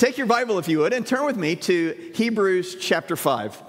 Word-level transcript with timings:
take 0.00 0.16
your 0.16 0.26
Bible, 0.26 0.58
if 0.58 0.66
you 0.66 0.78
would, 0.78 0.94
and 0.94 1.06
turn 1.06 1.26
with 1.26 1.36
me 1.36 1.54
to 1.54 2.12
Hebrews 2.14 2.76
chapter 2.80 3.16
5. 3.16 3.62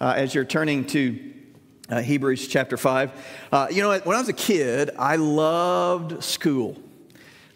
Uh, 0.00 0.14
as 0.16 0.34
you're 0.34 0.44
turning 0.44 0.84
to 0.88 1.32
uh, 1.88 2.02
Hebrews 2.02 2.48
chapter 2.48 2.76
5. 2.76 3.12
Uh, 3.52 3.68
you 3.70 3.82
know, 3.82 3.96
when 4.00 4.16
I 4.16 4.18
was 4.18 4.28
a 4.28 4.32
kid, 4.32 4.90
I 4.98 5.14
loved 5.14 6.24
school. 6.24 6.76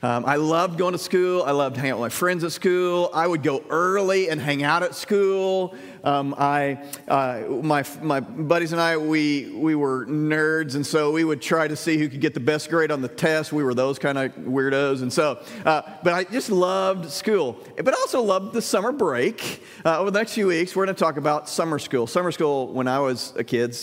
Um, 0.02 0.24
I 0.24 0.36
loved 0.36 0.78
going 0.78 0.92
to 0.92 0.98
school. 0.98 1.42
I 1.42 1.50
loved 1.50 1.76
hanging 1.76 1.92
out 1.92 1.98
with 1.98 2.06
my 2.06 2.08
friends 2.08 2.42
at 2.42 2.52
school. 2.52 3.10
I 3.12 3.26
would 3.26 3.42
go 3.42 3.62
early 3.68 4.30
and 4.30 4.40
hang 4.40 4.62
out 4.62 4.82
at 4.82 4.94
school. 4.94 5.74
Um, 6.02 6.34
I, 6.38 6.82
uh, 7.06 7.42
my, 7.62 7.84
my 8.00 8.20
buddies 8.20 8.72
and 8.72 8.80
I, 8.80 8.96
we, 8.96 9.50
we 9.50 9.74
were 9.74 10.06
nerds, 10.06 10.74
and 10.74 10.86
so 10.86 11.12
we 11.12 11.22
would 11.22 11.42
try 11.42 11.68
to 11.68 11.76
see 11.76 11.98
who 11.98 12.08
could 12.08 12.22
get 12.22 12.32
the 12.32 12.40
best 12.40 12.70
grade 12.70 12.90
on 12.90 13.02
the 13.02 13.08
test. 13.08 13.52
We 13.52 13.62
were 13.62 13.74
those 13.74 13.98
kind 13.98 14.16
of 14.16 14.34
weirdos, 14.36 15.02
and 15.02 15.12
so, 15.12 15.42
uh, 15.66 15.82
but 16.02 16.14
I 16.14 16.24
just 16.24 16.48
loved 16.48 17.10
school, 17.10 17.62
but 17.76 17.88
I 17.88 17.96
also 17.98 18.22
loved 18.22 18.54
the 18.54 18.62
summer 18.62 18.92
break. 18.92 19.62
Uh, 19.84 20.00
over 20.00 20.10
the 20.10 20.18
next 20.18 20.32
few 20.32 20.46
weeks, 20.46 20.74
we're 20.74 20.86
going 20.86 20.96
to 20.96 20.98
talk 20.98 21.18
about 21.18 21.46
summer 21.46 21.78
school. 21.78 22.06
Summer 22.06 22.32
school, 22.32 22.72
when 22.72 22.88
I 22.88 23.00
was 23.00 23.34
a 23.36 23.44
kid, 23.44 23.76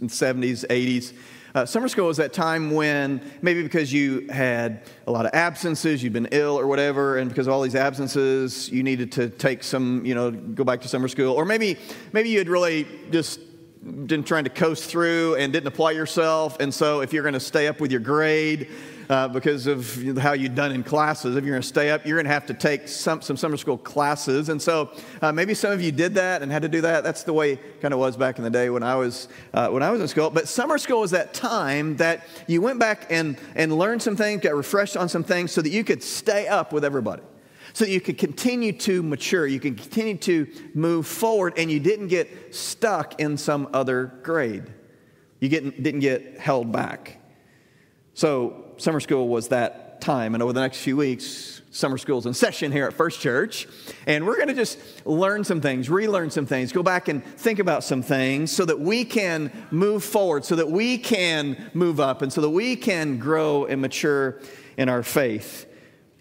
in 0.00 0.06
the 0.08 0.12
70s, 0.12 0.66
80s. 0.66 1.12
Uh, 1.54 1.64
summer 1.64 1.86
school 1.86 2.10
is 2.10 2.16
that 2.16 2.32
time 2.32 2.72
when 2.72 3.20
maybe 3.40 3.62
because 3.62 3.92
you 3.92 4.26
had 4.28 4.82
a 5.06 5.12
lot 5.12 5.24
of 5.24 5.30
absences, 5.32 6.02
you'd 6.02 6.12
been 6.12 6.26
ill 6.32 6.58
or 6.58 6.66
whatever, 6.66 7.18
and 7.18 7.28
because 7.28 7.46
of 7.46 7.52
all 7.52 7.62
these 7.62 7.76
absences, 7.76 8.68
you 8.70 8.82
needed 8.82 9.12
to 9.12 9.28
take 9.28 9.62
some, 9.62 10.04
you 10.04 10.16
know, 10.16 10.32
go 10.32 10.64
back 10.64 10.80
to 10.80 10.88
summer 10.88 11.06
school. 11.06 11.32
Or 11.32 11.44
maybe, 11.44 11.78
maybe 12.12 12.28
you 12.28 12.38
had 12.38 12.48
really 12.48 12.88
just 13.12 13.38
been 13.84 14.24
trying 14.24 14.42
to 14.42 14.50
coast 14.50 14.90
through 14.90 15.36
and 15.36 15.52
didn't 15.52 15.68
apply 15.68 15.92
yourself. 15.92 16.56
And 16.58 16.74
so 16.74 17.02
if 17.02 17.12
you're 17.12 17.22
going 17.22 17.34
to 17.34 17.40
stay 17.40 17.68
up 17.68 17.80
with 17.80 17.92
your 17.92 18.00
grade, 18.00 18.68
uh, 19.08 19.28
because 19.28 19.66
of 19.66 20.18
how 20.18 20.32
you've 20.32 20.54
done 20.54 20.72
in 20.72 20.82
classes. 20.82 21.36
If 21.36 21.44
you're 21.44 21.52
going 21.52 21.62
to 21.62 21.68
stay 21.68 21.90
up, 21.90 22.06
you're 22.06 22.16
going 22.16 22.26
to 22.26 22.32
have 22.32 22.46
to 22.46 22.54
take 22.54 22.88
some, 22.88 23.22
some 23.22 23.36
summer 23.36 23.56
school 23.56 23.78
classes. 23.78 24.48
And 24.48 24.60
so 24.60 24.90
uh, 25.22 25.32
maybe 25.32 25.54
some 25.54 25.72
of 25.72 25.82
you 25.82 25.92
did 25.92 26.14
that 26.14 26.42
and 26.42 26.50
had 26.50 26.62
to 26.62 26.68
do 26.68 26.80
that. 26.82 27.04
That's 27.04 27.22
the 27.22 27.32
way 27.32 27.56
kind 27.80 27.92
of 27.92 28.00
was 28.00 28.16
back 28.16 28.38
in 28.38 28.44
the 28.44 28.50
day 28.50 28.70
when 28.70 28.82
I 28.82 28.96
was, 28.96 29.28
uh, 29.52 29.68
when 29.68 29.82
I 29.82 29.90
was 29.90 30.00
in 30.00 30.08
school. 30.08 30.30
But 30.30 30.48
summer 30.48 30.78
school 30.78 31.00
was 31.00 31.10
that 31.12 31.34
time 31.34 31.96
that 31.96 32.26
you 32.46 32.60
went 32.60 32.78
back 32.78 33.06
and, 33.10 33.38
and 33.54 33.76
learned 33.76 34.02
some 34.02 34.16
things, 34.16 34.42
got 34.42 34.54
refreshed 34.54 34.96
on 34.96 35.08
some 35.08 35.24
things 35.24 35.52
so 35.52 35.62
that 35.62 35.70
you 35.70 35.84
could 35.84 36.02
stay 36.02 36.48
up 36.48 36.72
with 36.72 36.84
everybody 36.84 37.22
so 37.74 37.84
that 37.84 37.90
you 37.90 38.00
could 38.00 38.16
continue 38.18 38.72
to 38.72 39.02
mature, 39.02 39.48
you 39.48 39.58
could 39.58 39.76
continue 39.76 40.16
to 40.16 40.46
move 40.74 41.08
forward, 41.08 41.54
and 41.56 41.72
you 41.72 41.80
didn't 41.80 42.06
get 42.06 42.54
stuck 42.54 43.20
in 43.20 43.36
some 43.36 43.68
other 43.72 44.12
grade. 44.22 44.72
You 45.40 45.48
didn't 45.48 45.98
get 45.98 46.38
held 46.38 46.70
back. 46.70 47.18
So 48.14 48.63
summer 48.76 49.00
school 49.00 49.28
was 49.28 49.48
that 49.48 50.00
time. 50.00 50.34
And 50.34 50.42
over 50.42 50.52
the 50.52 50.60
next 50.60 50.78
few 50.78 50.96
weeks, 50.96 51.62
summer 51.70 51.98
school's 51.98 52.26
in 52.26 52.34
session 52.34 52.70
here 52.70 52.86
at 52.86 52.92
First 52.92 53.20
Church. 53.20 53.66
And 54.06 54.26
we're 54.26 54.36
going 54.36 54.48
to 54.48 54.54
just 54.54 54.78
learn 55.06 55.44
some 55.44 55.60
things, 55.60 55.90
relearn 55.90 56.30
some 56.30 56.46
things, 56.46 56.72
go 56.72 56.82
back 56.82 57.08
and 57.08 57.24
think 57.24 57.58
about 57.58 57.84
some 57.84 58.02
things 58.02 58.52
so 58.52 58.64
that 58.64 58.78
we 58.78 59.04
can 59.04 59.50
move 59.70 60.04
forward, 60.04 60.44
so 60.44 60.56
that 60.56 60.70
we 60.70 60.98
can 60.98 61.70
move 61.74 62.00
up, 62.00 62.22
and 62.22 62.32
so 62.32 62.40
that 62.40 62.50
we 62.50 62.76
can 62.76 63.18
grow 63.18 63.64
and 63.64 63.80
mature 63.80 64.40
in 64.76 64.88
our 64.88 65.02
faith. 65.02 65.66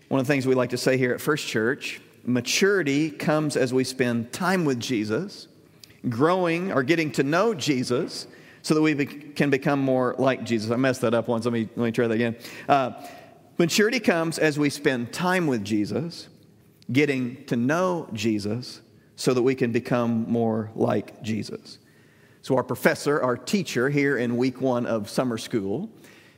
One 0.08 0.20
of 0.20 0.28
the 0.28 0.34
things 0.34 0.48
we 0.48 0.56
like 0.56 0.72
to 0.72 0.78
say 0.78 0.98
here 0.98 1.14
at 1.14 1.22
First 1.22 1.48
Church 1.48 2.02
maturity 2.26 3.12
comes 3.12 3.58
as 3.58 3.73
we 3.73 3.84
spend 3.84 4.32
time 4.32 4.64
with 4.64 4.80
Jesus, 4.80 5.48
growing 6.08 6.72
or 6.72 6.82
getting 6.82 7.12
to 7.12 7.23
know 7.23 7.54
Jesus 7.54 8.28
so 8.64 8.73
that 8.73 8.81
we 8.81 8.94
be, 8.94 9.06
can 9.06 9.50
become 9.50 9.80
more 9.80 10.16
like 10.17 10.44
Jesus. 10.44 10.72
I 10.72 10.78
messed 10.78 11.02
that 11.02 11.14
up 11.14 11.28
once. 11.28 11.45
Let 11.45 11.53
me, 11.53 11.69
let 11.75 11.86
me 11.86 11.92
try 11.92 12.08
that 12.08 12.16
again. 12.16 12.36
Uh, 12.67 12.94
maturity 13.58 14.00
comes 14.00 14.39
as 14.39 14.58
we 14.58 14.70
spend 14.70 15.14
time 15.14 15.45
with 15.45 15.64
Jesus, 15.64 16.30
getting 16.92 17.44
to 17.45 17.55
know 17.55 18.09
Jesus, 18.14 18.81
so 19.16 19.33
that 19.33 19.44
we 19.44 19.53
can 19.53 19.72
become 19.72 20.25
more 20.28 20.72
like 20.75 21.22
Jesus. 21.22 21.78
So, 22.42 22.55
our 22.58 22.64
professor, 22.64 23.22
our 23.22 23.38
teacher 23.38 23.89
here 23.89 24.17
in 24.17 24.38
week 24.38 24.59
one 24.59 24.86
of 24.86 25.09
summer 25.09 25.38
school, 25.38 25.89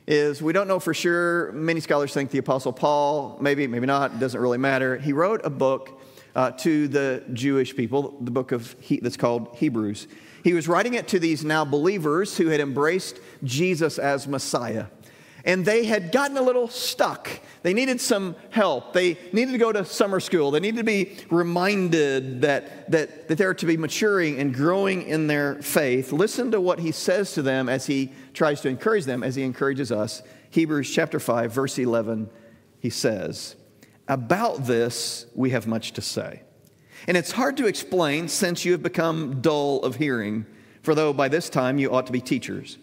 is 0.06 0.42
we 0.42 0.52
don't 0.52 0.68
know 0.68 0.78
for 0.78 0.94
sure. 0.94 1.52
Many 1.52 1.80
scholars 1.80 2.12
think 2.12 2.30
the 2.30 2.38
Apostle 2.38 2.72
Paul, 2.72 3.38
maybe, 3.40 3.66
maybe 3.66 3.86
not, 3.86 4.20
doesn't 4.20 4.40
really 4.40 4.58
matter. 4.58 4.98
He 4.98 5.12
wrote 5.12 5.40
a 5.44 5.50
book 5.50 6.00
uh, 6.34 6.50
to 6.52 6.86
the 6.86 7.24
Jewish 7.32 7.74
people, 7.74 8.16
the 8.20 8.30
book 8.30 8.52
of 8.52 8.76
he, 8.80 8.98
that's 8.98 9.16
called 9.16 9.56
Hebrews. 9.56 10.06
He 10.46 10.52
was 10.52 10.68
writing 10.68 10.94
it 10.94 11.08
to 11.08 11.18
these 11.18 11.44
now 11.44 11.64
believers 11.64 12.36
who 12.36 12.50
had 12.50 12.60
embraced 12.60 13.18
Jesus 13.42 13.98
as 13.98 14.28
Messiah. 14.28 14.86
And 15.44 15.64
they 15.64 15.86
had 15.86 16.12
gotten 16.12 16.36
a 16.36 16.40
little 16.40 16.68
stuck. 16.68 17.28
They 17.64 17.74
needed 17.74 18.00
some 18.00 18.36
help. 18.50 18.92
They 18.92 19.18
needed 19.32 19.50
to 19.50 19.58
go 19.58 19.72
to 19.72 19.84
summer 19.84 20.20
school. 20.20 20.52
They 20.52 20.60
needed 20.60 20.76
to 20.76 20.84
be 20.84 21.16
reminded 21.30 22.42
that, 22.42 22.92
that, 22.92 23.26
that 23.26 23.38
they're 23.38 23.54
to 23.54 23.66
be 23.66 23.76
maturing 23.76 24.38
and 24.38 24.54
growing 24.54 25.02
in 25.02 25.26
their 25.26 25.60
faith. 25.62 26.12
Listen 26.12 26.52
to 26.52 26.60
what 26.60 26.78
he 26.78 26.92
says 26.92 27.32
to 27.32 27.42
them 27.42 27.68
as 27.68 27.86
he 27.86 28.12
tries 28.32 28.60
to 28.60 28.68
encourage 28.68 29.04
them, 29.04 29.24
as 29.24 29.34
he 29.34 29.42
encourages 29.42 29.90
us. 29.90 30.22
Hebrews 30.50 30.88
chapter 30.88 31.18
5, 31.18 31.50
verse 31.50 31.76
11, 31.76 32.30
he 32.78 32.90
says, 32.90 33.56
About 34.06 34.66
this 34.66 35.26
we 35.34 35.50
have 35.50 35.66
much 35.66 35.90
to 35.94 36.02
say 36.02 36.42
and 37.06 37.16
it's 37.16 37.32
hard 37.32 37.56
to 37.58 37.66
explain 37.66 38.28
since 38.28 38.64
you 38.64 38.72
have 38.72 38.82
become 38.82 39.40
dull 39.40 39.82
of 39.82 39.96
hearing, 39.96 40.46
for 40.82 40.94
though 40.94 41.12
by 41.12 41.28
this 41.28 41.48
time 41.48 41.78
you 41.78 41.92
ought 41.92 42.06
to 42.06 42.12
be 42.12 42.20
teachers. 42.20 42.78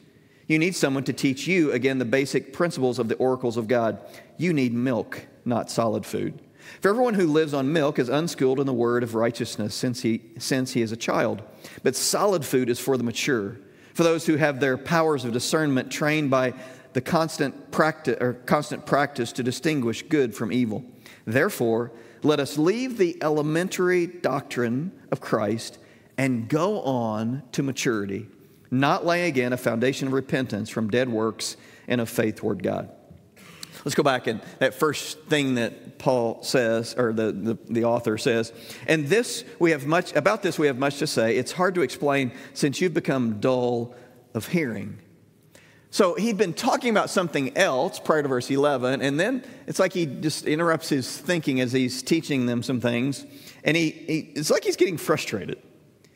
You 0.48 0.60
need 0.60 0.76
someone 0.76 1.04
to 1.06 1.14
teach 1.14 1.48
you, 1.48 1.72
again, 1.72 2.00
the 2.00 2.06
basic 2.06 2.54
principles 2.54 3.00
of 3.00 3.08
the 3.08 3.16
oracles 3.16 3.58
of 3.58 3.68
God. 3.68 4.00
You 4.38 4.54
need 4.54 4.74
milk, 4.74 5.26
not 5.46 5.72
solid 5.72 6.06
food. 6.06 6.42
For 6.82 6.90
everyone 6.90 7.14
who 7.14 7.28
lives 7.28 7.54
on 7.54 7.72
milk 7.72 8.00
is 8.00 8.10
unschooled 8.10 8.60
in 8.60 8.66
the 8.66 8.74
word 8.74 9.04
of 9.04 9.16
righteousness 9.16 9.74
since 9.74 10.02
he, 10.02 10.22
since 10.38 10.74
he 10.74 10.82
is 10.82 10.92
a 10.92 10.98
child. 10.98 11.42
But 11.82 11.96
solid 11.96 12.46
food 12.46 12.70
is 12.70 12.80
for 12.80 12.98
the 12.98 13.04
mature, 13.04 13.58
for 13.94 14.04
those 14.04 14.26
who 14.26 14.38
have 14.38 14.60
their 14.60 14.78
powers 14.78 15.26
of 15.26 15.34
discernment 15.34 15.92
trained 15.92 16.30
by 16.30 16.54
the 16.94 17.02
constant 17.02 17.72
practice, 17.72 18.18
or 18.20 18.34
constant 18.34 18.86
practice 18.86 19.32
to 19.34 19.44
distinguish 19.44 20.04
good 20.04 20.36
from 20.36 20.52
evil. 20.52 20.84
Therefore, 21.26 21.92
let 22.24 22.40
us 22.40 22.58
leave 22.58 22.98
the 22.98 23.22
elementary 23.22 24.08
doctrine 24.08 24.92
of 25.12 25.20
Christ 25.20 25.78
and 26.18 26.48
go 26.48 26.82
on 26.82 27.44
to 27.52 27.64
maturity, 27.64 28.28
not 28.72 29.06
laying 29.06 29.28
again 29.28 29.54
a 29.54 29.58
foundation 29.58 30.08
of 30.08 30.14
repentance 30.14 30.70
from 30.70 30.90
dead 30.90 31.10
works 31.10 31.58
and 31.88 32.00
of 32.00 32.10
faith 32.10 32.38
toward 32.38 32.64
God. 32.64 32.90
Let's 33.84 33.96
go 33.96 34.04
back 34.04 34.28
and 34.28 34.42
that 34.60 34.76
first 34.76 35.20
thing 35.24 35.56
that 35.56 36.00
Paul 36.00 36.42
says, 36.42 36.96
or 36.98 37.12
the, 37.12 37.34
the, 37.34 37.58
the, 37.70 37.84
author 37.84 38.18
says. 38.18 38.54
And 38.88 39.08
this, 39.08 39.44
we 39.60 39.72
have 39.72 39.86
much, 39.86 40.16
about 40.16 40.42
this 40.42 40.58
we 40.58 40.68
have 40.68 40.78
much 40.78 41.00
to 41.00 41.08
say. 41.08 41.36
It's 41.36 41.52
hard 41.52 41.76
to 41.76 41.82
explain 41.82 42.32
since 42.54 42.80
you've 42.80 42.94
become 42.94 43.42
dull 43.42 43.94
of 44.34 44.48
hearing. 44.48 45.00
So 45.94 46.16
he'd 46.16 46.38
been 46.38 46.56
talking 46.56 46.90
about 46.90 47.12
something 47.12 47.56
else 47.56 48.00
prior 48.00 48.24
to 48.24 48.28
verse 48.28 48.50
11, 48.50 49.04
and 49.04 49.20
then 49.20 49.44
it's 49.68 49.78
like 49.78 49.94
he 49.94 50.08
just 50.08 50.48
interrupts 50.48 50.90
his 50.90 51.20
thinking 51.20 51.62
as 51.62 51.72
he's 51.72 52.02
teaching 52.02 52.48
them 52.48 52.64
some 52.64 52.82
things, 52.82 53.28
and 53.64 53.78
he, 53.78 53.92
he, 53.92 54.20
it's 54.36 54.50
like 54.50 54.64
he's 54.64 54.76
getting 54.76 54.98
frustrated. 54.98 55.62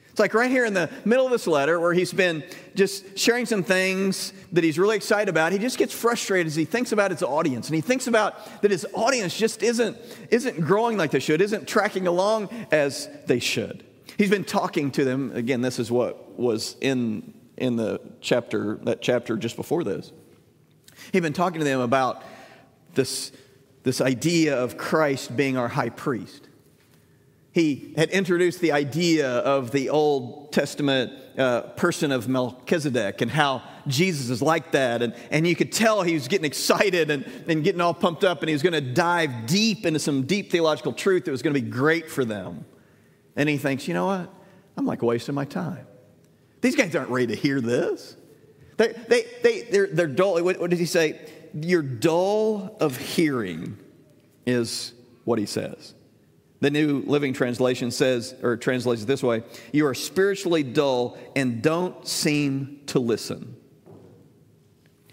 It's 0.10 0.20
like 0.20 0.34
right 0.34 0.50
here 0.50 0.66
in 0.66 0.74
the 0.74 0.90
middle 1.06 1.28
of 1.28 1.32
this 1.32 1.46
letter 1.46 1.80
where 1.80 1.94
he's 1.94 2.12
been 2.12 2.44
just 2.74 3.20
sharing 3.20 3.46
some 3.46 3.62
things 3.62 4.34
that 4.52 4.64
he's 4.64 4.80
really 4.80 4.96
excited 4.96 5.30
about. 5.30 5.52
He 5.52 5.60
just 5.60 5.78
gets 5.78 5.94
frustrated 5.94 6.48
as 6.48 6.56
he 6.56 6.66
thinks 6.66 6.92
about 6.92 7.12
his 7.12 7.22
audience, 7.22 7.68
and 7.68 7.76
he 7.76 7.82
thinks 7.82 8.08
about 8.08 8.64
that 8.64 8.72
his 8.72 8.84
audience 8.96 9.38
just 9.38 9.62
isn't, 9.62 9.96
isn't 10.32 10.60
growing 10.60 10.98
like 10.98 11.12
they 11.12 11.20
should, 11.20 11.40
isn't 11.40 11.68
tracking 11.68 12.08
along 12.08 12.50
as 12.72 13.10
they 13.28 13.38
should. 13.38 13.86
He's 14.18 14.32
been 14.32 14.44
talking 14.44 14.90
to 14.94 15.06
them. 15.06 15.34
Again, 15.36 15.62
this 15.62 15.78
is 15.78 15.92
what 15.92 16.40
was 16.40 16.76
in 16.82 17.37
in 17.58 17.76
the 17.76 18.00
chapter, 18.22 18.76
that 18.84 19.02
chapter 19.02 19.36
just 19.36 19.56
before 19.56 19.84
this. 19.84 20.12
He'd 21.12 21.22
been 21.22 21.34
talking 21.34 21.60
to 21.60 21.66
them 21.66 21.80
about 21.80 22.24
this, 22.94 23.32
this 23.84 24.02
idea 24.02 24.62
of 24.62 24.78
Christ 24.78 25.36
being 25.36 25.58
our 25.58 25.68
high 25.68 25.90
priest. 25.90 26.48
He 27.52 27.94
had 27.98 28.12
introduced 28.12 28.60
the 28.60 28.72
idea 28.72 29.30
of 29.30 29.72
the 29.72 29.90
Old 29.90 30.54
Testament 30.54 31.12
uh, 31.40 31.62
person 31.62 32.12
of 32.12 32.28
Melchizedek 32.28 33.22
and 33.22 33.32
how 33.32 33.64
Jesus 33.88 34.30
is 34.30 34.44
like 34.44 34.74
that. 34.74 35.02
And, 35.02 35.16
and 35.32 35.48
you 35.48 35.56
could 35.56 35.72
tell 35.72 36.04
he 36.04 36.14
was 36.14 36.28
getting 36.28 36.46
excited 36.46 37.10
and, 37.10 37.26
and 37.48 37.64
getting 37.64 37.82
all 37.82 37.96
pumped 37.96 38.24
up, 38.24 38.42
and 38.42 38.50
he 38.50 38.54
was 38.54 38.62
going 38.62 38.74
to 38.74 38.82
dive 38.82 39.48
deep 39.48 39.88
into 39.88 40.00
some 40.00 40.24
deep 40.24 40.52
theological 40.52 40.94
truth 40.94 41.26
that 41.26 41.32
was 41.32 41.42
going 41.42 41.56
to 41.56 41.60
be 41.60 41.68
great 41.68 42.12
for 42.12 42.24
them. 42.24 42.66
And 43.36 43.50
he 43.50 43.58
thinks, 43.58 43.88
you 43.88 43.96
know 43.96 44.06
what? 44.06 44.32
I'm 44.76 44.86
like 44.86 45.02
wasting 45.02 45.34
my 45.34 45.46
time. 45.46 45.87
These 46.68 46.76
guys 46.76 46.94
aren't 46.98 47.12
ready 47.12 47.28
to 47.28 47.36
hear 47.36 47.62
this. 47.62 48.18
They, 48.76 48.88
they, 49.08 49.26
they, 49.42 49.62
they're, 49.62 49.88
they're 49.88 50.06
dull. 50.06 50.44
What, 50.44 50.60
what 50.60 50.70
does 50.70 50.80
he 50.80 50.86
say? 50.86 51.18
You're 51.54 51.82
dull 51.82 52.76
of 52.82 52.98
hearing, 52.98 53.78
is 54.46 54.92
what 55.24 55.40
he 55.40 55.46
says. 55.46 55.94
The 56.60 56.70
New 56.70 57.04
Living 57.08 57.32
Translation 57.32 57.90
says, 57.90 58.36
or 58.44 58.58
translates 58.58 59.04
it 59.04 59.06
this 59.06 59.24
way 59.24 59.44
You 59.72 59.88
are 59.88 59.94
spiritually 59.94 60.62
dull 60.62 61.18
and 61.38 61.62
don't 61.62 62.06
seem 62.06 62.82
to 62.88 63.00
listen. 63.00 63.56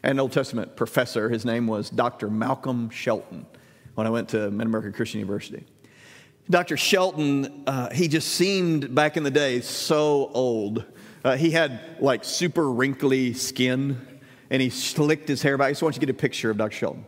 An 0.02 0.18
Old 0.18 0.32
Testament 0.32 0.74
professor, 0.74 1.28
his 1.28 1.44
name 1.44 1.68
was 1.68 1.88
Dr. 1.88 2.28
Malcolm 2.30 2.90
Shelton, 2.90 3.46
when 3.94 4.08
I 4.08 4.10
went 4.10 4.28
to 4.30 4.50
Mid 4.50 4.66
American 4.66 4.92
Christian 4.92 5.20
University. 5.20 5.64
Dr. 6.50 6.76
Shelton, 6.76 7.62
uh, 7.68 7.90
he 7.90 8.08
just 8.08 8.30
seemed 8.34 8.92
back 8.92 9.16
in 9.16 9.22
the 9.22 9.30
day 9.30 9.60
so 9.60 10.32
old. 10.34 10.84
Uh, 11.24 11.36
he 11.36 11.50
had 11.50 11.80
like 12.00 12.22
super 12.22 12.70
wrinkly 12.70 13.32
skin 13.32 14.06
and 14.50 14.60
he 14.60 14.68
slicked 14.68 15.26
his 15.26 15.40
hair 15.40 15.56
back. 15.56 15.68
I 15.68 15.70
just 15.70 15.82
want 15.82 15.96
you 15.96 16.00
to 16.00 16.06
get 16.06 16.14
a 16.14 16.18
picture 16.18 16.50
of 16.50 16.58
Dr. 16.58 16.76
Shelton. 16.76 17.04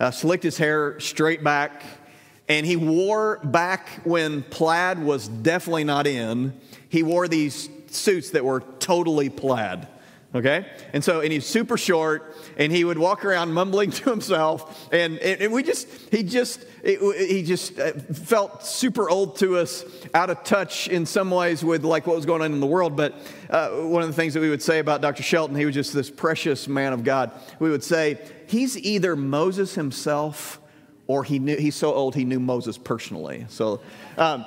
Uh, 0.00 0.10
slicked 0.10 0.42
his 0.42 0.58
hair 0.58 0.98
straight 0.98 1.44
back 1.44 1.84
and 2.48 2.66
he 2.66 2.74
wore 2.74 3.38
back 3.44 3.88
when 4.02 4.42
plaid 4.42 4.98
was 4.98 5.28
definitely 5.28 5.84
not 5.84 6.08
in, 6.08 6.52
he 6.88 7.04
wore 7.04 7.28
these 7.28 7.70
suits 7.86 8.30
that 8.30 8.44
were 8.44 8.60
totally 8.78 9.28
plaid 9.28 9.86
okay 10.32 10.64
and 10.92 11.02
so 11.02 11.20
and 11.20 11.32
he's 11.32 11.44
super 11.44 11.76
short 11.76 12.36
and 12.56 12.70
he 12.70 12.84
would 12.84 12.98
walk 12.98 13.24
around 13.24 13.52
mumbling 13.52 13.90
to 13.90 14.08
himself 14.08 14.88
and, 14.92 15.18
and 15.18 15.52
we 15.52 15.62
just 15.62 15.88
he 16.12 16.22
just 16.22 16.64
it, 16.82 17.28
he 17.28 17.42
just 17.42 17.78
uh, 17.78 17.92
felt 17.92 18.64
super 18.64 19.10
old 19.10 19.36
to 19.36 19.56
us 19.56 19.84
out 20.14 20.30
of 20.30 20.42
touch 20.44 20.88
in 20.88 21.06
some 21.06 21.30
ways 21.30 21.64
with 21.64 21.84
like 21.84 22.06
what 22.06 22.16
was 22.16 22.26
going 22.26 22.42
on 22.42 22.52
in 22.52 22.60
the 22.60 22.66
world 22.66 22.96
but 22.96 23.14
uh, 23.50 23.70
one 23.70 24.02
of 24.02 24.08
the 24.08 24.14
things 24.14 24.34
that 24.34 24.40
we 24.40 24.50
would 24.50 24.62
say 24.62 24.78
about 24.78 25.00
dr 25.00 25.22
shelton 25.22 25.56
he 25.56 25.64
was 25.64 25.74
just 25.74 25.92
this 25.92 26.10
precious 26.10 26.68
man 26.68 26.92
of 26.92 27.04
god 27.04 27.30
we 27.58 27.70
would 27.70 27.84
say 27.84 28.18
he's 28.46 28.76
either 28.78 29.16
moses 29.16 29.74
himself 29.74 30.60
or 31.06 31.24
he 31.24 31.38
knew 31.38 31.56
he's 31.56 31.76
so 31.76 31.92
old 31.92 32.14
he 32.14 32.24
knew 32.24 32.40
moses 32.40 32.78
personally 32.78 33.46
so 33.48 33.80
um, 34.16 34.44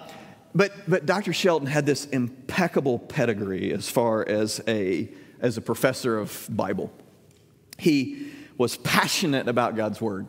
but, 0.55 0.71
but 0.87 1.05
Dr. 1.05 1.33
Shelton 1.33 1.67
had 1.67 1.85
this 1.85 2.05
impeccable 2.05 2.99
pedigree 2.99 3.73
as 3.73 3.89
far 3.89 4.27
as 4.27 4.61
a 4.67 5.09
as 5.43 5.57
a 5.57 5.61
professor 5.61 6.17
of 6.17 6.47
Bible. 6.49 6.91
He 7.77 8.31
was 8.57 8.77
passionate 8.77 9.49
about 9.49 9.75
God's 9.75 9.99
Word. 9.99 10.27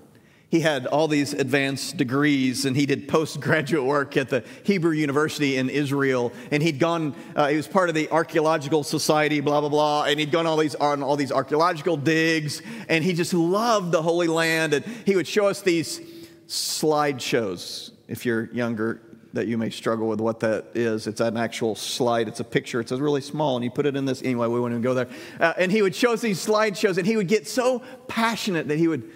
He 0.54 0.60
had 0.60 0.86
all 0.86 1.08
these 1.08 1.32
advanced 1.32 1.96
degrees 1.96 2.64
and 2.64 2.76
he 2.76 2.86
did 2.86 3.08
postgraduate 3.08 3.84
work 3.84 4.16
at 4.16 4.28
the 4.28 4.44
Hebrew 4.62 4.92
University 4.92 5.56
in 5.56 5.68
Israel. 5.68 6.32
And 6.52 6.62
he'd 6.62 6.78
gone, 6.78 7.16
uh, 7.34 7.48
he 7.48 7.56
was 7.56 7.66
part 7.66 7.88
of 7.88 7.96
the 7.96 8.08
Archaeological 8.12 8.84
Society, 8.84 9.40
blah, 9.40 9.58
blah, 9.58 9.68
blah. 9.68 10.04
And 10.04 10.20
he'd 10.20 10.30
gone 10.30 10.46
all 10.46 10.56
these, 10.56 10.76
on 10.76 11.02
all 11.02 11.16
these 11.16 11.32
archaeological 11.32 11.96
digs. 11.96 12.62
And 12.88 13.02
he 13.02 13.14
just 13.14 13.34
loved 13.34 13.90
the 13.90 14.00
Holy 14.00 14.28
Land. 14.28 14.74
And 14.74 14.84
he 15.04 15.16
would 15.16 15.26
show 15.26 15.48
us 15.48 15.60
these 15.60 16.00
slideshows. 16.46 17.90
If 18.06 18.24
you're 18.24 18.44
younger, 18.52 19.00
that 19.32 19.48
you 19.48 19.58
may 19.58 19.70
struggle 19.70 20.06
with 20.06 20.20
what 20.20 20.38
that 20.38 20.66
is. 20.76 21.08
It's 21.08 21.20
an 21.20 21.36
actual 21.36 21.74
slide, 21.74 22.28
it's 22.28 22.38
a 22.38 22.44
picture, 22.44 22.78
it's 22.78 22.92
a 22.92 22.96
really 22.96 23.22
small, 23.22 23.56
and 23.56 23.64
you 23.64 23.72
put 23.72 23.86
it 23.86 23.96
in 23.96 24.04
this. 24.04 24.22
Anyway, 24.22 24.46
we 24.46 24.60
wouldn't 24.60 24.78
even 24.78 24.82
go 24.82 24.94
there. 24.94 25.08
Uh, 25.40 25.52
and 25.58 25.72
he 25.72 25.82
would 25.82 25.96
show 25.96 26.12
us 26.12 26.20
these 26.20 26.46
slideshows, 26.46 26.96
and 26.96 27.08
he 27.08 27.16
would 27.16 27.26
get 27.26 27.48
so 27.48 27.82
passionate 28.06 28.68
that 28.68 28.78
he 28.78 28.86
would 28.86 29.10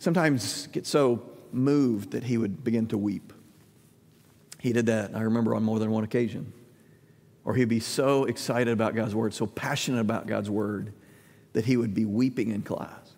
sometimes 0.00 0.66
get 0.68 0.86
so 0.86 1.22
moved 1.52 2.10
that 2.12 2.24
he 2.24 2.36
would 2.36 2.64
begin 2.64 2.88
to 2.88 2.98
weep. 2.98 3.32
He 4.58 4.72
did 4.72 4.86
that, 4.86 5.14
I 5.14 5.20
remember, 5.22 5.54
on 5.54 5.62
more 5.62 5.78
than 5.78 5.90
one 5.90 6.02
occasion. 6.02 6.52
Or 7.44 7.54
he'd 7.54 7.68
be 7.68 7.80
so 7.80 8.24
excited 8.24 8.72
about 8.72 8.94
God's 8.94 9.14
word, 9.14 9.32
so 9.32 9.46
passionate 9.46 10.00
about 10.00 10.26
God's 10.26 10.50
word, 10.50 10.92
that 11.52 11.64
he 11.64 11.76
would 11.76 11.94
be 11.94 12.04
weeping 12.04 12.50
in 12.50 12.62
class. 12.62 13.14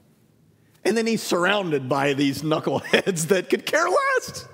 And 0.84 0.96
then 0.96 1.06
he's 1.06 1.23
surrounded 1.23 1.88
by 1.88 2.12
these 2.12 2.43
knuckleheads 2.43 3.23
that 3.28 3.49
could 3.49 3.64
care 3.64 3.87
less. 3.88 4.46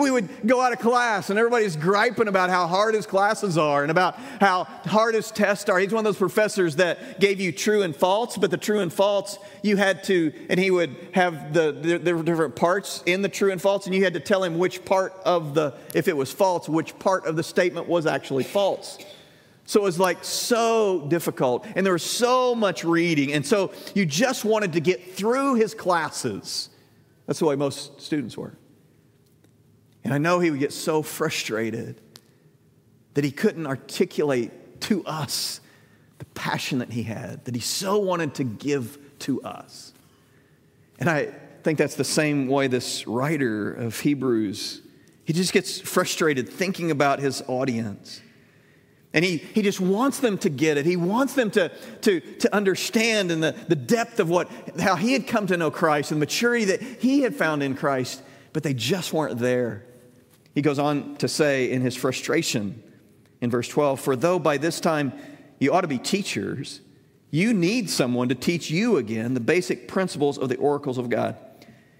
We 0.00 0.10
would 0.10 0.46
go 0.46 0.60
out 0.60 0.72
of 0.72 0.78
class 0.78 1.28
and 1.28 1.38
everybody's 1.38 1.76
griping 1.76 2.26
about 2.26 2.48
how 2.48 2.66
hard 2.66 2.94
his 2.94 3.06
classes 3.06 3.58
are 3.58 3.82
and 3.82 3.90
about 3.90 4.16
how 4.40 4.64
hard 4.64 5.14
his 5.14 5.30
tests 5.30 5.68
are. 5.68 5.78
He's 5.78 5.92
one 5.92 6.00
of 6.00 6.04
those 6.04 6.16
professors 6.16 6.76
that 6.76 7.20
gave 7.20 7.38
you 7.38 7.52
true 7.52 7.82
and 7.82 7.94
false, 7.94 8.38
but 8.38 8.50
the 8.50 8.56
true 8.56 8.80
and 8.80 8.90
false 8.90 9.38
you 9.62 9.76
had 9.76 10.02
to, 10.04 10.32
and 10.48 10.58
he 10.58 10.70
would 10.70 10.96
have 11.12 11.52
the, 11.52 11.72
the, 11.72 11.98
the 11.98 12.22
different 12.22 12.56
parts 12.56 13.02
in 13.04 13.20
the 13.20 13.28
true 13.28 13.52
and 13.52 13.60
false, 13.60 13.84
and 13.84 13.94
you 13.94 14.02
had 14.02 14.14
to 14.14 14.20
tell 14.20 14.42
him 14.42 14.58
which 14.58 14.84
part 14.84 15.12
of 15.24 15.54
the, 15.54 15.74
if 15.94 16.08
it 16.08 16.16
was 16.16 16.32
false, 16.32 16.68
which 16.68 16.98
part 16.98 17.26
of 17.26 17.36
the 17.36 17.42
statement 17.42 17.86
was 17.86 18.06
actually 18.06 18.44
false. 18.44 18.98
So 19.66 19.80
it 19.80 19.84
was 19.84 20.00
like 20.00 20.24
so 20.24 21.06
difficult, 21.08 21.66
and 21.76 21.84
there 21.84 21.92
was 21.92 22.02
so 22.02 22.54
much 22.54 22.84
reading, 22.84 23.34
and 23.34 23.44
so 23.44 23.72
you 23.94 24.06
just 24.06 24.44
wanted 24.44 24.72
to 24.72 24.80
get 24.80 25.14
through 25.14 25.56
his 25.56 25.74
classes. 25.74 26.70
That's 27.26 27.38
the 27.38 27.44
way 27.44 27.54
most 27.54 28.00
students 28.00 28.36
were. 28.36 28.54
And 30.04 30.14
I 30.14 30.18
know 30.18 30.40
he 30.40 30.50
would 30.50 30.60
get 30.60 30.72
so 30.72 31.02
frustrated 31.02 32.00
that 33.14 33.24
he 33.24 33.30
couldn't 33.30 33.66
articulate 33.66 34.80
to 34.82 35.04
us 35.04 35.60
the 36.18 36.24
passion 36.26 36.78
that 36.78 36.92
he 36.92 37.02
had, 37.02 37.44
that 37.44 37.54
he 37.54 37.60
so 37.60 37.98
wanted 37.98 38.34
to 38.36 38.44
give 38.44 38.98
to 39.20 39.42
us. 39.42 39.92
And 40.98 41.08
I 41.08 41.34
think 41.62 41.78
that's 41.78 41.94
the 41.94 42.04
same 42.04 42.46
way 42.46 42.66
this 42.66 43.06
writer 43.06 43.72
of 43.72 43.98
Hebrews, 44.00 44.82
he 45.24 45.32
just 45.32 45.52
gets 45.52 45.80
frustrated 45.80 46.48
thinking 46.48 46.90
about 46.90 47.18
his 47.20 47.42
audience. 47.46 48.20
And 49.12 49.24
he, 49.24 49.38
he 49.38 49.62
just 49.62 49.80
wants 49.80 50.20
them 50.20 50.38
to 50.38 50.48
get 50.48 50.76
it. 50.76 50.86
He 50.86 50.96
wants 50.96 51.34
them 51.34 51.50
to, 51.52 51.70
to, 52.02 52.20
to 52.20 52.54
understand 52.54 53.32
and 53.32 53.42
the, 53.42 53.56
the 53.66 53.76
depth 53.76 54.20
of 54.20 54.30
what, 54.30 54.48
how 54.78 54.94
he 54.94 55.12
had 55.12 55.26
come 55.26 55.48
to 55.48 55.56
know 55.56 55.70
Christ 55.70 56.12
and 56.12 56.20
the 56.20 56.26
maturity 56.26 56.66
that 56.66 56.80
he 56.80 57.22
had 57.22 57.34
found 57.34 57.62
in 57.62 57.74
Christ, 57.74 58.22
but 58.52 58.62
they 58.62 58.74
just 58.74 59.12
weren't 59.12 59.38
there. 59.38 59.84
He 60.54 60.62
goes 60.62 60.78
on 60.78 61.16
to 61.16 61.28
say 61.28 61.70
in 61.70 61.82
his 61.82 61.96
frustration 61.96 62.82
in 63.40 63.50
verse 63.50 63.68
12 63.68 64.00
For 64.00 64.16
though 64.16 64.38
by 64.38 64.56
this 64.56 64.80
time 64.80 65.12
you 65.58 65.72
ought 65.72 65.82
to 65.82 65.88
be 65.88 65.98
teachers, 65.98 66.80
you 67.30 67.52
need 67.52 67.88
someone 67.88 68.28
to 68.28 68.34
teach 68.34 68.70
you 68.70 68.96
again 68.96 69.34
the 69.34 69.40
basic 69.40 69.86
principles 69.86 70.38
of 70.38 70.48
the 70.48 70.56
oracles 70.56 70.98
of 70.98 71.08
God. 71.08 71.36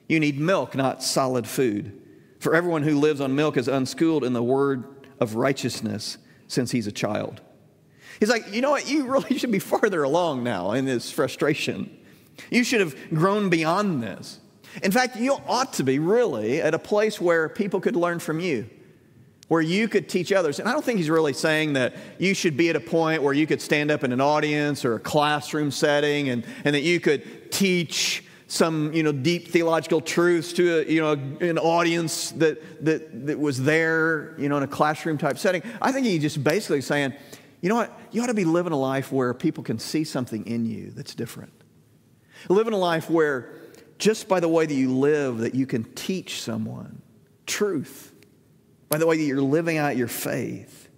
You 0.08 0.18
need 0.18 0.40
milk, 0.40 0.74
not 0.74 1.02
solid 1.02 1.46
food. 1.46 1.96
For 2.40 2.54
everyone 2.54 2.82
who 2.82 2.98
lives 2.98 3.20
on 3.20 3.36
milk 3.36 3.56
is 3.56 3.68
unschooled 3.68 4.24
in 4.24 4.32
the 4.32 4.42
word 4.42 5.06
of 5.20 5.36
righteousness 5.36 6.18
since 6.48 6.72
he's 6.72 6.86
a 6.86 6.92
child. 6.92 7.40
He's 8.18 8.28
like, 8.28 8.52
you 8.52 8.60
know 8.60 8.70
what? 8.70 8.90
You 8.90 9.06
really 9.06 9.38
should 9.38 9.52
be 9.52 9.60
farther 9.60 10.02
along 10.02 10.42
now 10.42 10.72
in 10.72 10.84
this 10.84 11.12
frustration. 11.12 11.96
You 12.50 12.64
should 12.64 12.80
have 12.80 12.96
grown 13.10 13.50
beyond 13.50 14.02
this. 14.02 14.39
In 14.82 14.92
fact, 14.92 15.16
you 15.16 15.36
ought 15.46 15.74
to 15.74 15.84
be 15.84 15.98
really 15.98 16.60
at 16.62 16.74
a 16.74 16.78
place 16.78 17.20
where 17.20 17.48
people 17.48 17.80
could 17.80 17.96
learn 17.96 18.18
from 18.18 18.40
you, 18.40 18.68
where 19.48 19.60
you 19.60 19.88
could 19.88 20.08
teach 20.08 20.32
others. 20.32 20.58
And 20.58 20.68
I 20.68 20.72
don't 20.72 20.84
think 20.84 20.98
he's 20.98 21.10
really 21.10 21.32
saying 21.32 21.74
that 21.74 21.94
you 22.18 22.34
should 22.34 22.56
be 22.56 22.70
at 22.70 22.76
a 22.76 22.80
point 22.80 23.22
where 23.22 23.34
you 23.34 23.46
could 23.46 23.60
stand 23.60 23.90
up 23.90 24.04
in 24.04 24.12
an 24.12 24.20
audience 24.20 24.84
or 24.84 24.94
a 24.94 25.00
classroom 25.00 25.70
setting 25.70 26.28
and, 26.28 26.44
and 26.64 26.74
that 26.74 26.82
you 26.82 27.00
could 27.00 27.50
teach 27.52 28.24
some 28.46 28.92
you 28.92 29.04
know 29.04 29.12
deep 29.12 29.46
theological 29.46 30.00
truths 30.00 30.52
to 30.52 30.80
a, 30.80 30.84
you 30.84 31.00
know 31.00 31.12
an 31.12 31.56
audience 31.56 32.32
that, 32.32 32.84
that 32.84 33.26
that 33.26 33.38
was 33.38 33.62
there 33.62 34.34
you 34.38 34.48
know 34.48 34.56
in 34.56 34.64
a 34.64 34.68
classroom 34.68 35.16
type 35.16 35.38
setting. 35.38 35.62
I 35.80 35.92
think 35.92 36.04
he's 36.04 36.20
just 36.20 36.42
basically 36.42 36.80
saying 36.80 37.14
you 37.60 37.68
know 37.68 37.76
what? 37.76 37.98
You 38.10 38.22
ought 38.22 38.28
to 38.28 38.34
be 38.34 38.44
living 38.44 38.72
a 38.72 38.78
life 38.78 39.12
where 39.12 39.34
people 39.34 39.62
can 39.62 39.78
see 39.78 40.04
something 40.04 40.46
in 40.46 40.64
you 40.64 40.90
that's 40.90 41.14
different. 41.14 41.52
Living 42.48 42.72
a 42.72 42.78
life 42.78 43.10
where 43.10 43.50
just 44.00 44.26
by 44.26 44.40
the 44.40 44.48
way 44.48 44.66
that 44.66 44.74
you 44.74 44.92
live 44.92 45.38
that 45.38 45.54
you 45.54 45.66
can 45.66 45.84
teach 45.94 46.40
someone 46.40 47.02
truth, 47.46 48.12
by 48.88 48.98
the 48.98 49.06
way 49.06 49.16
that 49.16 49.22
you're 49.22 49.42
living 49.42 49.76
out 49.76 49.96
your 49.96 50.08
faith. 50.08 50.88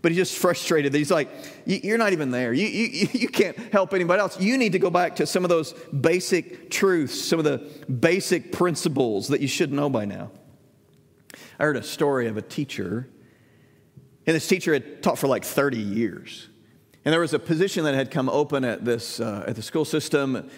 But 0.00 0.10
he's 0.10 0.18
just 0.18 0.36
frustrated 0.36 0.92
he's 0.92 1.12
like, 1.12 1.28
You're 1.64 1.98
not 1.98 2.12
even 2.12 2.32
there. 2.32 2.52
You, 2.52 2.66
you, 2.66 3.08
you 3.12 3.28
can't 3.28 3.56
help 3.72 3.94
anybody 3.94 4.20
else. 4.20 4.40
You 4.40 4.58
need 4.58 4.72
to 4.72 4.80
go 4.80 4.90
back 4.90 5.16
to 5.16 5.26
some 5.26 5.44
of 5.44 5.48
those 5.50 5.74
basic 5.74 6.70
truths, 6.70 7.20
some 7.20 7.38
of 7.38 7.44
the 7.44 7.58
basic 7.88 8.50
principles 8.50 9.28
that 9.28 9.40
you 9.40 9.46
should 9.46 9.72
know 9.72 9.88
by 9.88 10.04
now. 10.06 10.32
I 11.60 11.64
heard 11.64 11.76
a 11.76 11.82
story 11.82 12.26
of 12.26 12.36
a 12.36 12.42
teacher, 12.42 13.08
and 14.26 14.34
this 14.34 14.48
teacher 14.48 14.72
had 14.72 15.02
taught 15.02 15.18
for 15.18 15.28
like 15.28 15.44
30 15.44 15.78
years. 15.78 16.48
And 17.04 17.12
there 17.12 17.20
was 17.20 17.34
a 17.34 17.38
position 17.38 17.84
that 17.84 17.94
had 17.94 18.10
come 18.10 18.28
open 18.28 18.64
at, 18.64 18.84
this, 18.84 19.20
uh, 19.20 19.44
at 19.46 19.56
the 19.56 19.62
school 19.62 19.84
system 19.84 20.50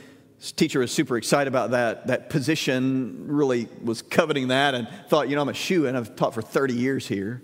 teacher 0.52 0.80
was 0.80 0.92
super 0.92 1.16
excited 1.16 1.48
about 1.48 1.70
that, 1.70 2.06
that 2.08 2.30
position, 2.30 3.26
really 3.28 3.68
was 3.82 4.02
coveting 4.02 4.48
that, 4.48 4.74
and 4.74 4.88
thought, 5.08 5.28
you 5.28 5.36
know, 5.36 5.42
I'm 5.42 5.48
a 5.48 5.54
shoe 5.54 5.86
and 5.86 5.96
I've 5.96 6.16
taught 6.16 6.34
for 6.34 6.42
30 6.42 6.74
years 6.74 7.06
here. 7.06 7.42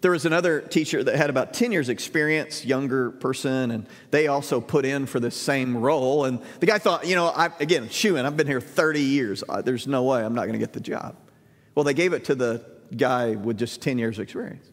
There 0.00 0.12
was 0.12 0.24
another 0.26 0.60
teacher 0.60 1.02
that 1.02 1.16
had 1.16 1.28
about 1.28 1.52
10 1.52 1.72
years' 1.72 1.88
experience, 1.88 2.64
younger 2.64 3.10
person, 3.10 3.72
and 3.72 3.86
they 4.12 4.28
also 4.28 4.60
put 4.60 4.84
in 4.84 5.06
for 5.06 5.18
the 5.18 5.30
same 5.30 5.76
role. 5.76 6.24
And 6.24 6.40
the 6.60 6.66
guy 6.66 6.78
thought, 6.78 7.04
you 7.06 7.16
know, 7.16 7.26
I, 7.26 7.50
again, 7.58 7.88
shoeing, 7.88 8.24
I've 8.24 8.36
been 8.36 8.46
here 8.46 8.60
30 8.60 9.00
years. 9.00 9.42
There's 9.64 9.88
no 9.88 10.04
way 10.04 10.24
I'm 10.24 10.34
not 10.34 10.42
going 10.42 10.52
to 10.52 10.58
get 10.58 10.72
the 10.72 10.80
job. 10.80 11.16
Well, 11.74 11.84
they 11.84 11.94
gave 11.94 12.12
it 12.12 12.24
to 12.26 12.36
the 12.36 12.64
guy 12.96 13.34
with 13.34 13.58
just 13.58 13.82
10 13.82 13.98
years' 13.98 14.20
experience. 14.20 14.70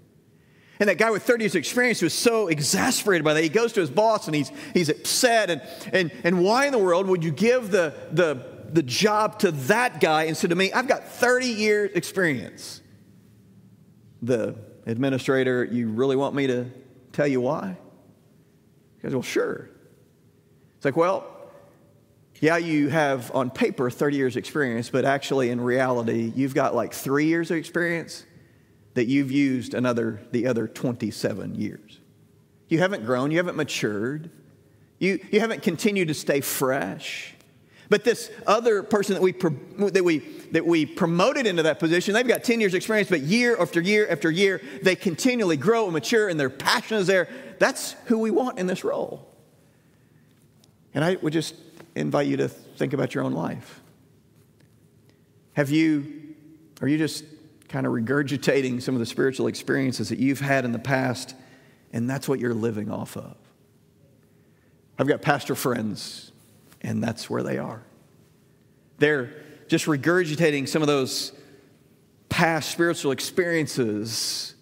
And 0.80 0.90
that 0.90 0.98
guy 0.98 1.10
with 1.12 1.24
30 1.24 1.44
years 1.44 1.56
experience 1.56 2.02
was 2.02 2.14
so 2.14 2.48
exasperated 2.48 3.24
by 3.24 3.34
that. 3.34 3.44
He 3.44 3.50
goes 3.50 3.74
to 3.74 3.80
his 3.80 3.90
boss 3.90 4.28
and 4.28 4.36
he's, 4.36 4.52
he's 4.74 4.90
upset. 4.90 5.50
And, 5.50 5.62
and, 5.94 6.12
and 6.24 6.44
why 6.44 6.66
in 6.66 6.72
the 6.72 6.78
world 6.78 7.08
would 7.08 7.24
you 7.24 7.32
give 7.32 7.72
the, 7.72 7.94
the, 8.12 8.46
the 8.72 8.84
job 8.84 9.40
to 9.40 9.52
that 9.52 10.02
guy 10.02 10.24
instead 10.24 10.52
of 10.52 10.58
me? 10.58 10.74
I've 10.74 10.88
got 10.88 11.08
30 11.08 11.48
years 11.48 11.92
experience. 11.94 12.82
The 14.22 14.56
administrator, 14.86 15.64
you 15.64 15.88
really 15.88 16.16
want 16.16 16.36
me 16.36 16.48
to 16.48 16.70
tell 17.14 17.28
you 17.28 17.40
why? 17.40 17.78
He 18.98 19.02
goes, 19.04 19.14
well, 19.14 19.22
sure. 19.22 19.70
It's 20.76 20.86
like, 20.86 20.98
well, 20.98 21.26
yeah, 22.42 22.58
you 22.58 22.90
have 22.90 23.34
on 23.34 23.50
paper 23.50 23.90
30 23.90 24.18
years 24.18 24.36
experience, 24.36 24.90
but 24.90 25.06
actually 25.06 25.52
in 25.52 25.62
reality, 25.62 26.34
you've 26.36 26.54
got 26.54 26.76
like 26.76 26.94
three 26.94 27.28
years 27.28 27.50
of 27.50 27.58
experience 27.58 28.26
that 28.96 29.06
you've 29.06 29.32
used 29.32 29.74
another, 29.74 30.22
the 30.32 30.48
other 30.48 30.68
27 30.68 31.56
years. 31.56 32.00
You 32.68 32.80
haven't 32.80 33.06
grown, 33.06 33.30
you 33.30 33.38
haven't 33.38 33.56
matured, 33.56 34.32
you, 34.98 35.24
you 35.32 35.40
haven't 35.40 35.62
continued 35.62 36.08
to 36.08 36.14
stay 36.14 36.42
fresh. 36.42 37.34
But 37.90 38.04
this 38.04 38.32
other 38.48 38.82
person 38.82 39.14
that 39.14 39.22
we, 39.22 39.34
that, 39.92 40.04
we, 40.04 40.20
that 40.54 40.66
we 40.66 40.86
promoted 40.88 41.46
into 41.46 41.64
that 41.64 41.78
position, 41.78 42.14
they've 42.14 42.28
got 42.28 42.44
10 42.44 42.60
years 42.60 42.74
experience, 42.74 43.10
but 43.10 43.22
year 43.22 43.62
after 43.62 43.80
year 43.80 44.08
after 44.10 44.32
year, 44.32 44.60
they 44.82 44.96
continually 44.96 45.58
grow 45.58 45.84
and 45.84 45.94
mature 45.94 46.28
and 46.28 46.40
their 46.40 46.50
passion 46.50 46.98
is 46.98 47.06
there. 47.06 47.28
That's 47.60 47.92
who 48.06 48.18
we 48.18 48.32
want 48.32 48.58
in 48.58 48.66
this 48.66 48.84
role. 48.84 49.30
And 50.96 51.04
I 51.04 51.16
would 51.16 51.34
just 51.34 51.54
invite 51.94 52.28
you 52.28 52.38
to 52.38 52.48
think 52.48 52.94
about 52.94 53.14
your 53.14 53.24
own 53.24 53.34
life. 53.34 53.82
Have 55.54 55.70
you, 55.70 56.36
are 56.82 56.88
you 56.88 56.98
just 56.98 57.24
kind 57.76 57.86
of 57.86 57.92
regurgitating 57.92 58.82
some 58.82 58.96
of 58.96 59.00
the 59.00 59.06
spiritual 59.06 59.48
experiences 59.48 60.08
that 60.08 60.18
you've 60.18 60.40
had 60.40 60.64
in 60.64 60.72
the 60.72 60.80
past, 60.80 61.36
and 61.92 62.10
that's 62.10 62.26
what 62.26 62.40
you're 62.40 62.54
living 62.54 62.90
off 62.90 63.18
of? 63.18 63.36
I've 64.98 65.10
got 65.10 65.22
pastor 65.22 65.56
friends, 65.56 66.32
and 66.80 67.04
that's 67.04 67.30
where 67.30 67.44
they 67.44 67.58
are. 67.58 67.84
They're 69.00 69.30
just 69.68 69.88
regurgitating 69.88 70.70
some 70.70 70.84
of 70.84 70.88
those 70.88 71.34
past 72.30 72.72
spiritual 72.72 73.12
experiences 73.12 74.55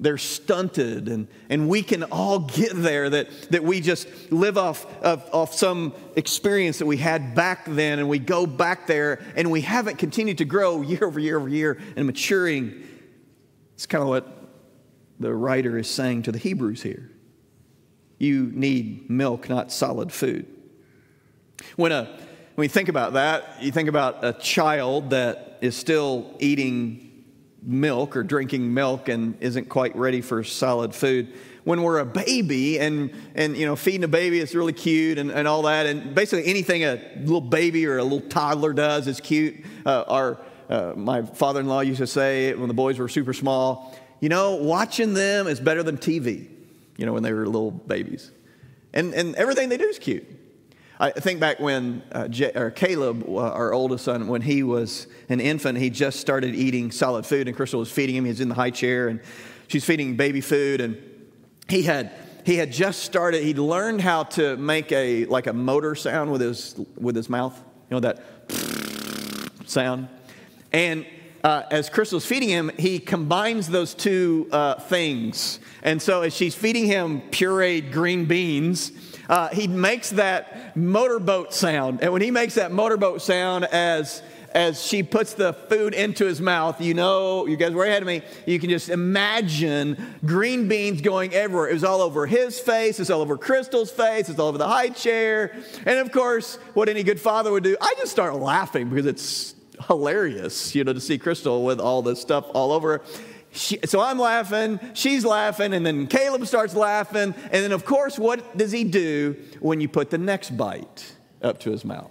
they're 0.00 0.18
stunted 0.18 1.08
and, 1.08 1.28
and 1.48 1.68
we 1.68 1.82
can 1.82 2.02
all 2.04 2.40
get 2.40 2.72
there 2.74 3.08
that, 3.08 3.28
that 3.50 3.62
we 3.62 3.80
just 3.80 4.08
live 4.32 4.58
off 4.58 4.86
of 5.02 5.22
off 5.32 5.54
some 5.54 5.94
experience 6.16 6.78
that 6.78 6.86
we 6.86 6.96
had 6.96 7.34
back 7.34 7.64
then 7.66 8.00
and 8.00 8.08
we 8.08 8.18
go 8.18 8.46
back 8.46 8.86
there 8.86 9.22
and 9.36 9.50
we 9.50 9.60
haven't 9.60 9.96
continued 9.96 10.38
to 10.38 10.44
grow 10.44 10.82
year 10.82 11.04
over 11.04 11.20
year 11.20 11.38
over 11.38 11.48
year 11.48 11.80
and 11.96 12.06
maturing. 12.06 12.84
It's 13.74 13.86
kind 13.86 14.02
of 14.02 14.08
what 14.08 14.26
the 15.20 15.32
writer 15.32 15.78
is 15.78 15.88
saying 15.88 16.24
to 16.24 16.32
the 16.32 16.38
hebrews 16.38 16.82
here. 16.82 17.10
You 18.18 18.50
need 18.52 19.08
milk 19.08 19.48
not 19.48 19.70
solid 19.70 20.12
food. 20.12 20.46
When, 21.76 21.92
a, 21.92 22.18
when 22.56 22.64
you 22.64 22.68
think 22.68 22.88
about 22.88 23.12
that 23.12 23.62
you 23.62 23.70
think 23.70 23.88
about 23.88 24.24
a 24.24 24.32
child 24.32 25.10
that 25.10 25.58
is 25.60 25.76
still 25.76 26.34
eating 26.40 27.03
milk 27.64 28.16
or 28.16 28.22
drinking 28.22 28.72
milk 28.72 29.08
and 29.08 29.36
isn't 29.40 29.68
quite 29.68 29.96
ready 29.96 30.20
for 30.20 30.44
solid 30.44 30.94
food. 30.94 31.32
When 31.64 31.82
we're 31.82 31.98
a 31.98 32.04
baby 32.04 32.78
and, 32.78 33.10
and 33.34 33.56
you 33.56 33.64
know, 33.64 33.74
feeding 33.74 34.04
a 34.04 34.08
baby 34.08 34.38
is 34.38 34.54
really 34.54 34.74
cute 34.74 35.18
and, 35.18 35.30
and 35.30 35.48
all 35.48 35.62
that, 35.62 35.86
and 35.86 36.14
basically 36.14 36.46
anything 36.46 36.84
a 36.84 37.00
little 37.16 37.40
baby 37.40 37.86
or 37.86 37.98
a 37.98 38.02
little 38.02 38.20
toddler 38.20 38.74
does 38.74 39.06
is 39.06 39.20
cute. 39.20 39.64
Uh, 39.86 40.04
our, 40.06 40.38
uh, 40.68 40.92
my 40.94 41.22
father 41.22 41.60
in 41.60 41.66
law 41.66 41.80
used 41.80 42.00
to 42.00 42.06
say 42.06 42.54
when 42.54 42.68
the 42.68 42.74
boys 42.74 42.98
were 42.98 43.08
super 43.08 43.32
small, 43.32 43.98
you 44.20 44.28
know, 44.28 44.56
watching 44.56 45.14
them 45.14 45.46
is 45.46 45.58
better 45.58 45.82
than 45.82 45.96
TV, 45.96 46.48
you 46.98 47.06
know, 47.06 47.12
when 47.12 47.22
they 47.22 47.32
were 47.32 47.46
little 47.46 47.70
babies. 47.70 48.30
And, 48.92 49.14
and 49.14 49.34
everything 49.36 49.70
they 49.70 49.78
do 49.78 49.88
is 49.88 49.98
cute. 49.98 50.26
I 50.98 51.10
think 51.10 51.40
back 51.40 51.58
when 51.58 52.02
uh, 52.12 52.28
J- 52.28 52.52
or 52.54 52.70
Caleb, 52.70 53.24
uh, 53.26 53.34
our 53.34 53.72
oldest 53.72 54.04
son, 54.04 54.28
when 54.28 54.42
he 54.42 54.62
was 54.62 55.08
an 55.28 55.40
infant, 55.40 55.78
he 55.78 55.90
just 55.90 56.20
started 56.20 56.54
eating 56.54 56.92
solid 56.92 57.26
food, 57.26 57.48
and 57.48 57.56
Crystal 57.56 57.80
was 57.80 57.90
feeding 57.90 58.14
him. 58.14 58.24
He 58.24 58.30
was 58.30 58.40
in 58.40 58.48
the 58.48 58.54
high 58.54 58.70
chair, 58.70 59.08
and 59.08 59.20
she's 59.66 59.84
feeding 59.84 60.16
baby 60.16 60.40
food, 60.40 60.80
and 60.80 60.96
he 61.68 61.82
had 61.82 62.12
he 62.44 62.56
had 62.56 62.70
just 62.70 63.00
started. 63.00 63.42
He'd 63.42 63.58
learned 63.58 64.02
how 64.02 64.24
to 64.24 64.56
make 64.56 64.92
a 64.92 65.24
like 65.26 65.48
a 65.48 65.52
motor 65.52 65.96
sound 65.96 66.30
with 66.30 66.40
his 66.40 66.76
with 66.96 67.16
his 67.16 67.28
mouth, 67.28 67.58
you 67.90 67.96
know 67.96 68.00
that 68.00 68.22
sound, 69.66 70.08
and 70.72 71.06
uh, 71.42 71.62
as 71.70 71.90
Crystal's 71.90 72.24
feeding 72.24 72.48
him, 72.48 72.70
he 72.78 72.98
combines 72.98 73.68
those 73.68 73.94
two 73.94 74.48
uh, 74.50 74.80
things. 74.80 75.60
And 75.82 76.00
so 76.00 76.22
as 76.22 76.34
she's 76.34 76.54
feeding 76.54 76.86
him 76.86 77.20
pureed 77.30 77.92
green 77.92 78.24
beans, 78.24 78.92
uh, 79.28 79.48
he 79.48 79.66
makes 79.66 80.10
that 80.10 80.76
motorboat 80.76 81.54
sound. 81.54 82.02
And 82.02 82.12
when 82.12 82.22
he 82.22 82.30
makes 82.30 82.54
that 82.54 82.72
motorboat 82.72 83.22
sound 83.22 83.64
as 83.64 84.22
as 84.54 84.80
she 84.80 85.02
puts 85.02 85.34
the 85.34 85.52
food 85.52 85.94
into 85.94 86.24
his 86.24 86.40
mouth, 86.40 86.80
you 86.80 86.94
know, 86.94 87.44
you 87.46 87.56
guys 87.56 87.72
were 87.72 87.84
ahead 87.84 88.02
of 88.02 88.06
me, 88.06 88.22
you 88.46 88.60
can 88.60 88.70
just 88.70 88.88
imagine 88.88 90.14
green 90.24 90.68
beans 90.68 91.00
going 91.00 91.34
everywhere. 91.34 91.68
It 91.68 91.74
was 91.74 91.82
all 91.82 92.00
over 92.00 92.24
his 92.24 92.60
face, 92.60 93.00
it's 93.00 93.10
all 93.10 93.20
over 93.20 93.36
Crystal's 93.36 93.90
face, 93.90 94.28
it's 94.28 94.38
all 94.38 94.48
over 94.48 94.58
the 94.58 94.68
high 94.68 94.90
chair. 94.90 95.56
And 95.84 95.98
of 95.98 96.12
course, 96.12 96.56
what 96.74 96.88
any 96.88 97.02
good 97.02 97.20
father 97.20 97.50
would 97.50 97.64
do, 97.64 97.76
I 97.80 97.94
just 97.98 98.12
start 98.12 98.36
laughing 98.36 98.90
because 98.90 99.06
it's 99.06 99.56
hilarious, 99.88 100.72
you 100.74 100.84
know, 100.84 100.92
to 100.92 101.00
see 101.00 101.18
Crystal 101.18 101.64
with 101.64 101.80
all 101.80 102.02
this 102.02 102.20
stuff 102.20 102.46
all 102.54 102.70
over 102.70 102.98
her. 102.98 103.04
She, 103.54 103.78
so 103.84 104.00
I'm 104.00 104.18
laughing, 104.18 104.80
she's 104.94 105.24
laughing, 105.24 105.74
and 105.74 105.86
then 105.86 106.08
Caleb 106.08 106.44
starts 106.44 106.74
laughing. 106.74 107.34
And 107.34 107.52
then, 107.52 107.70
of 107.70 107.84
course, 107.84 108.18
what 108.18 108.56
does 108.56 108.72
he 108.72 108.82
do 108.82 109.36
when 109.60 109.80
you 109.80 109.88
put 109.88 110.10
the 110.10 110.18
next 110.18 110.56
bite 110.56 111.14
up 111.40 111.60
to 111.60 111.70
his 111.70 111.84
mouth? 111.84 112.10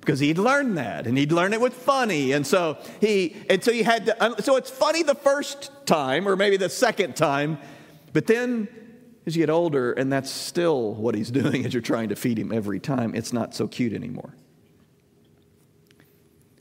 Because 0.00 0.20
he'd 0.20 0.36
learned 0.36 0.76
that, 0.76 1.06
and 1.06 1.16
he'd 1.16 1.32
learn 1.32 1.54
it 1.54 1.62
with 1.62 1.72
funny. 1.72 2.32
And 2.32 2.46
so 2.46 2.76
he, 3.00 3.36
and 3.48 3.64
so 3.64 3.72
he 3.72 3.82
had 3.82 4.04
to, 4.06 4.42
so 4.42 4.56
it's 4.56 4.70
funny 4.70 5.02
the 5.02 5.14
first 5.14 5.70
time, 5.86 6.28
or 6.28 6.36
maybe 6.36 6.58
the 6.58 6.68
second 6.68 7.16
time, 7.16 7.56
but 8.12 8.26
then 8.26 8.68
as 9.24 9.34
you 9.34 9.42
get 9.42 9.50
older, 9.50 9.92
and 9.92 10.12
that's 10.12 10.30
still 10.30 10.92
what 10.92 11.14
he's 11.14 11.30
doing 11.42 11.64
as 11.64 11.72
you're 11.72 11.80
trying 11.80 12.10
to 12.10 12.16
feed 12.16 12.38
him 12.38 12.52
every 12.52 12.80
time, 12.80 13.14
it's 13.14 13.32
not 13.32 13.54
so 13.54 13.66
cute 13.66 13.94
anymore. 13.94 14.36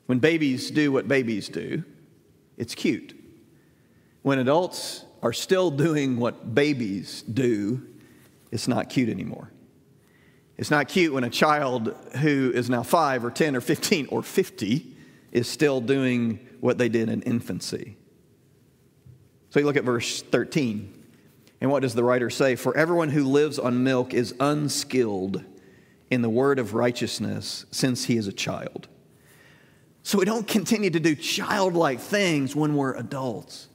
When 0.06 0.20
babies 0.20 0.72
do 0.72 0.94
what 0.94 1.10
babies 1.10 1.50
do, 1.50 1.84
it's 2.58 2.76
cute 2.76 3.15
when 4.26 4.40
adults 4.40 5.06
are 5.22 5.32
still 5.32 5.70
doing 5.70 6.18
what 6.18 6.56
babies 6.56 7.22
do, 7.22 7.80
it's 8.52 8.68
not 8.68 8.90
cute 8.90 9.08
anymore. 9.08 9.52
It's 10.58 10.72
not 10.72 10.88
cute 10.88 11.14
when 11.14 11.24
a 11.24 11.30
child 11.30 11.96
who 12.22 12.52
is 12.52 12.68
now 12.68 12.82
five 12.82 13.24
or 13.24 13.30
10 13.30 13.56
or 13.56 13.62
15 13.62 14.08
or 14.10 14.24
50 14.24 14.98
is 15.32 15.48
still 15.48 15.80
doing 15.80 16.40
what 16.60 16.80
they 16.80 16.90
did 16.90 17.08
in 17.08 17.22
infancy. 17.22 17.98
So 19.52 19.60
you 19.60 19.68
look 19.68 19.78
at 19.78 19.84
verse 19.84 20.24
13. 20.24 21.04
And 21.62 21.70
what 21.70 21.84
does 21.84 21.94
the 21.94 22.04
writer 22.04 22.32
say? 22.32 22.56
For 22.56 22.76
everyone 22.76 23.10
who 23.10 23.26
lives 23.26 23.60
on 23.60 23.84
milk 23.84 24.12
is 24.12 24.34
unskilled 24.40 25.44
in 26.10 26.24
the 26.24 26.32
word 26.32 26.58
of 26.58 26.74
righteousness 26.74 27.68
since 27.70 28.06
he 28.06 28.18
is 28.18 28.26
a 28.26 28.34
child. 28.34 28.88
So 30.02 30.18
we 30.18 30.26
don't 30.26 30.48
continue 30.48 30.90
to 30.90 31.00
do 31.00 31.14
childlike 31.14 32.00
things 32.00 32.56
when 32.56 32.76
we're 32.76 32.96
adults. 32.96 33.68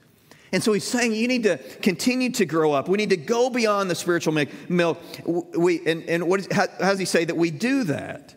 And 0.53 0.63
so 0.63 0.73
he's 0.73 0.85
saying 0.85 1.15
you 1.15 1.29
need 1.29 1.45
to 1.45 1.59
continue 1.81 2.31
to 2.33 2.45
grow 2.45 2.73
up. 2.73 2.89
We 2.89 2.97
need 2.97 3.11
to 3.11 3.17
go 3.17 3.51
beyond 3.51 3.91
the 3.91 3.95
spiritual 3.95 4.37
milk. 4.69 4.99
We, 5.25 5.87
and 5.87 6.03
and 6.09 6.29
what 6.29 6.41
is, 6.41 6.49
how, 6.51 6.67
how 6.81 6.91
does 6.91 6.99
he 6.99 7.05
say 7.05 7.25
that 7.25 7.37
we 7.37 7.51
do 7.51 7.85
that? 7.85 8.35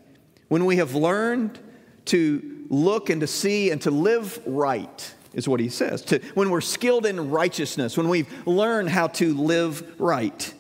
When 0.47 0.65
we 0.65 0.75
have 0.77 0.93
learned 0.93 1.59
to 2.05 2.65
look 2.69 3.09
and 3.09 3.21
to 3.21 3.27
see 3.27 3.71
and 3.71 3.81
to 3.83 3.91
live 3.91 4.39
right, 4.45 5.15
is 5.33 5.47
what 5.47 5.59
he 5.59 5.69
says. 5.69 6.03
To, 6.03 6.19
when 6.35 6.51
we're 6.51 6.61
skilled 6.61 7.05
in 7.07 7.31
righteousness, 7.31 7.97
when 7.97 8.07
we've 8.07 8.31
learned 8.47 8.89
how 8.89 9.07
to 9.07 9.33
live 9.33 9.99
right. 9.99 10.53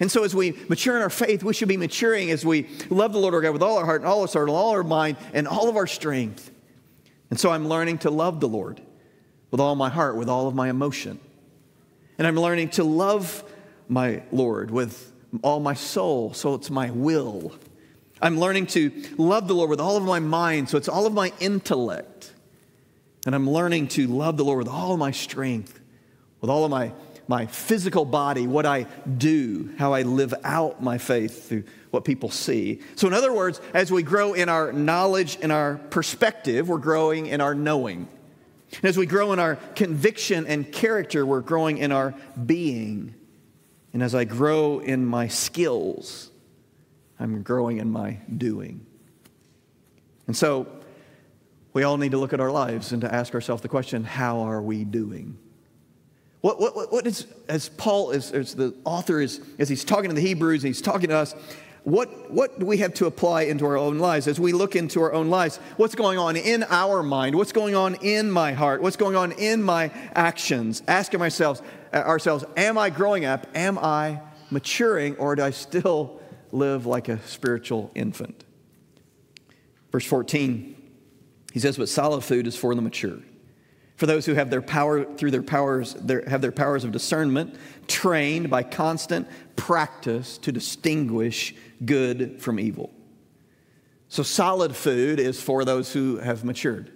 And 0.00 0.10
so, 0.10 0.24
as 0.24 0.34
we 0.34 0.52
mature 0.68 0.96
in 0.96 1.02
our 1.02 1.10
faith, 1.10 1.44
we 1.44 1.52
should 1.52 1.68
be 1.68 1.76
maturing 1.76 2.30
as 2.30 2.44
we 2.44 2.68
love 2.88 3.12
the 3.12 3.18
Lord 3.18 3.34
our 3.34 3.42
God 3.42 3.52
with 3.52 3.62
all 3.62 3.76
our 3.76 3.84
heart 3.84 4.00
and 4.00 4.08
all 4.08 4.22
our 4.22 4.28
soul 4.28 4.42
and 4.42 4.50
all 4.50 4.70
our 4.70 4.82
mind 4.82 5.18
and 5.34 5.46
all 5.46 5.68
of 5.68 5.76
our 5.76 5.86
strength. 5.86 6.50
And 7.30 7.38
so, 7.38 7.50
I'm 7.50 7.68
learning 7.68 7.98
to 7.98 8.10
love 8.10 8.40
the 8.40 8.48
Lord 8.48 8.80
with 9.54 9.60
all 9.60 9.76
my 9.76 9.88
heart, 9.88 10.16
with 10.16 10.28
all 10.28 10.48
of 10.48 10.54
my 10.56 10.68
emotion. 10.68 11.20
And 12.18 12.26
I'm 12.26 12.34
learning 12.34 12.70
to 12.70 12.82
love 12.82 13.44
my 13.86 14.24
Lord 14.32 14.72
with 14.72 15.12
all 15.44 15.60
my 15.60 15.74
soul, 15.74 16.34
so 16.34 16.54
it's 16.54 16.70
my 16.70 16.90
will. 16.90 17.52
I'm 18.20 18.40
learning 18.40 18.66
to 18.66 18.90
love 19.16 19.46
the 19.46 19.54
Lord 19.54 19.70
with 19.70 19.78
all 19.78 19.96
of 19.96 20.02
my 20.02 20.18
mind, 20.18 20.70
so 20.70 20.76
it's 20.76 20.88
all 20.88 21.06
of 21.06 21.12
my 21.12 21.32
intellect. 21.38 22.32
And 23.26 23.32
I'm 23.32 23.48
learning 23.48 23.86
to 23.90 24.08
love 24.08 24.38
the 24.38 24.44
Lord 24.44 24.58
with 24.58 24.66
all 24.66 24.92
of 24.92 24.98
my 24.98 25.12
strength, 25.12 25.78
with 26.40 26.50
all 26.50 26.64
of 26.64 26.72
my, 26.72 26.90
my 27.28 27.46
physical 27.46 28.04
body, 28.04 28.48
what 28.48 28.66
I 28.66 28.88
do, 29.06 29.72
how 29.78 29.92
I 29.92 30.02
live 30.02 30.34
out 30.42 30.82
my 30.82 30.98
faith 30.98 31.48
through 31.48 31.62
what 31.92 32.04
people 32.04 32.28
see. 32.28 32.80
So, 32.96 33.06
in 33.06 33.14
other 33.14 33.32
words, 33.32 33.60
as 33.72 33.92
we 33.92 34.02
grow 34.02 34.32
in 34.32 34.48
our 34.48 34.72
knowledge 34.72 35.38
and 35.40 35.52
our 35.52 35.76
perspective, 35.76 36.68
we're 36.68 36.78
growing 36.78 37.26
in 37.26 37.40
our 37.40 37.54
knowing. 37.54 38.08
And 38.72 38.84
as 38.84 38.96
we 38.96 39.06
grow 39.06 39.32
in 39.32 39.38
our 39.38 39.56
conviction 39.76 40.46
and 40.46 40.70
character, 40.70 41.24
we're 41.24 41.40
growing 41.40 41.78
in 41.78 41.92
our 41.92 42.14
being. 42.44 43.14
And 43.92 44.02
as 44.02 44.14
I 44.14 44.24
grow 44.24 44.80
in 44.80 45.06
my 45.06 45.28
skills, 45.28 46.30
I'm 47.20 47.42
growing 47.42 47.78
in 47.78 47.90
my 47.90 48.18
doing. 48.36 48.84
And 50.26 50.36
so 50.36 50.66
we 51.72 51.82
all 51.82 51.96
need 51.96 52.12
to 52.12 52.18
look 52.18 52.32
at 52.32 52.40
our 52.40 52.50
lives 52.50 52.92
and 52.92 53.02
to 53.02 53.14
ask 53.14 53.34
ourselves 53.34 53.62
the 53.62 53.68
question 53.68 54.04
how 54.04 54.40
are 54.40 54.62
we 54.62 54.84
doing? 54.84 55.38
What, 56.40 56.60
what, 56.60 56.92
what 56.92 57.06
is, 57.06 57.26
as 57.48 57.70
Paul, 57.70 58.10
is, 58.10 58.30
as 58.30 58.54
the 58.54 58.74
author 58.84 59.18
is, 59.18 59.40
as 59.58 59.68
he's 59.68 59.82
talking 59.82 60.10
to 60.10 60.14
the 60.14 60.20
Hebrews, 60.20 60.62
and 60.62 60.68
he's 60.68 60.82
talking 60.82 61.08
to 61.08 61.16
us, 61.16 61.34
what, 61.84 62.30
what 62.30 62.58
do 62.58 62.64
we 62.64 62.78
have 62.78 62.94
to 62.94 63.06
apply 63.06 63.42
into 63.42 63.66
our 63.66 63.76
own 63.76 63.98
lives? 63.98 64.26
As 64.26 64.40
we 64.40 64.52
look 64.52 64.74
into 64.74 65.02
our 65.02 65.12
own 65.12 65.28
lives, 65.28 65.58
what's 65.76 65.94
going 65.94 66.18
on 66.18 66.34
in 66.34 66.64
our 66.64 67.02
mind? 67.02 67.36
What's 67.36 67.52
going 67.52 67.74
on 67.74 67.96
in 67.96 68.30
my 68.30 68.52
heart? 68.52 68.80
What's 68.80 68.96
going 68.96 69.16
on 69.16 69.32
in 69.32 69.62
my 69.62 69.92
actions? 70.14 70.82
Asking 70.88 71.20
ourselves, 71.20 71.60
uh, 71.92 71.98
ourselves 71.98 72.44
am 72.56 72.78
I 72.78 72.88
growing 72.88 73.26
up? 73.26 73.46
Am 73.54 73.78
I 73.78 74.20
maturing? 74.50 75.16
Or 75.16 75.36
do 75.36 75.42
I 75.42 75.50
still 75.50 76.20
live 76.52 76.86
like 76.86 77.10
a 77.10 77.20
spiritual 77.26 77.90
infant? 77.94 78.44
Verse 79.92 80.06
14, 80.06 80.74
he 81.52 81.60
says, 81.60 81.76
But 81.76 81.90
solid 81.90 82.24
food 82.24 82.46
is 82.46 82.56
for 82.56 82.74
the 82.74 82.82
mature. 82.82 83.18
For 83.96 84.06
those 84.06 84.26
who 84.26 84.34
have 84.34 84.50
their 84.50 84.62
power 84.62 85.04
through 85.04 85.30
their 85.30 85.42
powers, 85.42 85.94
their, 85.94 86.24
have 86.28 86.40
their 86.40 86.50
powers 86.50 86.82
of 86.82 86.90
discernment 86.92 87.54
trained 87.86 88.50
by 88.50 88.62
constant 88.62 89.28
practice 89.56 90.38
to 90.38 90.52
distinguish 90.52 91.54
good 91.84 92.40
from 92.40 92.58
evil. 92.58 92.92
So, 94.08 94.22
solid 94.22 94.76
food 94.76 95.18
is 95.18 95.40
for 95.40 95.64
those 95.64 95.92
who 95.92 96.18
have 96.18 96.44
matured. 96.44 96.92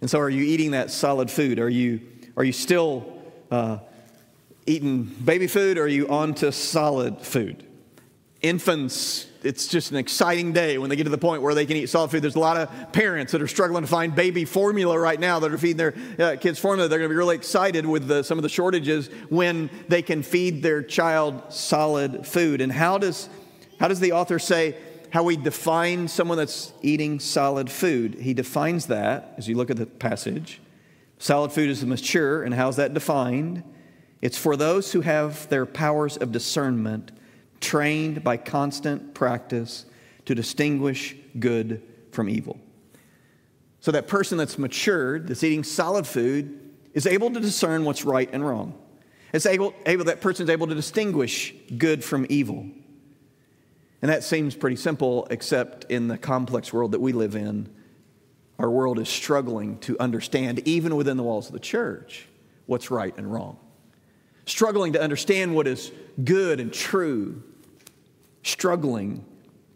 And 0.00 0.10
so, 0.10 0.18
are 0.18 0.30
you 0.30 0.42
eating 0.42 0.72
that 0.72 0.90
solid 0.90 1.30
food? 1.30 1.58
Are 1.58 1.68
you, 1.68 2.00
are 2.36 2.44
you 2.44 2.52
still 2.52 3.22
uh, 3.50 3.78
eating 4.66 5.04
baby 5.04 5.46
food 5.46 5.78
or 5.78 5.84
are 5.84 5.88
you 5.88 6.08
on 6.08 6.34
to 6.34 6.50
solid 6.52 7.20
food? 7.20 7.64
Infants, 8.40 9.26
it's 9.44 9.66
just 9.66 9.90
an 9.90 9.96
exciting 9.96 10.52
day 10.52 10.78
when 10.78 10.90
they 10.90 10.96
get 10.96 11.04
to 11.04 11.10
the 11.10 11.18
point 11.18 11.42
where 11.42 11.54
they 11.54 11.66
can 11.66 11.76
eat 11.76 11.88
solid 11.88 12.10
food. 12.10 12.22
There's 12.22 12.36
a 12.36 12.40
lot 12.40 12.56
of 12.56 12.92
parents 12.92 13.32
that 13.32 13.42
are 13.42 13.48
struggling 13.48 13.82
to 13.82 13.88
find 13.88 14.14
baby 14.14 14.44
formula 14.44 14.98
right 14.98 15.18
now 15.18 15.40
that 15.40 15.52
are 15.52 15.58
feeding 15.58 15.76
their 15.76 15.94
uh, 16.18 16.36
kids 16.36 16.58
formula. 16.58 16.88
They're 16.88 16.98
going 16.98 17.08
to 17.08 17.12
be 17.12 17.18
really 17.18 17.36
excited 17.36 17.86
with 17.86 18.06
the, 18.06 18.22
some 18.22 18.38
of 18.38 18.42
the 18.42 18.48
shortages 18.48 19.08
when 19.28 19.70
they 19.88 20.02
can 20.02 20.22
feed 20.22 20.62
their 20.62 20.82
child 20.82 21.52
solid 21.52 22.26
food. 22.26 22.60
And 22.60 22.72
how 22.72 22.98
does 22.98 23.28
how 23.78 23.88
does 23.88 23.98
the 23.98 24.12
author 24.12 24.38
say 24.38 24.76
how 25.10 25.24
we 25.24 25.36
define 25.36 26.06
someone 26.06 26.38
that's 26.38 26.72
eating 26.82 27.18
solid 27.18 27.68
food? 27.68 28.14
He 28.14 28.32
defines 28.32 28.86
that 28.86 29.34
as 29.36 29.48
you 29.48 29.56
look 29.56 29.70
at 29.70 29.76
the 29.76 29.86
passage. 29.86 30.60
Solid 31.18 31.52
food 31.52 31.68
is 31.68 31.80
the 31.80 31.86
mature, 31.86 32.44
and 32.44 32.54
how's 32.54 32.76
that 32.76 32.94
defined? 32.94 33.64
It's 34.20 34.38
for 34.38 34.56
those 34.56 34.92
who 34.92 35.00
have 35.00 35.48
their 35.48 35.66
powers 35.66 36.16
of 36.16 36.30
discernment 36.30 37.10
trained 37.62 38.22
by 38.22 38.36
constant 38.36 39.14
practice 39.14 39.86
to 40.26 40.34
distinguish 40.34 41.16
good 41.38 41.82
from 42.10 42.28
evil. 42.28 42.60
So, 43.80 43.90
that 43.92 44.06
person 44.06 44.38
that's 44.38 44.58
matured, 44.58 45.28
that's 45.28 45.42
eating 45.42 45.64
solid 45.64 46.06
food, 46.06 46.58
is 46.92 47.06
able 47.06 47.30
to 47.30 47.40
discern 47.40 47.84
what's 47.84 48.04
right 48.04 48.28
and 48.32 48.46
wrong. 48.46 48.78
It's 49.32 49.46
able, 49.46 49.74
able 49.86 50.04
that 50.04 50.20
person's 50.20 50.50
able 50.50 50.66
to 50.66 50.74
distinguish 50.74 51.54
good 51.78 52.04
from 52.04 52.26
evil. 52.28 52.66
And 54.02 54.10
that 54.10 54.24
seems 54.24 54.54
pretty 54.54 54.76
simple, 54.76 55.26
except 55.30 55.84
in 55.90 56.08
the 56.08 56.18
complex 56.18 56.72
world 56.72 56.92
that 56.92 57.00
we 57.00 57.12
live 57.12 57.34
in, 57.34 57.72
our 58.58 58.70
world 58.70 58.98
is 58.98 59.08
struggling 59.08 59.78
to 59.78 59.98
understand, 59.98 60.66
even 60.68 60.96
within 60.96 61.16
the 61.16 61.22
walls 61.22 61.46
of 61.46 61.52
the 61.52 61.60
church, 61.60 62.26
what's 62.66 62.90
right 62.90 63.16
and 63.16 63.32
wrong. 63.32 63.58
Struggling 64.52 64.92
to 64.92 65.00
understand 65.00 65.54
what 65.54 65.66
is 65.66 65.90
good 66.22 66.60
and 66.60 66.70
true. 66.70 67.42
Struggling 68.42 69.24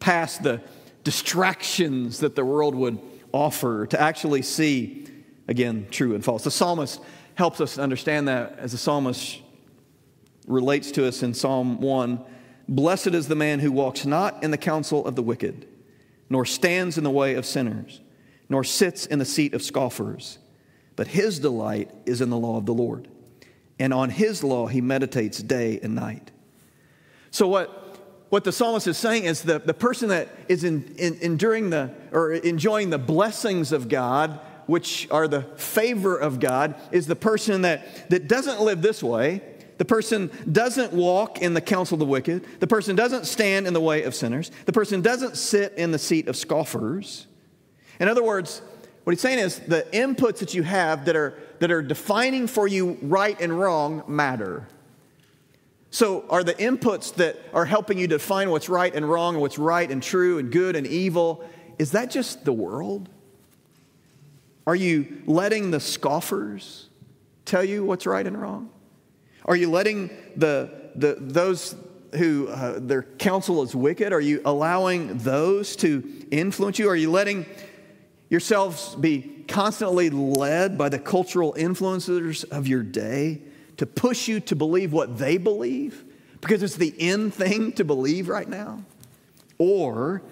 past 0.00 0.42
the 0.42 0.61
distractions 1.02 2.18
that 2.18 2.37
the 2.37 2.45
world 2.45 2.75
would 2.75 3.00
offer 3.33 3.87
to 3.87 3.99
actually 3.99 4.42
see, 4.42 5.06
again, 5.49 5.87
true 5.90 6.14
and 6.14 6.23
false. 6.23 6.45
The 6.45 6.50
psalmist 6.50 7.00
helps 7.37 7.62
us 7.62 7.78
understand 7.78 8.28
that 8.28 8.59
as 8.59 8.73
the 8.73 8.76
psalmist 8.76 9.40
relates 10.47 10.90
to 10.90 11.09
us 11.09 11.23
in 11.23 11.33
Psalm 11.33 11.80
1 11.80 12.23
Blessed 12.68 13.14
is 13.14 13.28
the 13.28 13.35
man 13.35 13.61
who 13.61 13.73
walks 13.73 14.04
not 14.04 14.45
in 14.45 14.50
the 14.50 14.59
counsel 14.59 15.06
of 15.06 15.16
the 15.16 15.23
wicked, 15.23 15.66
nor 16.28 16.45
stands 16.45 16.99
in 16.99 17.04
the 17.04 17.11
way 17.11 17.35
of 17.35 17.47
sinners, 17.47 18.02
nor 18.50 18.62
sits 18.62 19.06
in 19.06 19.21
the 19.21 19.25
seat 19.25 19.54
of 19.54 19.62
scoffers, 19.62 20.37
but 20.97 21.06
his 21.06 21.38
delight 21.38 21.90
is 22.04 22.21
in 22.21 22.28
the 22.28 22.37
law 22.37 22.59
of 22.59 22.66
the 22.66 22.75
Lord. 22.75 23.09
And 23.78 23.92
on 23.92 24.11
his 24.11 24.42
law 24.42 24.66
he 24.66 24.80
meditates 24.80 25.42
day 25.42 25.78
and 25.83 25.95
night. 25.95 26.30
So, 27.30 27.47
what, 27.49 27.98
what 28.31 28.44
the 28.44 28.53
psalmist 28.53 28.87
is 28.87 28.96
saying 28.96 29.24
is 29.24 29.42
the, 29.42 29.59
the 29.59 29.74
person 29.74 30.09
that 30.09 30.29
is 30.48 30.64
in, 30.64 30.94
in, 30.98 31.18
enduring 31.20 31.70
the, 31.70 31.92
or 32.12 32.33
enjoying 32.33 32.90
the 32.90 32.98
blessings 32.98 33.72
of 33.72 33.88
God, 33.88 34.40
which 34.66 35.07
are 35.11 35.29
the 35.29 35.42
favor 35.42 36.16
of 36.16 36.40
God, 36.40 36.74
is 36.90 37.07
the 37.07 37.16
person 37.16 37.62
that, 37.62 38.09
that 38.11 38.29
doesn't 38.29 38.61
live 38.61 38.81
this 38.83 39.03
way 39.03 39.42
the 39.79 39.85
person 39.85 40.31
doesn't 40.51 40.92
walk 40.92 41.42
in 41.42 41.55
the 41.55 41.61
counsel 41.61 41.96
of 41.96 42.01
the 42.01 42.07
wicked. 42.07 42.61
The 42.61 42.66
person 42.66 42.96
doesn't 42.96 43.27
stand 43.27 43.66
in 43.66 43.74
the 43.74 43.81
way 43.81 44.05
of 44.05 44.14
sinners. 44.14 44.51
The 44.64 44.72
person 44.72 45.03
doesn't 45.03 45.37
sit 45.37 45.74
in 45.77 45.90
the 45.90 45.98
seat 45.98 46.29
of 46.29 46.37
scoffers. 46.37 47.27
In 48.01 48.09
other 48.09 48.22
words, 48.22 48.62
what 49.05 49.12
he's 49.12 49.20
saying 49.20 49.38
is 49.38 49.59
the 49.61 49.87
inputs 49.92 50.38
that 50.38 50.55
you 50.55 50.62
have 50.62 51.05
that 51.05 51.16
are, 51.16 51.38
that 51.59 51.71
are 51.71 51.83
defining 51.83 52.47
for 52.47 52.66
you 52.69 52.99
right 53.03 53.40
and 53.40 53.59
wrong 53.59 54.03
matter. 54.07 54.69
So, 55.90 56.25
are 56.29 56.45
the 56.45 56.55
inputs 56.55 57.14
that 57.14 57.38
are 57.55 57.64
helping 57.64 57.97
you 57.97 58.07
define 58.07 58.51
what's 58.51 58.69
right 58.69 58.95
and 58.95 59.09
wrong 59.09 59.35
and 59.35 59.40
what's 59.40 59.59
right 59.59 59.90
and 59.90 60.03
true 60.03 60.38
and 60.38 60.51
good 60.51 60.77
and 60.77 60.87
evil, 60.87 61.45
is 61.79 61.92
that 61.92 62.11
just 62.11 62.45
the 62.45 62.53
world? 62.53 63.09
Are 64.66 64.75
you 64.75 65.23
letting 65.27 65.71
the 65.71 65.81
scoffers 65.81 66.88
tell 67.45 67.64
you 67.64 67.85
what's 67.85 68.05
right 68.05 68.27
and 68.27 68.40
wrong? 68.40 68.71
Are 69.45 69.57
you 69.57 69.71
letting 69.71 70.11
the, 70.35 70.90
the, 70.97 71.16
those 71.21 71.77
who 72.16 72.49
uh, 72.49 72.81
their 72.81 73.03
counsel 73.03 73.62
is 73.62 73.75
wicked? 73.77 74.12
Are 74.12 74.21
you 74.21 74.42
allowing 74.45 75.19
those 75.19 75.77
to 75.77 76.27
influence 76.31 76.79
you? 76.79 76.88
Are 76.88 76.97
you 76.97 77.11
letting 77.11 77.47
yourselves 78.29 78.95
be 78.97 79.45
constantly 79.49 80.11
led 80.11 80.77
by 80.77 80.89
the 80.89 80.99
cultural 80.99 81.55
influencers 81.55 82.45
of 82.51 82.67
your 82.67 82.83
day 82.83 83.41
to 83.77 83.87
push 83.87 84.29
you 84.29 84.41
to 84.41 84.57
believe 84.57 84.93
what 84.93 85.19
they 85.19 85.37
believe 85.39 86.05
because 86.41 86.62
it's 86.62 86.77
the 86.77 86.95
end 86.99 87.35
thing 87.35 87.73
to 87.73 87.85
believe 87.85 88.29
right 88.29 88.49
now? 88.49 88.83
Or 89.59 90.23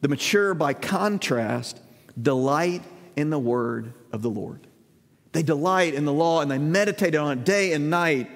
the 0.00 0.08
mature, 0.08 0.54
by 0.54 0.74
contrast, 0.74 1.80
delight 2.20 2.82
in 3.16 3.30
the 3.30 3.38
word 3.38 3.92
of 4.12 4.22
the 4.22 4.30
Lord. 4.30 4.66
They 5.32 5.42
delight 5.42 5.94
in 5.94 6.04
the 6.04 6.12
law 6.12 6.40
and 6.40 6.50
they 6.50 6.58
meditate 6.58 7.14
on 7.14 7.38
it 7.38 7.44
day 7.44 7.72
and 7.72 7.90
night. 7.90 8.30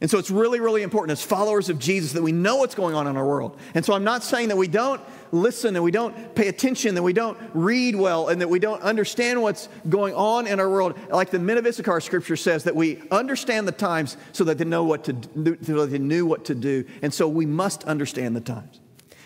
And 0.00 0.08
so 0.08 0.18
it's 0.18 0.30
really, 0.30 0.60
really 0.60 0.82
important 0.82 1.18
as 1.18 1.24
followers 1.24 1.68
of 1.68 1.80
Jesus 1.80 2.12
that 2.12 2.22
we 2.22 2.30
know 2.30 2.56
what's 2.56 2.76
going 2.76 2.94
on 2.94 3.08
in 3.08 3.16
our 3.16 3.26
world. 3.26 3.58
And 3.74 3.84
so 3.84 3.94
I'm 3.94 4.04
not 4.04 4.22
saying 4.22 4.48
that 4.48 4.56
we 4.56 4.68
don't 4.68 5.00
listen 5.32 5.74
and 5.74 5.84
we 5.84 5.90
don't 5.90 6.36
pay 6.36 6.46
attention, 6.46 6.94
that 6.94 7.02
we 7.02 7.12
don't 7.12 7.36
read 7.52 7.96
well, 7.96 8.28
and 8.28 8.40
that 8.40 8.48
we 8.48 8.60
don't 8.60 8.80
understand 8.80 9.42
what's 9.42 9.68
going 9.88 10.14
on 10.14 10.46
in 10.46 10.60
our 10.60 10.70
world. 10.70 10.96
Like 11.10 11.30
the 11.30 11.40
men 11.40 11.58
of 11.58 11.66
Issachar 11.66 12.00
scripture 12.00 12.36
says, 12.36 12.62
that 12.64 12.76
we 12.76 13.02
understand 13.10 13.66
the 13.66 13.72
times 13.72 14.16
so 14.32 14.44
that 14.44 14.58
they 14.58 14.64
know 14.64 14.84
what 14.84 15.02
to 15.04 15.12
do, 15.14 15.58
so 15.62 15.84
they 15.84 15.98
knew 15.98 16.26
what 16.26 16.44
to 16.44 16.54
do. 16.54 16.84
And 17.02 17.12
so 17.12 17.26
we 17.26 17.44
must 17.44 17.82
understand 17.84 18.36
the 18.36 18.40
times. 18.40 18.78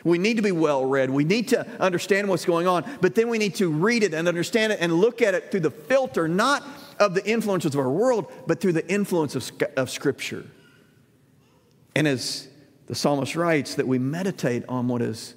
We 0.04 0.16
need 0.16 0.38
to 0.38 0.42
be 0.42 0.52
well 0.52 0.86
read. 0.86 1.10
We 1.10 1.24
need 1.24 1.48
to 1.48 1.66
understand 1.80 2.28
what's 2.28 2.46
going 2.46 2.66
on, 2.66 2.84
but 3.02 3.14
then 3.14 3.28
we 3.28 3.36
need 3.36 3.56
to 3.56 3.70
read 3.70 4.02
it 4.02 4.14
and 4.14 4.26
understand 4.26 4.72
it 4.72 4.78
and 4.80 4.94
look 4.94 5.20
at 5.20 5.34
it 5.34 5.50
through 5.50 5.60
the 5.60 5.70
filter, 5.70 6.26
not 6.26 6.64
of 6.98 7.14
the 7.14 7.24
influences 7.28 7.74
of 7.74 7.80
our 7.80 7.90
world, 7.90 8.32
but 8.46 8.60
through 8.60 8.72
the 8.72 8.88
influence 8.90 9.36
of, 9.36 9.50
of 9.76 9.90
Scripture. 9.90 10.46
And 11.94 12.08
as 12.08 12.48
the 12.86 12.94
psalmist 12.94 13.36
writes, 13.36 13.74
that 13.76 13.86
we 13.86 13.98
meditate 13.98 14.64
on 14.68 14.88
what 14.88 15.02
is 15.02 15.34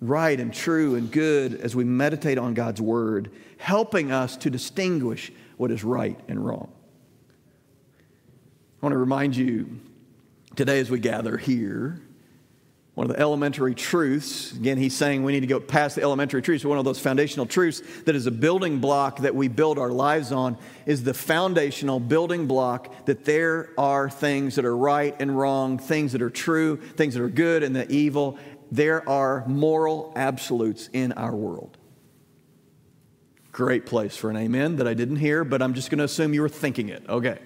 right 0.00 0.38
and 0.38 0.52
true 0.52 0.96
and 0.96 1.10
good 1.10 1.54
as 1.54 1.74
we 1.74 1.84
meditate 1.84 2.38
on 2.38 2.54
God's 2.54 2.80
word, 2.80 3.30
helping 3.58 4.12
us 4.12 4.36
to 4.38 4.50
distinguish 4.50 5.32
what 5.56 5.70
is 5.70 5.84
right 5.84 6.18
and 6.28 6.44
wrong. 6.44 6.70
I 8.82 8.86
want 8.86 8.92
to 8.92 8.98
remind 8.98 9.34
you 9.34 9.80
today 10.56 10.78
as 10.80 10.90
we 10.90 10.98
gather 10.98 11.36
here 11.36 12.03
one 12.94 13.10
of 13.10 13.16
the 13.16 13.20
elementary 13.20 13.74
truths, 13.74 14.52
again, 14.52 14.78
he's 14.78 14.94
saying 14.94 15.24
we 15.24 15.32
need 15.32 15.40
to 15.40 15.48
go 15.48 15.58
past 15.58 15.96
the 15.96 16.02
elementary 16.02 16.40
truths. 16.40 16.64
One 16.64 16.78
of 16.78 16.84
those 16.84 17.00
foundational 17.00 17.44
truths 17.44 17.82
that 18.04 18.14
is 18.14 18.26
a 18.26 18.30
building 18.30 18.78
block 18.78 19.18
that 19.18 19.34
we 19.34 19.48
build 19.48 19.80
our 19.80 19.90
lives 19.90 20.30
on 20.30 20.56
is 20.86 21.02
the 21.02 21.12
foundational 21.12 21.98
building 21.98 22.46
block 22.46 23.06
that 23.06 23.24
there 23.24 23.70
are 23.76 24.08
things 24.08 24.54
that 24.54 24.64
are 24.64 24.76
right 24.76 25.14
and 25.18 25.36
wrong, 25.36 25.76
things 25.76 26.12
that 26.12 26.22
are 26.22 26.30
true, 26.30 26.76
things 26.76 27.14
that 27.14 27.22
are 27.22 27.28
good 27.28 27.64
and 27.64 27.74
the 27.74 27.90
evil. 27.90 28.38
There 28.70 29.08
are 29.08 29.44
moral 29.48 30.12
absolutes 30.14 30.88
in 30.92 31.12
our 31.12 31.34
world. 31.34 31.76
Great 33.50 33.86
place 33.86 34.16
for 34.16 34.30
an 34.30 34.36
amen 34.36 34.76
that 34.76 34.86
I 34.86 34.94
didn't 34.94 35.16
hear, 35.16 35.42
but 35.42 35.62
I'm 35.62 35.74
just 35.74 35.90
going 35.90 35.98
to 35.98 36.04
assume 36.04 36.32
you 36.32 36.42
were 36.42 36.48
thinking 36.48 36.90
it. 36.90 37.04
Okay. 37.08 37.40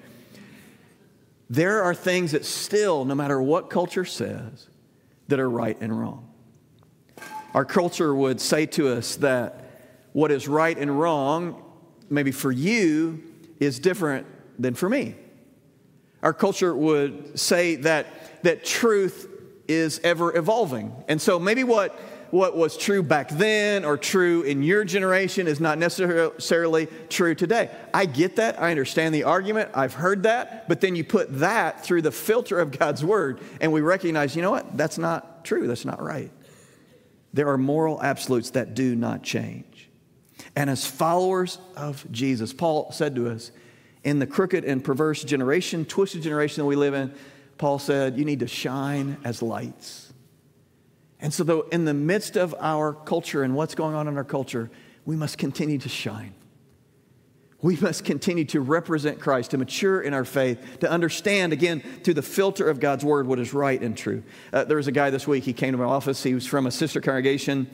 There 1.49 1.83
are 1.83 1.95
things 1.95 2.33
that 2.33 2.45
still, 2.45 3.07
no 3.07 3.15
matter 3.15 3.41
what 3.41 3.71
culture 3.71 4.05
says, 4.05 4.69
that 5.29 5.39
are 5.39 5.49
right 5.49 5.77
and 5.81 5.99
wrong. 5.99 6.29
Our 7.55 7.65
culture 7.65 8.15
would 8.15 8.41
say 8.41 8.67
to 8.67 8.89
us 8.89 9.17
that 9.17 9.65
what 10.13 10.31
is 10.31 10.49
right 10.49 10.77
and 10.77 10.99
wrong, 10.99 11.63
maybe 12.11 12.33
for 12.33 12.53
you, 12.53 13.23
is 13.61 13.79
different 13.79 14.27
than 14.59 14.75
for 14.75 14.89
me. 14.89 15.15
Our 16.23 16.33
culture 16.33 16.75
would 16.75 17.39
say 17.39 17.77
that, 17.77 18.43
that 18.43 18.65
truth 18.65 19.29
is 19.69 20.01
ever 20.03 20.37
evolving. 20.37 20.93
And 21.09 21.21
so 21.21 21.39
maybe 21.39 21.63
what 21.65 21.99
what 22.31 22.57
was 22.57 22.77
true 22.77 23.03
back 23.03 23.31
then 23.31 23.85
or 23.85 23.97
true 23.97 24.43
in 24.43 24.63
your 24.63 24.85
generation 24.85 25.47
is 25.47 25.61
not 25.61 25.79
necessarily 25.79 26.89
true 27.09 27.35
today. 27.35 27.71
I 27.95 28.07
get 28.07 28.37
that. 28.37 28.61
I 28.61 28.71
understand 28.71 29.15
the 29.15 29.25
argument. 29.25 29.71
I've 29.75 29.95
heard 29.95 30.25
that. 30.25 30.69
But 30.69 30.81
then 30.81 30.95
you 30.95 31.05
put 31.05 31.41
that 31.41 31.85
through 31.85 32.03
the 32.03 32.13
filter 32.13 32.59
of 32.59 32.79
God's 32.79 33.05
word, 33.05 33.41
and 33.61 33.73
we 33.73 33.81
recognize, 33.81 34.37
you 34.37 34.43
know 34.43 34.51
what? 34.51 34.77
That's 34.77 34.99
not 34.99 35.45
true. 35.45 35.67
That's 35.67 35.85
not 35.85 36.03
right. 36.03 36.31
There 37.33 37.49
are 37.49 37.59
moral 37.59 38.03
absolutes 38.03 38.51
that 38.51 38.75
do 38.75 38.95
not 38.95 39.23
change. 39.23 39.89
And 40.55 40.69
as 40.69 40.87
followers 40.87 41.59
of 41.77 42.05
Jesus, 42.11 42.53
Paul 42.53 42.93
said 42.93 43.15
to 43.17 43.31
us, 43.31 43.51
in 44.05 44.19
the 44.19 44.27
crooked 44.27 44.65
and 44.65 44.83
perverse 44.83 45.25
generation, 45.25 45.85
twisted 45.85 46.23
generation 46.23 46.63
that 46.63 46.67
we 46.67 46.77
live 46.77 46.95
in, 46.95 47.13
Paul 47.59 47.79
said, 47.79 48.17
you 48.17 48.25
need 48.25 48.41
to 48.41 48.47
shine 48.47 49.19
as 49.25 49.43
lights 49.43 50.08
and 51.21 51.33
so, 51.33 51.43
though, 51.43 51.63
in 51.63 51.85
the 51.85 51.95
midst 51.95 52.37
of 52.37 52.55
our 52.61 52.93
culture 52.93 53.43
and 53.43 53.55
what's 53.55 53.75
going 53.75 53.95
on 53.95 54.07
in 54.07 54.17
our 54.17 54.25
culture, 54.25 54.71
we 55.05 55.17
must 55.17 55.39
continue 55.39 55.79
to 55.79 55.89
shine. 55.89 56.35
We 57.61 57.77
must 57.77 58.05
continue 58.05 58.45
to 58.47 58.61
represent 58.61 59.19
Christ, 59.19 59.51
to 59.51 59.59
mature 59.59 60.01
in 60.01 60.15
our 60.15 60.25
faith, 60.25 60.79
to 60.79 60.89
understand, 60.89 61.53
again, 61.53 61.81
through 62.05 62.15
the 62.15 62.23
filter 62.23 62.69
of 62.69 62.79
God's 62.79 63.05
word, 63.05 63.27
what 63.27 63.41
is 63.41 63.53
right 63.53 63.81
and 63.81 63.97
true. 63.97 64.23
Uh, 64.53 64.63
there 64.63 64.77
was 64.77 64.87
a 64.87 64.93
guy 64.93 65.11
this 65.11 65.27
week, 65.27 65.43
he 65.43 65.53
came 65.53 65.73
to 65.73 65.79
my 65.79 65.85
office. 65.85 66.23
He 66.23 66.35
was 66.35 66.47
from 66.47 66.67
a 66.67 66.71
sister 66.71 67.01
congregation, 67.01 67.69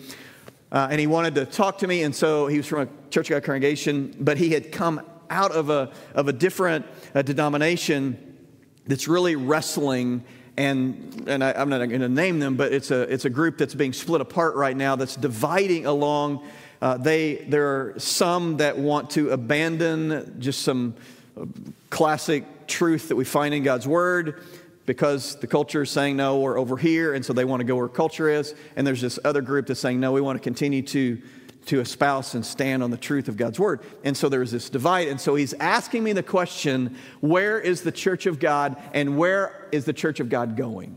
uh, 0.73 0.89
and 0.91 0.99
he 0.99 1.07
wanted 1.07 1.35
to 1.35 1.45
talk 1.45 1.79
to 1.79 1.87
me. 1.87 2.03
And 2.03 2.17
so 2.17 2.47
he 2.47 2.57
was 2.57 2.67
from 2.67 2.81
a 2.81 3.11
Church 3.11 3.31
of 3.31 3.35
God 3.35 3.45
congregation, 3.45 4.17
but 4.19 4.39
he 4.39 4.51
had 4.51 4.73
come 4.73 5.03
out 5.29 5.53
of 5.53 5.69
a, 5.69 5.93
of 6.15 6.29
a 6.29 6.33
different 6.33 6.87
uh, 7.15 7.21
denomination 7.21 8.39
that's 8.87 9.07
really 9.07 9.37
wrestling 9.37 10.25
and, 10.57 11.25
and 11.27 11.43
I, 11.43 11.61
am 11.61 11.69
not 11.69 11.79
going 11.79 12.01
to 12.01 12.09
name 12.09 12.39
them, 12.39 12.57
but 12.57 12.73
it's 12.73 12.91
a, 12.91 13.03
it's 13.03 13.25
a 13.25 13.31
group 13.31 13.59
that's 13.59 13.75
being 13.75 13.93
split 13.93 14.21
apart 14.21 14.55
right 14.55 14.77
now 14.77 14.97
that's 14.97 15.17
dividing 15.17 15.87
along. 15.87 16.47
Uh, 16.81 16.97
they, 16.97 17.37
there 17.49 17.67
are 17.67 17.95
some 17.99 18.59
that 18.59 18.79
want 18.79 19.11
to 19.11 19.31
abandon 19.31 20.37
just 20.39 20.63
some 20.63 20.95
uh, 21.41 21.47
classic 21.91 22.45
truth 22.67 23.09
that 23.09 23.17
we 23.17 23.25
find 23.25 23.55
in 23.55 23.63
God's 23.63 23.89
Word 23.89 24.43
because 24.87 25.37
the 25.37 25.47
culture 25.47 25.83
is 25.83 25.91
saying 25.91 26.17
no, 26.17 26.39
we're 26.39 26.59
over 26.59 26.77
here, 26.77 27.15
and 27.15 27.25
so 27.25 27.33
they 27.33 27.45
want 27.45 27.61
to 27.61 27.65
go 27.65 27.77
where 27.77 27.89
culture 27.89 28.29
is. 28.29 28.55
And 28.77 28.87
there's 28.87 29.01
this 29.01 29.19
other 29.25 29.41
group 29.41 29.67
that's 29.67 29.81
saying 29.81 29.99
no, 29.99 30.13
we 30.13 30.21
want 30.21 30.37
to 30.37 30.43
continue 30.43 30.83
to 30.83 31.21
to 31.67 31.81
espouse 31.81 32.35
and 32.35 32.45
stand 32.45 32.83
on 32.83 32.91
the 32.91 32.97
truth 32.97 33.29
of 33.29 33.37
God's 33.37 33.59
word. 33.59 33.81
And 34.03 34.17
so 34.17 34.29
there's 34.29 34.51
this 34.51 34.69
divide. 34.69 35.09
And 35.09 35.21
so 35.21 35.35
he's 35.35 35.55
asking 35.55 36.05
me 36.05 36.13
the 36.13 36.23
question 36.23 36.97
where 37.21 37.61
is 37.61 37.83
the 37.83 37.93
church 37.93 38.27
of 38.27 38.39
God 38.39 38.81
and 38.93 39.17
where 39.17 39.69
is 39.73 39.85
the 39.85 39.93
church 39.93 40.21
of 40.21 40.29
God 40.29 40.57
going? 40.57 40.97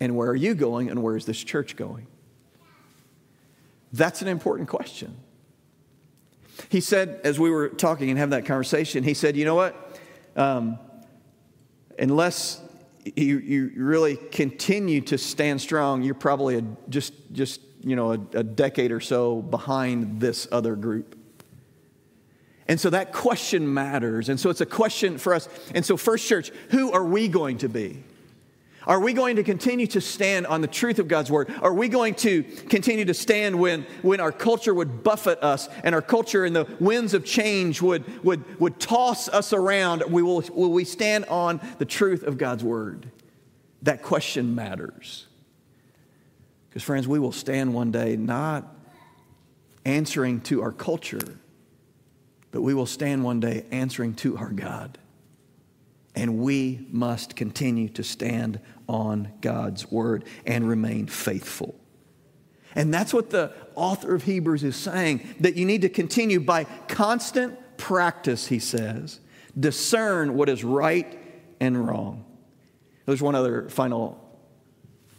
And 0.00 0.16
where 0.16 0.28
are 0.28 0.36
you 0.36 0.54
going 0.54 0.90
and 0.90 1.02
where 1.02 1.16
is 1.16 1.26
this 1.26 1.42
church 1.42 1.76
going? 1.76 2.06
That's 3.92 4.22
an 4.22 4.28
important 4.28 4.68
question. 4.68 5.16
He 6.68 6.80
said, 6.80 7.20
as 7.24 7.38
we 7.38 7.50
were 7.50 7.68
talking 7.68 8.10
and 8.10 8.18
having 8.18 8.30
that 8.30 8.46
conversation, 8.46 9.04
he 9.04 9.14
said, 9.14 9.36
you 9.36 9.44
know 9.44 9.54
what? 9.54 10.00
Um, 10.36 10.78
unless 11.98 12.60
you, 13.16 13.38
you 13.38 13.72
really 13.76 14.16
continue 14.16 15.00
to 15.02 15.18
stand 15.18 15.60
strong, 15.60 16.02
you're 16.02 16.14
probably 16.14 16.58
a, 16.58 16.62
just, 16.88 17.14
just 17.32 17.60
you 17.82 17.96
know, 17.96 18.12
a, 18.12 18.20
a 18.34 18.42
decade 18.42 18.92
or 18.92 19.00
so 19.00 19.42
behind 19.42 20.20
this 20.20 20.46
other 20.50 20.76
group. 20.76 21.18
And 22.68 22.80
so 22.80 22.90
that 22.90 23.12
question 23.12 23.72
matters. 23.72 24.28
And 24.28 24.38
so 24.38 24.48
it's 24.48 24.60
a 24.60 24.66
question 24.66 25.18
for 25.18 25.34
us. 25.34 25.48
And 25.74 25.84
so, 25.84 25.96
First 25.96 26.26
Church, 26.26 26.50
who 26.70 26.92
are 26.92 27.04
we 27.04 27.28
going 27.28 27.58
to 27.58 27.68
be? 27.68 28.02
Are 28.86 28.98
we 28.98 29.12
going 29.12 29.36
to 29.36 29.44
continue 29.44 29.86
to 29.88 30.00
stand 30.00 30.46
on 30.46 30.60
the 30.60 30.66
truth 30.66 30.98
of 30.98 31.06
God's 31.06 31.30
word? 31.30 31.54
Are 31.62 31.72
we 31.72 31.88
going 31.88 32.14
to 32.16 32.42
continue 32.42 33.04
to 33.04 33.14
stand 33.14 33.58
when, 33.58 33.86
when 34.02 34.20
our 34.20 34.32
culture 34.32 34.74
would 34.74 35.04
buffet 35.04 35.42
us 35.42 35.68
and 35.84 35.94
our 35.94 36.02
culture 36.02 36.44
and 36.44 36.54
the 36.54 36.66
winds 36.80 37.14
of 37.14 37.24
change 37.24 37.80
would, 37.80 38.24
would, 38.24 38.58
would 38.60 38.80
toss 38.80 39.28
us 39.28 39.52
around? 39.52 40.02
We 40.08 40.22
will, 40.22 40.42
will 40.52 40.72
we 40.72 40.84
stand 40.84 41.26
on 41.26 41.60
the 41.78 41.84
truth 41.84 42.24
of 42.24 42.38
God's 42.38 42.64
word? 42.64 43.08
That 43.82 44.02
question 44.02 44.54
matters. 44.54 45.26
Because, 46.72 46.84
friends, 46.84 47.06
we 47.06 47.18
will 47.18 47.32
stand 47.32 47.74
one 47.74 47.92
day 47.92 48.16
not 48.16 48.74
answering 49.84 50.40
to 50.40 50.62
our 50.62 50.72
culture, 50.72 51.38
but 52.50 52.62
we 52.62 52.72
will 52.72 52.86
stand 52.86 53.22
one 53.24 53.40
day 53.40 53.66
answering 53.70 54.14
to 54.14 54.38
our 54.38 54.48
God. 54.48 54.96
And 56.14 56.38
we 56.38 56.86
must 56.90 57.36
continue 57.36 57.90
to 57.90 58.02
stand 58.02 58.58
on 58.88 59.30
God's 59.42 59.90
word 59.90 60.24
and 60.46 60.66
remain 60.66 61.08
faithful. 61.08 61.74
And 62.74 62.92
that's 62.92 63.12
what 63.12 63.28
the 63.28 63.52
author 63.74 64.14
of 64.14 64.24
Hebrews 64.24 64.64
is 64.64 64.74
saying 64.74 65.26
that 65.40 65.56
you 65.56 65.66
need 65.66 65.82
to 65.82 65.90
continue 65.90 66.40
by 66.40 66.64
constant 66.88 67.58
practice, 67.76 68.46
he 68.46 68.58
says, 68.58 69.20
discern 69.60 70.36
what 70.36 70.48
is 70.48 70.64
right 70.64 71.18
and 71.60 71.86
wrong. 71.86 72.24
There's 73.04 73.20
one 73.20 73.34
other 73.34 73.68
final 73.68 74.18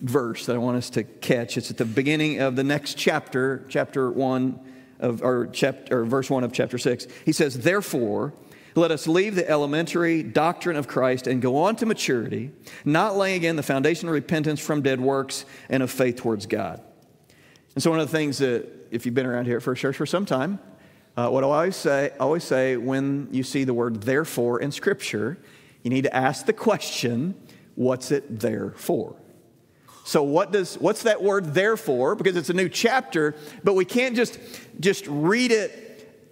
verse 0.04 0.46
that 0.46 0.56
I 0.56 0.60
want 0.60 0.78
us 0.78 0.90
to 0.92 1.04
catch. 1.04 1.58
It's 1.58 1.72
at 1.72 1.78
the 1.78 1.86
beginning 1.86 2.42
of 2.42 2.56
the 2.56 2.64
next 2.64 2.98
chapter, 2.98 3.66
chapter 3.70 4.12
1 4.12 4.60
of 5.00 5.24
or 5.24 5.48
chapter 5.52 6.02
or 6.02 6.06
verse 6.06 6.30
1 6.30 6.44
of 6.44 6.52
chapter 6.52 6.78
6. 6.78 7.08
He 7.26 7.32
says, 7.32 7.60
"Therefore, 7.60 8.34
let 8.76 8.92
us 8.92 9.08
leave 9.08 9.36
the 9.36 9.50
elementary 9.50 10.22
doctrine 10.22 10.76
of 10.76 10.88
Christ 10.88 11.26
and 11.26 11.42
go 11.42 11.58
on 11.58 11.78
to 11.78 11.86
maturity, 11.86 12.52
not 12.84 13.16
laying 13.16 13.38
again 13.38 13.56
the 13.56 13.64
foundation 13.64 14.08
of 14.10 14.14
repentance 14.14 14.60
from 14.60 14.82
dead 14.82 15.00
works 15.00 15.46
and 15.70 15.82
of 15.82 15.90
faith 15.90 16.18
towards 16.18 16.46
God." 16.46 16.82
And 17.76 17.82
so 17.82 17.90
one 17.90 18.00
of 18.00 18.12
the 18.12 18.16
things 18.18 18.40
that 18.40 18.68
if 18.92 19.06
you've 19.06 19.16
been 19.16 19.26
around 19.26 19.46
here 19.46 19.58
at 19.58 19.64
First 19.64 19.82
Church 19.82 19.96
for 19.96 20.06
some 20.06 20.26
time, 20.26 20.60
uh, 21.16 21.30
what 21.30 21.44
I 21.44 21.48
always 21.48 21.76
say, 21.76 22.12
always 22.20 22.44
say 22.44 22.76
when 22.76 23.30
you 23.32 23.44
see 23.44 23.64
the 23.64 23.74
word 23.74 24.02
therefore 24.02 24.60
in 24.60 24.72
Scripture, 24.72 25.38
you 25.82 25.90
need 25.90 26.04
to 26.04 26.16
ask 26.16 26.46
the 26.46 26.54
question, 26.54 27.36
what's 27.76 28.12
it 28.12 28.40
there 28.40 28.74
for? 28.76 29.16
So 30.04 30.24
what 30.24 30.52
does 30.52 30.76
what's 30.76 31.04
that 31.04 31.24
word 31.24 31.54
there 31.54 31.78
for? 31.78 32.16
Because 32.16 32.36
it's 32.36 32.50
a 32.50 32.54
new 32.54 32.70
chapter, 32.70 33.36
but 33.64 33.74
we 33.74 33.86
can't 33.86 34.16
just 34.16 34.38
just 34.80 35.08
read 35.08 35.52
it 35.52 35.84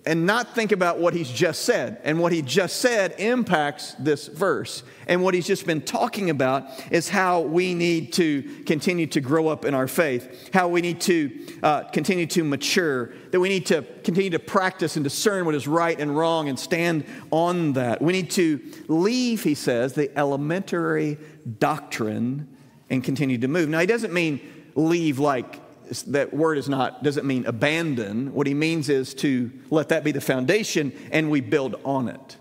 and 0.06 0.26
not 0.26 0.56
think 0.56 0.72
about 0.72 1.00
what 1.00 1.14
he's 1.14 1.30
just 1.30 1.64
said. 1.64 2.00
And 2.04 2.20
what 2.20 2.32
he 2.32 2.42
just 2.42 2.78
said 2.78 3.16
impacts 3.20 3.94
this 4.00 4.28
verse. 4.28 4.84
And 5.08 5.24
what 5.24 5.34
he's 5.34 5.46
just 5.46 5.66
been 5.66 5.82
talking 5.82 6.30
about 6.30 6.66
is 6.92 7.10
how 7.10 7.42
we 7.42 7.74
need 7.74 8.14
to 8.14 8.64
continue 8.66 9.08
to 9.08 9.22
grow 9.22 9.48
up 9.48 9.66
in 9.66 9.74
our 9.74 9.88
faith, 9.88 10.50
how 10.54 10.70
we 10.70 10.82
need 10.82 11.02
to 11.02 11.60
uh, 11.62 11.84
continue 11.84 12.26
to 12.28 12.44
mature, 12.44 13.12
that 13.32 13.40
we 13.40 13.50
need 13.50 13.68
to 13.68 13.84
continue 14.04 14.32
to 14.32 14.40
practice 14.40 14.96
and 14.96 15.04
discern 15.04 15.46
what 15.46 15.56
is 15.56 15.68
right 15.68 16.00
and 16.00 16.18
wrong 16.18 16.50
and 16.50 16.58
stand 16.58 17.06
on 17.30 17.74
that. 17.74 18.02
We 18.02 18.14
need 18.14 18.32
to 18.32 18.60
leave, 18.88 19.44
he 19.44 19.54
says, 19.54 19.94
the 19.94 20.18
elementary 20.18 21.20
doctrine 21.60 22.51
and 22.92 23.04
continue 23.04 23.38
to 23.40 23.48
move. 23.48 23.70
Now, 23.70 23.80
he 23.80 23.88
doesn't 23.88 24.14
mean 24.14 24.42
leave 24.76 25.18
like 25.18 25.60
that 26.08 26.34
word 26.34 26.58
is 26.58 26.70
not 26.70 27.04
doesn't 27.04 27.26
mean 27.26 27.46
abandon. 27.46 28.34
What 28.34 28.48
he 28.48 28.54
means 28.54 28.88
is 28.88 29.14
to 29.16 29.52
let 29.70 29.90
that 29.90 30.04
be 30.04 30.12
the 30.12 30.22
foundation 30.22 30.94
and 31.12 31.30
we 31.30 31.42
build 31.42 31.76
on 31.84 32.08
it. 32.08 32.38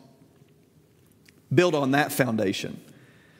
Build 1.52 1.74
on 1.74 1.92
that 1.92 2.12
foundation. 2.12 2.80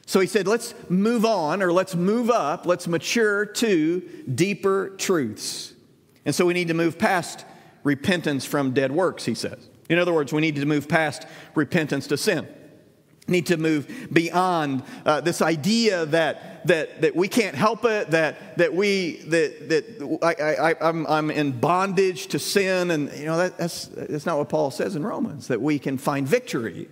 So 0.05 0.19
he 0.19 0.27
said 0.27 0.47
let's 0.47 0.73
move 0.89 1.23
on 1.23 1.61
or 1.61 1.71
let's 1.71 1.95
move 1.95 2.29
up 2.29 2.65
let's 2.65 2.87
mature 2.87 3.45
to 3.45 4.01
deeper 4.33 4.89
truths. 4.97 5.73
And 6.25 6.35
so 6.35 6.45
we 6.45 6.53
need 6.53 6.67
to 6.67 6.73
move 6.73 6.97
past 6.99 7.45
repentance 7.83 8.43
from 8.43 8.73
dead 8.73 8.91
works 8.91 9.23
he 9.23 9.35
says. 9.35 9.69
In 9.89 9.97
other 9.97 10.13
words 10.13 10.33
we 10.33 10.41
need 10.41 10.57
to 10.57 10.65
move 10.65 10.89
past 10.89 11.25
repentance 11.55 12.07
to 12.07 12.17
sin 12.17 12.47
need 13.31 13.47
to 13.47 13.57
move 13.57 14.09
beyond 14.11 14.83
uh, 15.05 15.21
this 15.21 15.41
idea 15.41 16.05
that, 16.07 16.67
that, 16.67 17.01
that 17.01 17.15
we 17.15 17.27
can't 17.27 17.55
help 17.55 17.85
it, 17.85 18.11
that, 18.11 18.57
that 18.57 18.73
we, 18.73 19.17
that, 19.27 19.69
that 19.69 20.19
I, 20.21 20.71
I, 20.71 20.89
I'm, 20.89 21.07
I'm 21.07 21.31
in 21.31 21.59
bondage 21.59 22.27
to 22.27 22.39
sin. 22.39 22.91
And, 22.91 23.11
you 23.13 23.25
know, 23.25 23.37
that, 23.37 23.57
that's, 23.57 23.85
that's 23.87 24.25
not 24.25 24.37
what 24.37 24.49
Paul 24.49 24.69
says 24.69 24.95
in 24.95 25.03
Romans, 25.03 25.47
that 25.47 25.61
we 25.61 25.79
can 25.79 25.97
find 25.97 26.27
victory, 26.27 26.87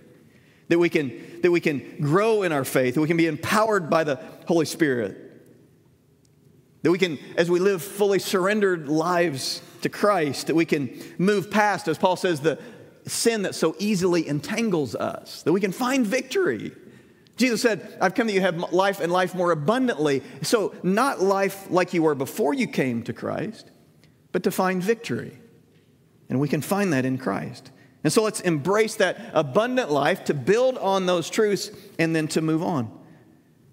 that 0.68 0.78
we 0.78 0.88
can, 0.88 1.40
that 1.42 1.50
we 1.50 1.60
can 1.60 1.98
grow 2.00 2.42
in 2.42 2.52
our 2.52 2.64
faith, 2.64 2.94
that 2.94 3.00
we 3.00 3.08
can 3.08 3.16
be 3.16 3.26
empowered 3.26 3.88
by 3.88 4.02
the 4.02 4.18
Holy 4.46 4.66
Spirit, 4.66 5.18
that 6.82 6.90
we 6.90 6.98
can, 6.98 7.18
as 7.36 7.50
we 7.50 7.60
live 7.60 7.82
fully 7.82 8.18
surrendered 8.18 8.88
lives 8.88 9.62
to 9.82 9.88
Christ, 9.88 10.46
that 10.46 10.54
we 10.54 10.64
can 10.64 10.98
move 11.18 11.50
past, 11.50 11.88
as 11.88 11.98
Paul 11.98 12.16
says, 12.16 12.40
the, 12.40 12.58
sin 13.10 13.42
that 13.42 13.54
so 13.54 13.74
easily 13.78 14.26
entangles 14.28 14.94
us, 14.94 15.42
that 15.42 15.52
we 15.52 15.60
can 15.60 15.72
find 15.72 16.06
victory. 16.06 16.72
Jesus 17.36 17.62
said, 17.62 17.96
I've 18.00 18.14
come 18.14 18.26
that 18.26 18.32
you 18.32 18.40
have 18.42 18.72
life 18.72 19.00
and 19.00 19.10
life 19.10 19.34
more 19.34 19.50
abundantly. 19.50 20.22
So, 20.42 20.74
not 20.82 21.22
life 21.22 21.70
like 21.70 21.94
you 21.94 22.02
were 22.02 22.14
before 22.14 22.54
you 22.54 22.66
came 22.66 23.02
to 23.04 23.12
Christ, 23.12 23.70
but 24.32 24.42
to 24.44 24.50
find 24.50 24.82
victory. 24.82 25.38
And 26.28 26.38
we 26.38 26.48
can 26.48 26.60
find 26.60 26.92
that 26.92 27.04
in 27.04 27.18
Christ. 27.18 27.70
And 28.04 28.12
so, 28.12 28.22
let's 28.22 28.40
embrace 28.40 28.96
that 28.96 29.18
abundant 29.32 29.90
life 29.90 30.24
to 30.24 30.34
build 30.34 30.76
on 30.78 31.06
those 31.06 31.30
truths 31.30 31.70
and 31.98 32.14
then 32.14 32.28
to 32.28 32.42
move 32.42 32.62
on. 32.62 32.99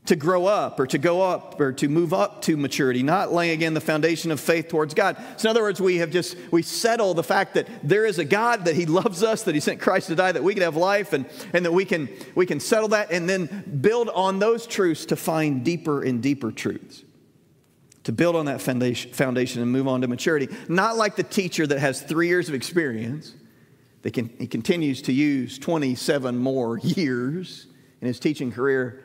To 0.08 0.16
grow 0.16 0.46
up 0.46 0.80
or 0.80 0.88
to 0.88 0.98
go 0.98 1.22
up 1.22 1.60
or 1.60 1.74
to 1.74 1.90
move 1.90 2.14
up 2.14 2.42
to 2.42 2.58
maturity, 2.58 3.04
not 3.04 3.32
laying 3.32 3.52
again 3.52 3.74
the 3.74 3.82
foundation 3.82 4.32
of 4.32 4.40
faith 4.40 4.70
towards 4.70 4.94
God. 4.94 5.18
So 5.36 5.48
in 5.48 5.52
other 5.52 5.62
words, 5.62 5.82
we 5.82 5.98
have 5.98 6.12
just, 6.12 6.38
we 6.50 6.62
settle 6.62 7.14
the 7.14 7.24
fact 7.24 7.54
that 7.56 7.68
there 7.84 8.06
is 8.06 8.18
a 8.18 8.26
God, 8.26 8.66
that 8.66 8.76
He 8.76 8.86
loves 8.86 9.22
us, 9.22 9.44
that 9.44 9.54
He 9.54 9.62
sent 9.62 9.82
Christ 9.82 10.08
to 10.08 10.16
die, 10.16 10.32
that 10.32 10.44
we 10.44 10.54
can 10.54 10.64
have 10.64 10.78
life 10.78 11.14
and, 11.14 11.26
and 11.54 11.66
that 11.66 11.74
we 11.74 11.86
can, 11.86 12.10
we 12.36 12.46
can 12.46 12.60
settle 12.60 12.90
that 12.90 13.12
and 13.12 13.30
then 13.30 13.80
build 13.82 14.10
on 14.10 14.40
those 14.40 14.66
truths 14.66 15.06
to 15.08 15.16
find 15.16 15.64
deeper 15.64 16.02
and 16.02 16.24
deeper 16.24 16.52
truths. 16.52 17.04
To 18.06 18.14
build 18.14 18.38
on 18.38 18.46
that 18.46 18.62
foundation, 18.62 19.62
and 19.62 19.70
move 19.70 19.90
on 19.90 20.00
to 20.00 20.08
maturity. 20.08 20.48
Not 20.70 20.96
like 20.96 21.18
the 21.18 21.24
teacher 21.24 21.68
that 21.68 21.80
has 21.80 22.02
three 22.02 22.30
years 22.30 22.48
of 22.48 22.56
experience, 22.56 23.36
that 24.04 24.12
can, 24.12 24.30
he 24.40 24.48
continues 24.48 25.02
to 25.04 25.12
use 25.12 25.60
27 25.60 26.38
more 26.38 26.78
years 26.84 27.68
in 28.00 28.08
his 28.08 28.18
teaching 28.18 28.54
career 28.54 29.04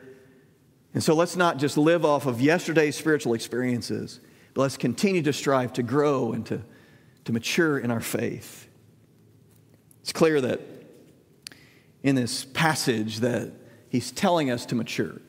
and 0.93 1.03
so 1.03 1.15
let's 1.15 1.35
not 1.35 1.57
just 1.57 1.77
live 1.77 2.05
off 2.05 2.25
of 2.25 2.39
yesterday's 2.39 2.95
spiritual 2.95 3.33
experiences, 3.33 4.19
but 4.53 4.61
let's 4.61 4.77
continue 4.77 5.23
to 5.23 5.33
strive 5.33 5.73
to 5.73 5.83
grow 5.83 6.33
and 6.33 6.45
to, 6.45 6.61
to 7.25 7.33
mature 7.33 7.79
in 7.79 7.89
our 7.89 7.99
faith. 7.99 8.67
It's 10.01 10.13
clear 10.13 10.39
that 10.41 10.61
in 12.03 12.15
this 12.15 12.45
passage 12.45 13.19
that 13.19 13.51
he's 13.89 14.11
telling 14.11 14.51
us 14.51 14.65
to 14.67 14.75
mature. 14.75 15.19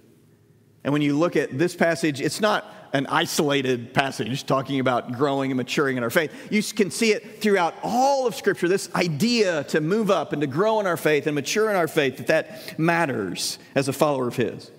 And 0.83 0.93
when 0.93 1.01
you 1.01 1.17
look 1.17 1.37
at 1.37 1.57
this 1.57 1.75
passage, 1.75 2.21
it's 2.21 2.41
not 2.41 2.71
an 2.93 3.07
isolated 3.07 3.95
passage 3.95 4.45
talking 4.45 4.81
about 4.81 5.13
growing 5.13 5.51
and 5.51 5.57
maturing 5.57 5.97
in 5.97 6.03
our 6.03 6.11
faith. 6.11 6.31
You 6.51 6.63
can 6.63 6.91
see 6.91 7.13
it 7.13 7.41
throughout 7.41 7.75
all 7.83 8.27
of 8.27 8.35
Scripture 8.35 8.69
this 8.69 8.93
idea 8.95 9.65
to 9.65 9.81
move 9.81 10.11
up 10.11 10.33
and 10.33 10.43
to 10.43 10.47
grow 10.47 10.79
in 10.81 10.87
our 10.87 10.97
faith 10.97 11.27
and 11.27 11.35
mature 11.35 11.71
in 11.71 11.77
our 11.77 11.89
faith, 11.89 12.19
that 12.19 12.27
that 12.27 12.79
matters 12.79 13.59
as 13.75 13.89
a 13.89 13.93
follower 13.93 14.29
of 14.29 14.37
His. 14.37 14.71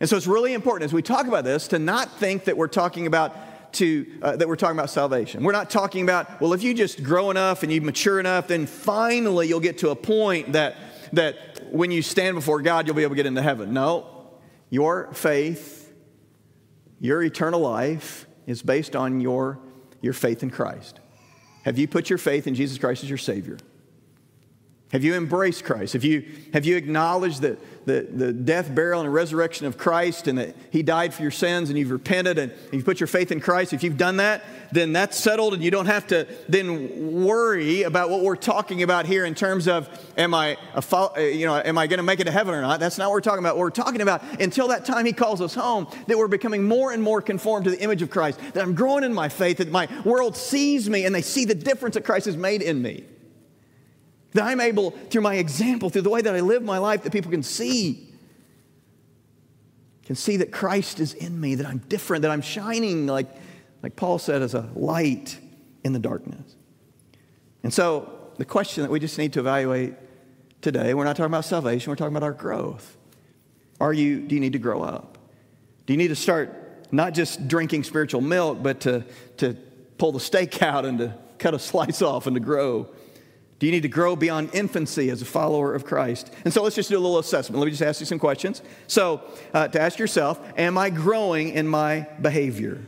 And 0.00 0.08
so 0.08 0.16
it's 0.16 0.26
really 0.26 0.54
important 0.54 0.86
as 0.88 0.94
we 0.94 1.02
talk 1.02 1.26
about 1.26 1.44
this 1.44 1.68
to 1.68 1.78
not 1.78 2.18
think 2.18 2.44
that 2.44 2.56
we're 2.56 2.68
talking 2.68 3.06
about 3.06 3.72
to 3.74 4.06
uh, 4.22 4.36
that 4.36 4.48
we're 4.48 4.56
talking 4.56 4.76
about 4.76 4.90
salvation. 4.90 5.44
We're 5.44 5.52
not 5.52 5.70
talking 5.70 6.02
about 6.02 6.40
well 6.40 6.52
if 6.54 6.62
you 6.62 6.74
just 6.74 7.04
grow 7.04 7.30
enough 7.30 7.62
and 7.62 7.70
you 7.70 7.80
mature 7.80 8.18
enough 8.18 8.48
then 8.48 8.66
finally 8.66 9.46
you'll 9.46 9.60
get 9.60 9.78
to 9.78 9.90
a 9.90 9.96
point 9.96 10.54
that 10.54 10.76
that 11.12 11.36
when 11.70 11.90
you 11.90 12.02
stand 12.02 12.34
before 12.34 12.62
God 12.62 12.86
you'll 12.86 12.96
be 12.96 13.02
able 13.02 13.10
to 13.10 13.16
get 13.16 13.26
into 13.26 13.42
heaven. 13.42 13.72
No. 13.72 14.28
Your 14.70 15.12
faith 15.12 15.92
your 16.98 17.22
eternal 17.22 17.60
life 17.60 18.26
is 18.46 18.62
based 18.62 18.96
on 18.96 19.20
your 19.20 19.58
your 20.00 20.12
faith 20.14 20.42
in 20.42 20.50
Christ. 20.50 20.98
Have 21.64 21.78
you 21.78 21.86
put 21.86 22.08
your 22.08 22.18
faith 22.18 22.46
in 22.46 22.54
Jesus 22.54 22.78
Christ 22.78 23.02
as 23.02 23.08
your 23.08 23.18
savior? 23.18 23.58
Have 24.92 25.04
you 25.04 25.14
embraced 25.14 25.64
Christ? 25.64 25.92
Have 25.92 26.02
you, 26.02 26.26
have 26.52 26.64
you 26.64 26.76
acknowledged 26.76 27.40
the, 27.40 27.56
the, 27.84 28.08
the 28.10 28.32
death, 28.32 28.74
burial, 28.74 29.00
and 29.00 29.12
resurrection 29.12 29.66
of 29.66 29.78
Christ 29.78 30.26
and 30.26 30.36
that 30.38 30.56
He 30.70 30.82
died 30.82 31.14
for 31.14 31.22
your 31.22 31.30
sins 31.30 31.70
and 31.70 31.78
you've 31.78 31.92
repented 31.92 32.38
and 32.38 32.52
you've 32.72 32.84
put 32.84 32.98
your 32.98 33.06
faith 33.06 33.30
in 33.30 33.38
Christ? 33.38 33.72
If 33.72 33.84
you've 33.84 33.96
done 33.96 34.16
that, 34.16 34.42
then 34.72 34.92
that's 34.92 35.16
settled 35.16 35.54
and 35.54 35.62
you 35.62 35.70
don't 35.70 35.86
have 35.86 36.08
to 36.08 36.26
then 36.48 37.22
worry 37.22 37.84
about 37.84 38.10
what 38.10 38.22
we're 38.22 38.34
talking 38.34 38.82
about 38.82 39.06
here 39.06 39.24
in 39.24 39.36
terms 39.36 39.68
of 39.68 39.88
am 40.18 40.34
I, 40.34 40.56
a, 40.74 40.82
uh, 40.92 41.20
you 41.20 41.46
know, 41.46 41.54
am 41.64 41.78
I 41.78 41.86
going 41.86 41.98
to 41.98 42.04
make 42.04 42.18
it 42.18 42.24
to 42.24 42.32
heaven 42.32 42.52
or 42.52 42.60
not? 42.60 42.80
That's 42.80 42.98
not 42.98 43.10
what 43.10 43.14
we're 43.14 43.20
talking 43.20 43.44
about. 43.44 43.56
What 43.56 43.62
we're 43.62 43.70
talking 43.70 44.00
about 44.00 44.24
until 44.40 44.66
that 44.68 44.84
time 44.84 45.06
He 45.06 45.12
calls 45.12 45.40
us 45.40 45.54
home, 45.54 45.86
that 46.08 46.18
we're 46.18 46.26
becoming 46.26 46.64
more 46.64 46.90
and 46.90 47.00
more 47.00 47.22
conformed 47.22 47.64
to 47.66 47.70
the 47.70 47.80
image 47.80 48.02
of 48.02 48.10
Christ, 48.10 48.40
that 48.54 48.60
I'm 48.60 48.74
growing 48.74 49.04
in 49.04 49.14
my 49.14 49.28
faith, 49.28 49.58
that 49.58 49.70
my 49.70 49.86
world 50.04 50.36
sees 50.36 50.90
me 50.90 51.04
and 51.04 51.14
they 51.14 51.22
see 51.22 51.44
the 51.44 51.54
difference 51.54 51.94
that 51.94 52.04
Christ 52.04 52.26
has 52.26 52.36
made 52.36 52.60
in 52.60 52.82
me. 52.82 53.04
That 54.32 54.44
I'm 54.44 54.60
able, 54.60 54.90
through 54.90 55.22
my 55.22 55.34
example, 55.36 55.90
through 55.90 56.02
the 56.02 56.10
way 56.10 56.22
that 56.22 56.34
I 56.34 56.40
live 56.40 56.62
my 56.62 56.78
life, 56.78 57.02
that 57.02 57.12
people 57.12 57.30
can 57.30 57.42
see. 57.42 58.08
Can 60.04 60.14
see 60.14 60.38
that 60.38 60.52
Christ 60.52 61.00
is 61.00 61.14
in 61.14 61.40
me, 61.40 61.56
that 61.56 61.66
I'm 61.66 61.78
different, 61.78 62.22
that 62.22 62.30
I'm 62.30 62.42
shining, 62.42 63.06
like, 63.06 63.28
like 63.82 63.96
Paul 63.96 64.18
said, 64.18 64.42
as 64.42 64.54
a 64.54 64.68
light 64.74 65.38
in 65.84 65.92
the 65.92 65.98
darkness. 65.98 66.54
And 67.62 67.72
so, 67.72 68.16
the 68.36 68.44
question 68.44 68.82
that 68.82 68.90
we 68.90 69.00
just 69.00 69.18
need 69.18 69.32
to 69.34 69.40
evaluate 69.40 69.94
today, 70.62 70.94
we're 70.94 71.04
not 71.04 71.16
talking 71.16 71.30
about 71.30 71.44
salvation, 71.44 71.90
we're 71.90 71.96
talking 71.96 72.16
about 72.16 72.24
our 72.24 72.32
growth. 72.32 72.96
Are 73.80 73.92
you, 73.92 74.20
do 74.20 74.34
you 74.34 74.40
need 74.40 74.52
to 74.52 74.58
grow 74.58 74.82
up? 74.82 75.18
Do 75.86 75.92
you 75.92 75.96
need 75.96 76.08
to 76.08 76.16
start 76.16 76.86
not 76.92 77.14
just 77.14 77.48
drinking 77.48 77.84
spiritual 77.84 78.20
milk, 78.20 78.62
but 78.62 78.80
to, 78.80 79.04
to 79.38 79.54
pull 79.98 80.12
the 80.12 80.20
steak 80.20 80.62
out 80.62 80.84
and 80.84 80.98
to 80.98 81.14
cut 81.38 81.54
a 81.54 81.58
slice 81.58 82.02
off 82.02 82.26
and 82.26 82.34
to 82.34 82.40
grow? 82.40 82.88
Do 83.60 83.66
you 83.66 83.72
need 83.72 83.82
to 83.82 83.88
grow 83.88 84.16
beyond 84.16 84.54
infancy 84.54 85.10
as 85.10 85.20
a 85.20 85.26
follower 85.26 85.74
of 85.74 85.84
Christ? 85.84 86.32
And 86.46 86.52
so 86.52 86.62
let's 86.62 86.74
just 86.74 86.88
do 86.88 86.96
a 86.96 86.98
little 86.98 87.18
assessment. 87.18 87.60
Let 87.60 87.66
me 87.66 87.70
just 87.70 87.82
ask 87.82 88.00
you 88.00 88.06
some 88.06 88.18
questions. 88.18 88.62
So, 88.86 89.20
uh, 89.52 89.68
to 89.68 89.78
ask 89.78 89.98
yourself, 89.98 90.40
am 90.56 90.78
I 90.78 90.88
growing 90.88 91.50
in 91.50 91.68
my 91.68 92.08
behavior? 92.22 92.80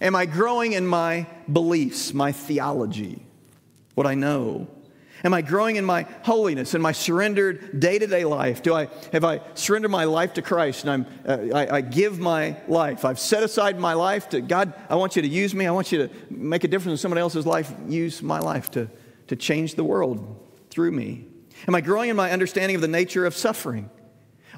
Am 0.00 0.16
I 0.16 0.24
growing 0.24 0.72
in 0.72 0.86
my 0.86 1.26
beliefs, 1.52 2.14
my 2.14 2.32
theology, 2.32 3.22
what 3.94 4.06
I 4.06 4.14
know? 4.14 4.66
Am 5.24 5.34
I 5.34 5.42
growing 5.42 5.76
in 5.76 5.84
my 5.84 6.04
holiness, 6.22 6.74
in 6.74 6.80
my 6.80 6.92
surrendered 6.92 7.78
day 7.78 7.98
to 7.98 8.06
day 8.06 8.24
life? 8.24 8.62
Do 8.62 8.72
I, 8.72 8.88
have 9.12 9.24
I 9.24 9.42
surrendered 9.52 9.90
my 9.90 10.04
life 10.04 10.34
to 10.34 10.42
Christ 10.42 10.86
and 10.86 10.90
I'm, 10.90 11.06
uh, 11.26 11.54
I, 11.54 11.76
I 11.76 11.80
give 11.82 12.18
my 12.18 12.56
life? 12.66 13.04
I've 13.04 13.18
set 13.18 13.42
aside 13.42 13.78
my 13.78 13.92
life 13.92 14.30
to 14.30 14.40
God, 14.40 14.72
I 14.88 14.94
want 14.94 15.16
you 15.16 15.22
to 15.22 15.28
use 15.28 15.54
me. 15.54 15.66
I 15.66 15.70
want 15.70 15.92
you 15.92 16.06
to 16.06 16.10
make 16.30 16.64
a 16.64 16.68
difference 16.68 16.98
in 16.98 17.02
someone 17.02 17.18
else's 17.18 17.44
life. 17.44 17.70
Use 17.86 18.22
my 18.22 18.38
life 18.38 18.70
to 18.70 18.88
to 19.28 19.36
change 19.36 19.74
the 19.74 19.84
world 19.84 20.40
through 20.70 20.92
me? 20.92 21.24
Am 21.66 21.74
I 21.74 21.80
growing 21.80 22.10
in 22.10 22.16
my 22.16 22.30
understanding 22.30 22.76
of 22.76 22.82
the 22.82 22.88
nature 22.88 23.26
of 23.26 23.34
suffering? 23.34 23.90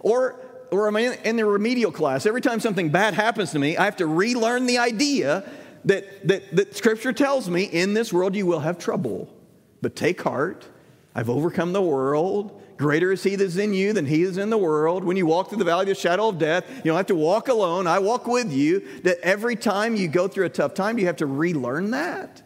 Or, 0.01 0.41
or 0.71 0.89
am 0.89 0.97
I 0.97 1.19
in 1.25 1.37
the 1.37 1.45
remedial 1.45 1.93
class? 1.93 2.27
Every 2.27 2.41
time 2.41 2.61
something 2.61 2.91
bad 2.91 3.15
happens 3.15 3.53
to 3.53 3.59
me, 3.59 3.77
I 3.77 3.85
have 3.85 3.97
to 3.97 4.07
relearn 4.07 4.67
the 4.67 4.79
idea 4.79 5.49
that, 5.85 6.27
that, 6.29 6.55
that 6.57 6.77
Scripture 6.77 7.13
tells 7.13 7.49
me 7.49 7.65
in 7.65 7.95
this 7.95 8.13
world 8.13 8.35
you 8.35 8.47
will 8.47 8.61
have 8.61 8.79
trouble. 8.79 9.33
But 9.81 9.97
take 9.97 10.21
heart, 10.23 10.67
I've 11.15 11.31
overcome 11.31 11.73
the 11.73 11.83
world. 11.83 12.63
Greater 12.77 13.13
is 13.13 13.23
He 13.23 13.37
that 13.37 13.45
is 13.45 13.57
in 13.57 13.75
you 13.75 13.93
than 13.93 14.07
He 14.07 14.23
is 14.23 14.39
in 14.39 14.51
the 14.51 14.59
world. 14.59 15.05
When 15.05 15.17
you 15.17 15.27
walk 15.27 15.49
through 15.49 15.59
the 15.59 15.65
valley 15.65 15.83
of 15.83 15.89
the 15.89 15.95
shadow 15.95 16.29
of 16.29 16.39
death, 16.39 16.65
you 16.69 16.85
don't 16.85 16.97
have 16.97 17.07
to 17.07 17.15
walk 17.15 17.49
alone. 17.49 17.87
I 17.87 17.99
walk 17.99 18.27
with 18.27 18.53
you. 18.53 18.87
That 19.03 19.19
every 19.21 19.57
time 19.57 19.97
you 19.97 20.09
go 20.09 20.29
through 20.29 20.47
a 20.47 20.51
tough 20.51 20.75
time, 20.75 20.99
you 20.99 21.07
have 21.07 21.17
to 21.17 21.27
relearn 21.27 21.91
that. 21.93 22.43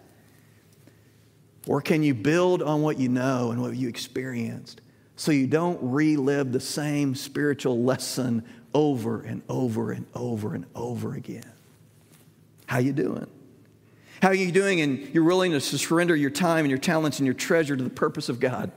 Or 1.66 1.80
can 1.80 2.02
you 2.02 2.14
build 2.14 2.62
on 2.62 2.82
what 2.82 2.98
you 2.98 3.08
know 3.08 3.50
and 3.50 3.60
what 3.60 3.76
you 3.76 3.88
experienced 3.88 4.80
so 5.16 5.30
you 5.30 5.46
don't 5.46 5.78
relive 5.80 6.52
the 6.52 6.60
same 6.60 7.14
spiritual 7.14 7.82
lesson 7.82 8.44
over 8.74 9.20
and 9.20 9.42
over 9.48 9.92
and 9.92 10.06
over 10.14 10.54
and 10.54 10.66
over 10.74 11.14
again? 11.14 11.52
How 12.66 12.78
you 12.78 12.92
doing? 12.92 13.26
How 14.22 14.28
are 14.28 14.34
you 14.34 14.52
doing 14.52 14.78
in 14.78 15.10
your 15.12 15.24
willingness 15.24 15.70
to 15.70 15.78
surrender 15.78 16.14
your 16.14 16.30
time 16.30 16.60
and 16.60 16.70
your 16.70 16.78
talents 16.78 17.18
and 17.18 17.26
your 17.26 17.34
treasure 17.34 17.76
to 17.76 17.82
the 17.82 17.90
purpose 17.90 18.28
of 18.28 18.40
God? 18.40 18.70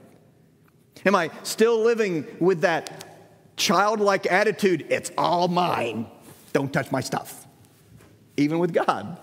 Am 1.05 1.15
I 1.15 1.29
still 1.43 1.83
living 1.83 2.25
with 2.39 2.61
that 2.61 3.05
childlike 3.57 4.25
attitude, 4.25 4.87
it's 4.89 5.11
all 5.17 5.47
mine, 5.47 6.07
don't 6.51 6.73
touch 6.73 6.91
my 6.91 7.01
stuff, 7.01 7.45
even 8.37 8.59
with 8.59 8.73
God? 8.73 9.19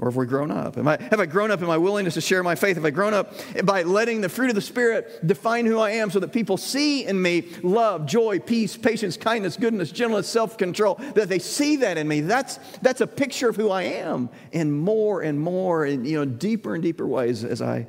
Or 0.00 0.08
have 0.08 0.16
we 0.16 0.24
grown 0.24 0.50
up? 0.50 0.78
I, 0.78 0.96
have 1.10 1.20
I 1.20 1.26
grown 1.26 1.50
up 1.50 1.60
in 1.60 1.66
my 1.66 1.76
willingness 1.76 2.14
to 2.14 2.22
share 2.22 2.42
my 2.42 2.54
faith? 2.54 2.76
Have 2.76 2.86
I 2.86 2.90
grown 2.90 3.12
up 3.12 3.34
by 3.64 3.82
letting 3.82 4.22
the 4.22 4.30
fruit 4.30 4.48
of 4.48 4.54
the 4.54 4.62
Spirit 4.62 5.26
define 5.26 5.66
who 5.66 5.78
I 5.78 5.90
am 5.90 6.10
so 6.10 6.20
that 6.20 6.32
people 6.32 6.56
see 6.56 7.04
in 7.04 7.20
me 7.20 7.50
love, 7.62 8.06
joy, 8.06 8.38
peace, 8.38 8.78
patience, 8.78 9.18
kindness, 9.18 9.58
goodness, 9.58 9.92
gentleness, 9.92 10.26
self 10.26 10.56
control, 10.56 10.94
that 11.14 11.28
they 11.28 11.38
see 11.38 11.76
that 11.76 11.98
in 11.98 12.08
me? 12.08 12.22
That's, 12.22 12.58
that's 12.80 13.02
a 13.02 13.06
picture 13.06 13.50
of 13.50 13.56
who 13.56 13.68
I 13.68 13.82
am 13.82 14.30
in 14.52 14.72
more 14.72 15.20
and 15.20 15.38
more 15.38 15.84
and 15.84 16.06
you 16.06 16.16
know, 16.16 16.24
deeper 16.24 16.74
and 16.74 16.82
deeper 16.82 17.06
ways 17.06 17.44
as 17.44 17.60
I 17.60 17.86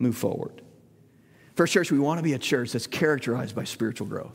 move 0.00 0.16
forward. 0.16 0.62
First 1.54 1.72
Church, 1.72 1.92
we 1.92 2.00
want 2.00 2.18
to 2.18 2.24
be 2.24 2.32
a 2.32 2.40
church 2.40 2.72
that's 2.72 2.88
characterized 2.88 3.54
by 3.54 3.62
spiritual 3.62 4.08
growth, 4.08 4.34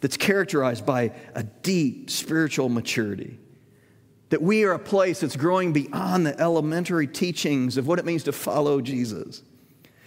that's 0.00 0.16
characterized 0.16 0.86
by 0.86 1.12
a 1.34 1.42
deep 1.42 2.08
spiritual 2.08 2.70
maturity. 2.70 3.40
That 4.30 4.42
we 4.42 4.64
are 4.64 4.72
a 4.72 4.78
place 4.78 5.20
that's 5.20 5.36
growing 5.36 5.72
beyond 5.72 6.26
the 6.26 6.38
elementary 6.40 7.06
teachings 7.06 7.76
of 7.76 7.86
what 7.86 7.98
it 7.98 8.04
means 8.04 8.24
to 8.24 8.32
follow 8.32 8.80
Jesus. 8.80 9.42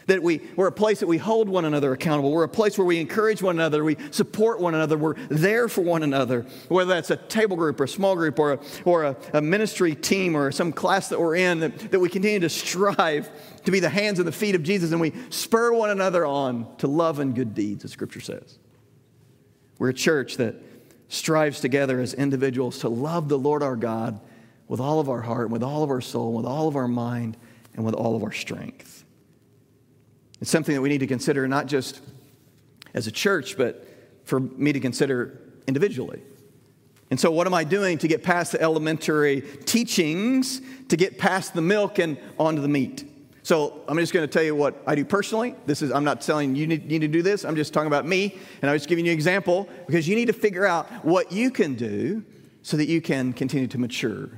That 0.08 0.24
we, 0.24 0.42
we're 0.56 0.68
a 0.68 0.72
place 0.72 1.02
that 1.02 1.08
we 1.08 1.20
hold 1.20 1.48
one 1.48 1.66
another 1.66 1.94
accountable. 1.94 2.32
We're 2.32 2.44
a 2.44 2.50
place 2.50 2.80
where 2.80 2.86
we 2.86 3.00
encourage 3.00 3.44
one 3.44 3.56
another, 3.56 3.84
we 3.84 3.96
support 4.10 4.60
one 4.60 4.74
another, 4.74 4.98
we're 4.98 5.14
there 5.30 5.70
for 5.70 5.82
one 5.82 6.02
another. 6.02 6.48
Whether 6.68 6.96
that's 6.96 7.12
a 7.12 7.16
table 7.16 7.56
group 7.56 7.80
or 7.80 7.84
a 7.84 7.88
small 7.88 8.16
group 8.16 8.40
or 8.40 8.54
a, 8.54 8.60
or 8.86 9.04
a, 9.04 9.16
a 9.34 9.42
ministry 9.42 9.94
team 9.94 10.36
or 10.36 10.52
some 10.52 10.74
class 10.74 11.10
that 11.10 11.20
we're 11.20 11.36
in, 11.36 11.60
that, 11.60 11.92
that 11.92 12.00
we 12.00 12.10
continue 12.10 12.40
to 12.40 12.50
strive 12.50 13.30
to 13.66 13.72
be 13.72 13.80
the 13.80 13.90
hands 13.90 14.18
and 14.18 14.28
the 14.28 14.32
feet 14.32 14.56
of 14.56 14.64
Jesus 14.64 14.92
and 14.92 15.00
we 15.00 15.14
spur 15.30 15.72
one 15.74 15.92
another 15.92 16.26
on 16.26 16.76
to 16.78 16.88
love 16.88 17.20
and 17.20 17.36
good 17.36 17.54
deeds, 17.54 17.86
as 17.86 17.92
Scripture 17.92 18.22
says. 18.22 18.58
We're 19.78 19.90
a 19.90 19.94
church 19.94 20.38
that 20.38 20.56
strives 21.10 21.60
together 21.60 22.00
as 22.00 22.14
individuals 22.14 22.80
to 22.80 22.90
love 22.90 23.28
the 23.28 23.38
Lord 23.38 23.62
our 23.62 23.76
God 23.76 24.22
with 24.68 24.80
all 24.80 25.00
of 25.00 25.10
our 25.10 25.22
heart, 25.22 25.50
with 25.50 25.64
all 25.64 25.84
of 25.84 25.90
our 25.90 26.00
soul, 26.00 26.34
with 26.34 26.46
all 26.46 26.68
of 26.68 26.76
our 26.76 26.88
mind, 26.88 27.36
and 27.74 27.84
with 27.84 27.96
all 27.96 28.16
of 28.16 28.24
our 28.24 28.32
strength. 28.32 29.04
It's 30.40 30.52
something 30.52 30.74
that 30.74 30.82
we 30.82 30.90
need 30.90 31.00
to 31.00 31.08
consider 31.08 31.48
not 31.48 31.66
just 31.66 32.02
as 32.94 33.08
a 33.08 33.12
church, 33.12 33.58
but 33.58 33.86
for 34.24 34.40
me 34.40 34.72
to 34.72 34.80
consider 34.80 35.42
individually. 35.68 36.22
And 37.10 37.20
so, 37.20 37.32
what 37.32 37.48
am 37.48 37.56
I 37.56 37.64
doing 37.64 37.98
to 37.98 38.08
get 38.08 38.22
past 38.22 38.52
the 38.52 38.62
elementary 38.62 39.42
teachings 39.66 40.62
to 40.90 40.96
get 40.96 41.18
past 41.18 41.56
the 41.56 41.62
milk 41.62 41.98
and 41.98 42.18
onto 42.38 42.62
the 42.62 42.68
meat? 42.68 43.09
So, 43.50 43.82
I'm 43.88 43.98
just 43.98 44.14
going 44.14 44.24
to 44.24 44.32
tell 44.32 44.44
you 44.44 44.54
what 44.54 44.80
I 44.86 44.94
do 44.94 45.04
personally. 45.04 45.56
This 45.66 45.82
is, 45.82 45.92
I'm 45.92 46.04
not 46.04 46.22
telling 46.22 46.56
you 46.56 46.68
need, 46.68 46.86
need 46.86 47.02
to 47.02 47.08
do 47.08 47.24
this. 47.24 47.44
I'm 47.44 47.56
just 47.56 47.74
talking 47.74 47.88
about 47.88 48.06
me. 48.06 48.38
And 48.62 48.70
I'm 48.70 48.76
just 48.76 48.88
giving 48.88 49.08
you 49.08 49.12
an 49.12 49.18
example 49.18 49.68
because 49.88 50.08
you 50.08 50.16
need 50.16 50.28
to 50.28 50.34
figure 50.34 50.68
out 50.68 50.86
what 51.04 51.32
you 51.32 51.50
can 51.50 51.74
do 51.74 52.24
so 52.62 52.78
that 52.78 52.88
you 52.88 53.02
can 53.02 53.34
continue 53.34 53.66
to 53.66 53.80
mature. 53.80 54.30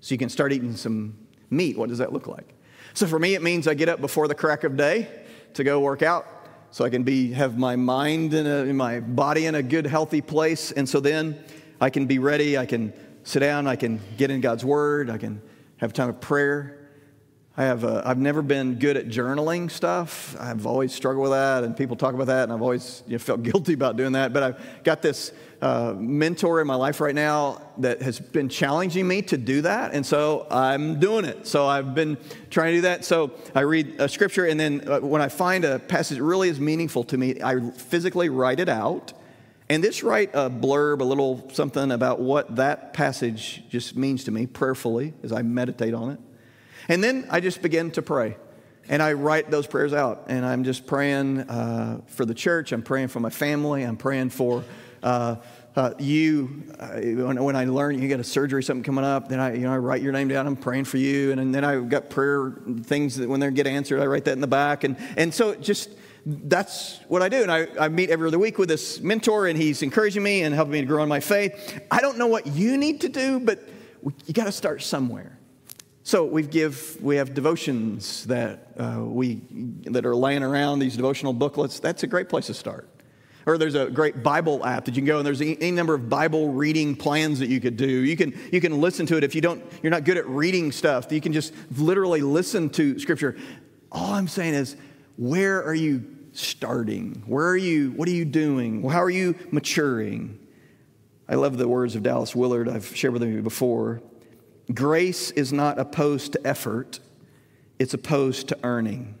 So, 0.00 0.12
you 0.12 0.18
can 0.18 0.28
start 0.28 0.52
eating 0.52 0.76
some 0.76 1.16
meat. 1.48 1.78
What 1.78 1.88
does 1.88 1.96
that 1.96 2.12
look 2.12 2.26
like? 2.26 2.52
So, 2.92 3.06
for 3.06 3.18
me, 3.18 3.34
it 3.34 3.40
means 3.40 3.66
I 3.66 3.72
get 3.72 3.88
up 3.88 4.02
before 4.02 4.28
the 4.28 4.34
crack 4.34 4.62
of 4.64 4.76
day 4.76 5.08
to 5.54 5.64
go 5.64 5.80
work 5.80 6.02
out 6.02 6.26
so 6.70 6.84
I 6.84 6.90
can 6.90 7.02
be, 7.02 7.32
have 7.32 7.56
my 7.56 7.76
mind 7.76 8.34
and 8.34 8.76
my 8.76 9.00
body 9.00 9.46
in 9.46 9.54
a 9.54 9.62
good, 9.62 9.86
healthy 9.86 10.20
place. 10.20 10.70
And 10.70 10.86
so 10.86 11.00
then, 11.00 11.42
I 11.80 11.88
can 11.88 12.04
be 12.04 12.18
ready. 12.18 12.58
I 12.58 12.66
can 12.66 12.92
sit 13.24 13.40
down. 13.40 13.66
I 13.66 13.76
can 13.76 14.02
get 14.18 14.30
in 14.30 14.42
God's 14.42 14.66
Word. 14.66 15.08
I 15.08 15.16
can 15.16 15.40
have 15.78 15.94
time 15.94 16.10
of 16.10 16.20
prayer. 16.20 16.76
I 17.56 17.64
have 17.64 17.84
a, 17.84 18.02
I've 18.06 18.18
never 18.18 18.42
been 18.42 18.76
good 18.76 18.96
at 18.96 19.08
journaling 19.08 19.70
stuff. 19.70 20.36
I've 20.38 20.66
always 20.66 20.94
struggled 20.94 21.24
with 21.24 21.32
that, 21.32 21.64
and 21.64 21.76
people 21.76 21.96
talk 21.96 22.14
about 22.14 22.28
that, 22.28 22.44
and 22.44 22.52
I've 22.52 22.62
always 22.62 23.02
you 23.06 23.12
know, 23.12 23.18
felt 23.18 23.42
guilty 23.44 23.72
about 23.72 23.96
doing 23.96 24.12
that. 24.12 24.32
But 24.32 24.42
I've 24.42 24.84
got 24.84 25.02
this 25.02 25.32
uh, 25.60 25.94
mentor 25.98 26.60
in 26.60 26.66
my 26.66 26.76
life 26.76 27.00
right 27.00 27.14
now 27.14 27.60
that 27.78 28.02
has 28.02 28.20
been 28.20 28.48
challenging 28.48 29.06
me 29.06 29.22
to 29.22 29.36
do 29.36 29.62
that, 29.62 29.92
and 29.92 30.06
so 30.06 30.46
I'm 30.50 31.00
doing 31.00 31.24
it. 31.24 31.46
So 31.46 31.66
I've 31.66 31.94
been 31.94 32.16
trying 32.50 32.72
to 32.72 32.76
do 32.78 32.82
that. 32.82 33.04
So 33.04 33.32
I 33.54 33.60
read 33.60 33.96
a 33.98 34.08
scripture, 34.08 34.46
and 34.46 34.58
then 34.58 34.88
uh, 34.88 35.00
when 35.00 35.20
I 35.20 35.28
find 35.28 35.64
a 35.64 35.80
passage 35.80 36.18
that 36.18 36.24
really 36.24 36.48
is 36.48 36.60
meaningful 36.60 37.04
to 37.04 37.18
me, 37.18 37.42
I 37.42 37.70
physically 37.72 38.28
write 38.28 38.60
it 38.60 38.68
out 38.68 39.12
and 39.70 39.84
this 39.84 40.02
write 40.02 40.30
a 40.34 40.50
blurb, 40.50 41.00
a 41.00 41.04
little 41.04 41.48
something 41.52 41.92
about 41.92 42.18
what 42.18 42.56
that 42.56 42.92
passage 42.92 43.62
just 43.68 43.96
means 43.96 44.24
to 44.24 44.32
me 44.32 44.48
prayerfully 44.48 45.14
as 45.22 45.30
I 45.30 45.42
meditate 45.42 45.94
on 45.94 46.10
it. 46.10 46.18
And 46.90 47.04
then 47.04 47.28
I 47.30 47.38
just 47.38 47.62
begin 47.62 47.92
to 47.92 48.02
pray. 48.02 48.36
And 48.88 49.00
I 49.00 49.12
write 49.12 49.48
those 49.48 49.68
prayers 49.68 49.92
out. 49.92 50.24
And 50.26 50.44
I'm 50.44 50.64
just 50.64 50.88
praying 50.88 51.38
uh, 51.42 52.00
for 52.08 52.24
the 52.24 52.34
church. 52.34 52.72
I'm 52.72 52.82
praying 52.82 53.08
for 53.08 53.20
my 53.20 53.30
family. 53.30 53.84
I'm 53.84 53.96
praying 53.96 54.30
for 54.30 54.64
uh, 55.00 55.36
uh, 55.76 55.92
you. 56.00 56.64
Uh, 56.80 56.94
when, 56.96 57.44
when, 57.44 57.54
I 57.54 57.64
learn 57.66 58.02
you 58.02 58.08
got 58.08 58.18
a 58.18 58.24
surgery, 58.24 58.64
something 58.64 58.82
coming 58.82 59.04
up, 59.04 59.28
then 59.28 59.38
I, 59.38 59.54
you 59.54 59.60
know, 59.60 59.72
I 59.72 59.78
write 59.78 60.02
your 60.02 60.12
name 60.12 60.26
down. 60.26 60.48
I'm 60.48 60.56
praying 60.56 60.86
for 60.86 60.96
you. 60.96 61.30
And, 61.30 61.40
and 61.40 61.54
then 61.54 61.64
I've 61.64 61.88
got 61.88 62.10
prayer 62.10 62.54
things 62.82 63.16
that 63.18 63.28
when 63.28 63.38
they 63.38 63.48
get 63.52 63.68
answered, 63.68 64.00
I 64.00 64.06
write 64.06 64.24
that 64.24 64.32
in 64.32 64.40
the 64.40 64.48
back. 64.48 64.82
And, 64.82 64.96
and 65.16 65.32
so 65.32 65.54
just 65.54 65.90
that's 66.26 66.98
what 67.06 67.22
I 67.22 67.28
do. 67.28 67.42
And 67.42 67.52
I, 67.52 67.68
I 67.78 67.88
meet 67.88 68.10
every 68.10 68.26
other 68.26 68.38
week 68.40 68.58
with 68.58 68.68
this 68.68 69.00
mentor, 69.00 69.46
and 69.46 69.56
he's 69.56 69.82
encouraging 69.82 70.24
me 70.24 70.42
and 70.42 70.52
helping 70.52 70.72
me 70.72 70.80
to 70.80 70.86
grow 70.86 71.04
in 71.04 71.08
my 71.08 71.20
faith. 71.20 71.80
I 71.88 72.00
don't 72.00 72.18
know 72.18 72.26
what 72.26 72.48
you 72.48 72.76
need 72.76 73.02
to 73.02 73.08
do, 73.08 73.38
but 73.38 73.60
you 74.26 74.34
got 74.34 74.46
to 74.46 74.52
start 74.52 74.82
somewhere. 74.82 75.36
So 76.02 76.24
we 76.24 76.42
give 76.42 76.96
we 77.02 77.16
have 77.16 77.34
devotions 77.34 78.24
that 78.26 78.72
uh, 78.78 79.04
we 79.04 79.42
that 79.84 80.06
are 80.06 80.16
laying 80.16 80.42
around 80.42 80.78
these 80.78 80.96
devotional 80.96 81.32
booklets. 81.32 81.78
That's 81.78 82.02
a 82.02 82.06
great 82.06 82.28
place 82.28 82.46
to 82.46 82.54
start. 82.54 82.88
Or 83.46 83.58
there's 83.58 83.74
a 83.74 83.90
great 83.90 84.22
Bible 84.22 84.64
app 84.64 84.84
that 84.84 84.94
you 84.94 85.02
can 85.02 85.06
go 85.06 85.18
and 85.18 85.26
there's 85.26 85.40
any 85.40 85.70
number 85.70 85.94
of 85.94 86.08
Bible 86.08 86.52
reading 86.52 86.94
plans 86.94 87.38
that 87.40 87.48
you 87.48 87.60
could 87.60 87.76
do. 87.76 87.86
You 87.86 88.16
can 88.16 88.38
you 88.50 88.60
can 88.60 88.80
listen 88.80 89.06
to 89.06 89.16
it 89.16 89.24
if 89.24 89.34
you 89.34 89.40
don't 89.40 89.62
you're 89.82 89.90
not 89.90 90.04
good 90.04 90.16
at 90.16 90.26
reading 90.26 90.72
stuff. 90.72 91.10
You 91.12 91.20
can 91.20 91.32
just 91.32 91.52
literally 91.76 92.22
listen 92.22 92.70
to 92.70 92.98
Scripture. 92.98 93.36
All 93.92 94.14
I'm 94.14 94.28
saying 94.28 94.54
is 94.54 94.76
where 95.16 95.62
are 95.64 95.74
you 95.74 96.16
starting? 96.32 97.22
Where 97.26 97.48
are 97.48 97.56
you? 97.56 97.90
What 97.92 98.08
are 98.08 98.12
you 98.12 98.24
doing? 98.24 98.88
How 98.88 99.02
are 99.02 99.10
you 99.10 99.34
maturing? 99.50 100.38
I 101.28 101.34
love 101.34 101.58
the 101.58 101.68
words 101.68 101.94
of 101.94 102.02
Dallas 102.02 102.34
Willard 102.34 102.68
I've 102.68 102.96
shared 102.96 103.12
with 103.12 103.22
you 103.22 103.42
before. 103.42 104.00
Grace 104.74 105.30
is 105.32 105.52
not 105.52 105.78
opposed 105.78 106.32
to 106.32 106.46
effort, 106.46 107.00
it's 107.78 107.94
opposed 107.94 108.48
to 108.48 108.58
earning. 108.62 109.16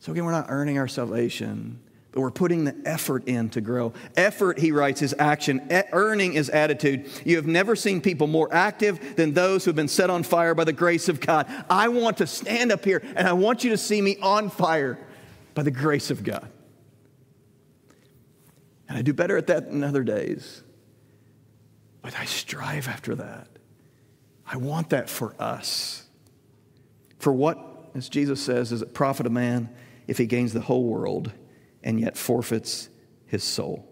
So, 0.00 0.12
again, 0.12 0.24
we're 0.24 0.32
not 0.32 0.46
earning 0.48 0.78
our 0.78 0.88
salvation, 0.88 1.78
but 2.12 2.20
we're 2.20 2.30
putting 2.30 2.64
the 2.64 2.74
effort 2.84 3.28
in 3.28 3.50
to 3.50 3.60
grow. 3.60 3.92
Effort, 4.16 4.58
he 4.58 4.72
writes, 4.72 5.02
is 5.02 5.14
action. 5.18 5.68
E- 5.70 5.82
earning 5.92 6.34
is 6.34 6.48
attitude. 6.48 7.06
You 7.24 7.36
have 7.36 7.46
never 7.46 7.76
seen 7.76 8.00
people 8.00 8.26
more 8.26 8.52
active 8.52 9.16
than 9.16 9.34
those 9.34 9.64
who 9.64 9.68
have 9.68 9.76
been 9.76 9.88
set 9.88 10.10
on 10.10 10.22
fire 10.22 10.54
by 10.54 10.64
the 10.64 10.72
grace 10.72 11.08
of 11.08 11.20
God. 11.20 11.46
I 11.68 11.88
want 11.88 12.16
to 12.18 12.26
stand 12.26 12.72
up 12.72 12.84
here 12.84 13.02
and 13.14 13.28
I 13.28 13.34
want 13.34 13.62
you 13.62 13.70
to 13.70 13.78
see 13.78 14.00
me 14.00 14.16
on 14.22 14.50
fire 14.50 14.98
by 15.54 15.62
the 15.62 15.70
grace 15.70 16.10
of 16.10 16.24
God. 16.24 16.48
And 18.88 18.98
I 18.98 19.02
do 19.02 19.12
better 19.12 19.36
at 19.36 19.46
that 19.48 19.70
than 19.70 19.84
other 19.84 20.02
days, 20.02 20.64
but 22.02 22.18
I 22.18 22.24
strive 22.24 22.88
after 22.88 23.14
that. 23.16 23.49
I 24.52 24.56
want 24.56 24.90
that 24.90 25.08
for 25.08 25.34
us. 25.38 26.02
For 27.20 27.32
what, 27.32 27.92
as 27.94 28.08
Jesus 28.08 28.42
says, 28.42 28.70
does 28.70 28.82
it 28.82 28.92
profit 28.92 29.26
a 29.26 29.30
man 29.30 29.70
if 30.08 30.18
he 30.18 30.26
gains 30.26 30.52
the 30.52 30.60
whole 30.60 30.82
world 30.84 31.30
and 31.84 32.00
yet 32.00 32.16
forfeits 32.16 32.88
his 33.26 33.44
soul? 33.44 33.86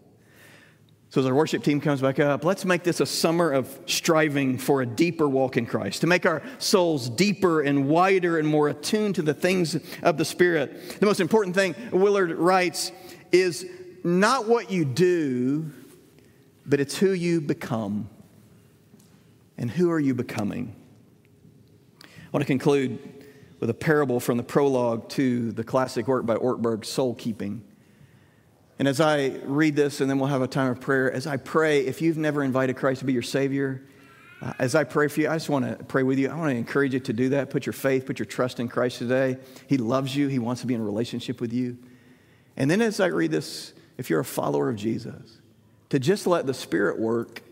So, 1.10 1.20
as 1.20 1.26
our 1.26 1.34
worship 1.34 1.62
team 1.62 1.80
comes 1.80 2.02
back 2.02 2.18
up, 2.18 2.44
let's 2.44 2.64
make 2.64 2.82
this 2.82 3.00
a 3.00 3.06
summer 3.06 3.52
of 3.52 3.78
striving 3.86 4.58
for 4.58 4.82
a 4.82 4.86
deeper 4.86 5.28
walk 5.28 5.56
in 5.56 5.64
Christ, 5.64 6.02
to 6.02 6.06
make 6.06 6.26
our 6.26 6.42
souls 6.58 7.08
deeper 7.08 7.62
and 7.62 7.88
wider 7.88 8.38
and 8.38 8.46
more 8.46 8.68
attuned 8.68 9.14
to 9.14 9.22
the 9.22 9.32
things 9.32 9.78
of 10.02 10.18
the 10.18 10.24
Spirit. 10.24 10.98
The 10.98 11.06
most 11.06 11.20
important 11.20 11.54
thing, 11.54 11.76
Willard 11.92 12.32
writes, 12.32 12.92
is 13.32 13.64
not 14.04 14.48
what 14.48 14.70
you 14.70 14.84
do, 14.84 15.70
but 16.66 16.78
it's 16.80 16.98
who 16.98 17.12
you 17.12 17.40
become. 17.40 18.10
And 19.58 19.70
who 19.70 19.90
are 19.90 19.98
you 19.98 20.14
becoming? 20.14 20.74
I 22.04 22.06
want 22.32 22.42
to 22.42 22.46
conclude 22.46 22.98
with 23.58 23.68
a 23.68 23.74
parable 23.74 24.20
from 24.20 24.36
the 24.36 24.44
prologue 24.44 25.08
to 25.10 25.50
the 25.50 25.64
classic 25.64 26.06
work 26.06 26.24
by 26.24 26.36
Ortberg, 26.36 26.84
Soul 26.84 27.16
Keeping. 27.16 27.64
And 28.78 28.86
as 28.86 29.00
I 29.00 29.40
read 29.44 29.74
this, 29.74 30.00
and 30.00 30.08
then 30.08 30.20
we'll 30.20 30.28
have 30.28 30.42
a 30.42 30.46
time 30.46 30.70
of 30.70 30.80
prayer, 30.80 31.12
as 31.12 31.26
I 31.26 31.36
pray, 31.36 31.80
if 31.80 32.00
you've 32.00 32.16
never 32.16 32.44
invited 32.44 32.76
Christ 32.76 33.00
to 33.00 33.04
be 33.04 33.12
your 33.12 33.22
Savior, 33.22 33.82
uh, 34.40 34.52
as 34.60 34.76
I 34.76 34.84
pray 34.84 35.08
for 35.08 35.20
you, 35.20 35.28
I 35.28 35.34
just 35.34 35.48
want 35.48 35.64
to 35.64 35.84
pray 35.84 36.04
with 36.04 36.20
you. 36.20 36.30
I 36.30 36.36
want 36.36 36.52
to 36.52 36.56
encourage 36.56 36.94
you 36.94 37.00
to 37.00 37.12
do 37.12 37.30
that. 37.30 37.50
Put 37.50 37.66
your 37.66 37.72
faith, 37.72 38.06
put 38.06 38.20
your 38.20 38.26
trust 38.26 38.60
in 38.60 38.68
Christ 38.68 38.98
today. 38.98 39.38
He 39.66 39.78
loves 39.78 40.14
you, 40.14 40.28
He 40.28 40.38
wants 40.38 40.60
to 40.60 40.68
be 40.68 40.74
in 40.74 40.84
relationship 40.84 41.40
with 41.40 41.52
you. 41.52 41.76
And 42.56 42.70
then 42.70 42.80
as 42.80 43.00
I 43.00 43.06
read 43.06 43.32
this, 43.32 43.72
if 43.96 44.08
you're 44.08 44.20
a 44.20 44.24
follower 44.24 44.68
of 44.68 44.76
Jesus, 44.76 45.40
to 45.88 45.98
just 45.98 46.28
let 46.28 46.46
the 46.46 46.54
Spirit 46.54 47.00
work 47.00 47.42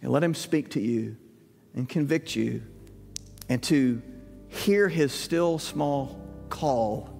and 0.00 0.10
let 0.10 0.24
Him 0.24 0.34
speak 0.34 0.70
to 0.70 0.80
you 0.80 1.16
and 1.74 1.88
convict 1.88 2.36
you 2.36 2.62
and 3.48 3.62
to 3.64 4.02
hear 4.48 4.88
His 4.88 5.12
still 5.12 5.58
small 5.58 6.20
call 6.48 7.18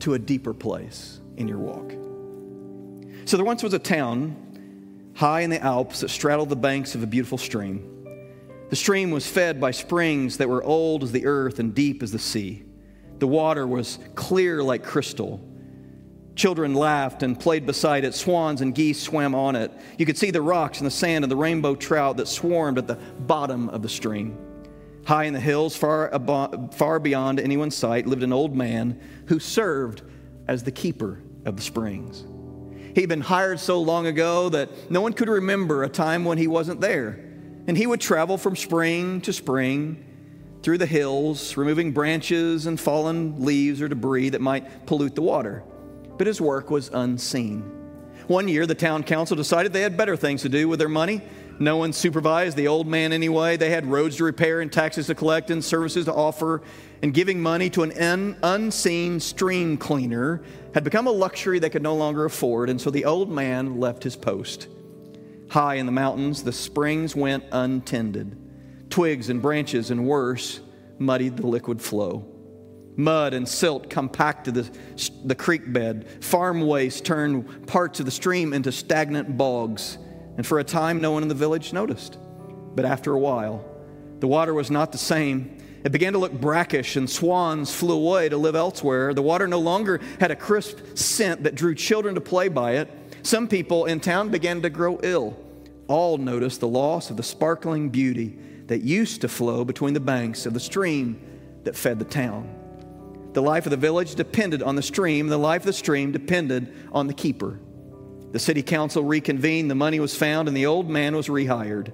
to 0.00 0.14
a 0.14 0.18
deeper 0.18 0.54
place 0.54 1.20
in 1.36 1.48
your 1.48 1.58
walk. 1.58 1.92
So 3.26 3.36
there 3.36 3.46
once 3.46 3.62
was 3.62 3.74
a 3.74 3.78
town 3.78 5.12
high 5.14 5.40
in 5.40 5.50
the 5.50 5.62
Alps 5.62 6.00
that 6.00 6.10
straddled 6.10 6.48
the 6.48 6.56
banks 6.56 6.94
of 6.94 7.02
a 7.02 7.06
beautiful 7.06 7.38
stream. 7.38 7.92
The 8.68 8.76
stream 8.76 9.10
was 9.10 9.26
fed 9.26 9.60
by 9.60 9.70
springs 9.70 10.38
that 10.38 10.48
were 10.48 10.62
old 10.62 11.02
as 11.02 11.12
the 11.12 11.26
earth 11.26 11.58
and 11.58 11.74
deep 11.74 12.02
as 12.02 12.12
the 12.12 12.18
sea. 12.18 12.64
The 13.18 13.26
water 13.26 13.66
was 13.66 13.98
clear 14.14 14.62
like 14.62 14.82
crystal. 14.84 15.40
Children 16.36 16.74
laughed 16.74 17.22
and 17.22 17.38
played 17.38 17.64
beside 17.64 18.04
it. 18.04 18.14
Swans 18.14 18.60
and 18.60 18.74
geese 18.74 19.00
swam 19.00 19.34
on 19.34 19.56
it. 19.56 19.72
You 19.96 20.04
could 20.04 20.18
see 20.18 20.30
the 20.30 20.42
rocks 20.42 20.78
and 20.78 20.86
the 20.86 20.90
sand 20.90 21.24
and 21.24 21.32
the 21.32 21.36
rainbow 21.36 21.74
trout 21.74 22.18
that 22.18 22.28
swarmed 22.28 22.76
at 22.76 22.86
the 22.86 22.98
bottom 23.20 23.70
of 23.70 23.80
the 23.80 23.88
stream. 23.88 24.38
High 25.06 25.24
in 25.24 25.32
the 25.32 25.40
hills, 25.40 25.74
far, 25.74 26.10
abo- 26.10 26.72
far 26.74 26.98
beyond 26.98 27.40
anyone's 27.40 27.74
sight, 27.74 28.06
lived 28.06 28.22
an 28.22 28.34
old 28.34 28.54
man 28.54 29.00
who 29.28 29.38
served 29.38 30.02
as 30.46 30.62
the 30.62 30.70
keeper 30.70 31.22
of 31.46 31.56
the 31.56 31.62
springs. 31.62 32.24
He'd 32.94 33.08
been 33.08 33.22
hired 33.22 33.58
so 33.58 33.80
long 33.80 34.06
ago 34.06 34.50
that 34.50 34.90
no 34.90 35.00
one 35.00 35.14
could 35.14 35.28
remember 35.28 35.84
a 35.84 35.88
time 35.88 36.24
when 36.24 36.36
he 36.36 36.46
wasn't 36.46 36.82
there. 36.82 37.18
And 37.66 37.78
he 37.78 37.86
would 37.86 38.00
travel 38.00 38.36
from 38.36 38.56
spring 38.56 39.22
to 39.22 39.32
spring 39.32 40.04
through 40.62 40.78
the 40.78 40.86
hills, 40.86 41.56
removing 41.56 41.92
branches 41.92 42.66
and 42.66 42.78
fallen 42.78 43.42
leaves 43.42 43.80
or 43.80 43.88
debris 43.88 44.30
that 44.30 44.40
might 44.40 44.86
pollute 44.86 45.14
the 45.14 45.22
water. 45.22 45.62
But 46.18 46.26
his 46.26 46.40
work 46.40 46.70
was 46.70 46.90
unseen. 46.92 47.72
One 48.26 48.48
year, 48.48 48.66
the 48.66 48.74
town 48.74 49.04
council 49.04 49.36
decided 49.36 49.72
they 49.72 49.82
had 49.82 49.96
better 49.96 50.16
things 50.16 50.42
to 50.42 50.48
do 50.48 50.68
with 50.68 50.78
their 50.78 50.88
money. 50.88 51.22
No 51.58 51.76
one 51.76 51.92
supervised 51.92 52.56
the 52.56 52.68
old 52.68 52.86
man 52.86 53.12
anyway. 53.12 53.56
They 53.56 53.70
had 53.70 53.86
roads 53.86 54.16
to 54.16 54.24
repair 54.24 54.60
and 54.60 54.72
taxes 54.72 55.06
to 55.06 55.14
collect 55.14 55.50
and 55.50 55.64
services 55.64 56.06
to 56.06 56.12
offer 56.12 56.62
and 57.02 57.14
giving 57.14 57.40
money 57.40 57.70
to 57.70 57.82
an 57.82 57.92
un- 57.98 58.36
unseen 58.42 59.20
stream 59.20 59.76
cleaner 59.76 60.42
had 60.74 60.84
become 60.84 61.06
a 61.06 61.10
luxury 61.10 61.58
they 61.58 61.70
could 61.70 61.82
no 61.82 61.94
longer 61.94 62.24
afford, 62.24 62.68
and 62.68 62.80
so 62.80 62.90
the 62.90 63.04
old 63.04 63.30
man 63.30 63.78
left 63.78 64.02
his 64.02 64.16
post. 64.16 64.68
High 65.48 65.76
in 65.76 65.86
the 65.86 65.92
mountains, 65.92 66.42
the 66.42 66.52
springs 66.52 67.14
went 67.14 67.44
untended. 67.52 68.36
Twigs 68.90 69.28
and 69.28 69.40
branches, 69.40 69.90
and 69.90 70.06
worse, 70.06 70.60
muddied 70.98 71.36
the 71.36 71.46
liquid 71.46 71.80
flow. 71.80 72.26
Mud 72.96 73.34
and 73.34 73.46
silt 73.46 73.90
compacted 73.90 74.54
the, 74.54 74.70
the 75.24 75.34
creek 75.34 75.72
bed. 75.72 76.06
Farm 76.24 76.66
waste 76.66 77.04
turned 77.04 77.66
parts 77.66 78.00
of 78.00 78.06
the 78.06 78.12
stream 78.12 78.52
into 78.52 78.72
stagnant 78.72 79.36
bogs. 79.36 79.98
and 80.36 80.46
for 80.46 80.58
a 80.58 80.64
time 80.64 81.00
no 81.00 81.12
one 81.12 81.22
in 81.22 81.28
the 81.28 81.34
village 81.34 81.72
noticed. 81.72 82.18
But 82.74 82.84
after 82.84 83.12
a 83.12 83.18
while, 83.18 83.64
the 84.20 84.26
water 84.26 84.54
was 84.54 84.70
not 84.70 84.92
the 84.92 84.98
same. 84.98 85.58
It 85.84 85.92
began 85.92 86.14
to 86.14 86.18
look 86.18 86.32
brackish, 86.32 86.96
and 86.96 87.08
swans 87.08 87.72
flew 87.72 87.96
away 87.96 88.28
to 88.28 88.36
live 88.36 88.56
elsewhere. 88.56 89.14
The 89.14 89.22
water 89.22 89.46
no 89.46 89.60
longer 89.60 90.00
had 90.18 90.30
a 90.30 90.36
crisp 90.36 90.78
scent 90.94 91.44
that 91.44 91.54
drew 91.54 91.74
children 91.74 92.14
to 92.16 92.20
play 92.20 92.48
by 92.48 92.72
it. 92.72 92.90
Some 93.22 93.46
people 93.46 93.84
in 93.86 94.00
town 94.00 94.30
began 94.30 94.62
to 94.62 94.70
grow 94.70 94.98
ill. 95.02 95.36
All 95.86 96.18
noticed 96.18 96.60
the 96.60 96.68
loss 96.68 97.10
of 97.10 97.16
the 97.16 97.22
sparkling 97.22 97.90
beauty 97.90 98.38
that 98.66 98.82
used 98.82 99.20
to 99.20 99.28
flow 99.28 99.64
between 99.64 99.94
the 99.94 100.00
banks 100.00 100.44
of 100.44 100.54
the 100.54 100.60
stream 100.60 101.20
that 101.64 101.76
fed 101.76 101.98
the 101.98 102.04
town. 102.04 102.52
The 103.36 103.42
life 103.42 103.66
of 103.66 103.70
the 103.70 103.76
village 103.76 104.14
depended 104.14 104.62
on 104.62 104.76
the 104.76 104.82
stream, 104.82 105.28
the 105.28 105.36
life 105.36 105.60
of 105.60 105.66
the 105.66 105.72
stream 105.74 106.10
depended 106.10 106.72
on 106.90 107.06
the 107.06 107.12
keeper. 107.12 107.60
The 108.32 108.38
city 108.38 108.62
council 108.62 109.04
reconvened, 109.04 109.70
the 109.70 109.74
money 109.74 110.00
was 110.00 110.16
found, 110.16 110.48
and 110.48 110.56
the 110.56 110.64
old 110.64 110.88
man 110.88 111.14
was 111.14 111.28
rehired. 111.28 111.92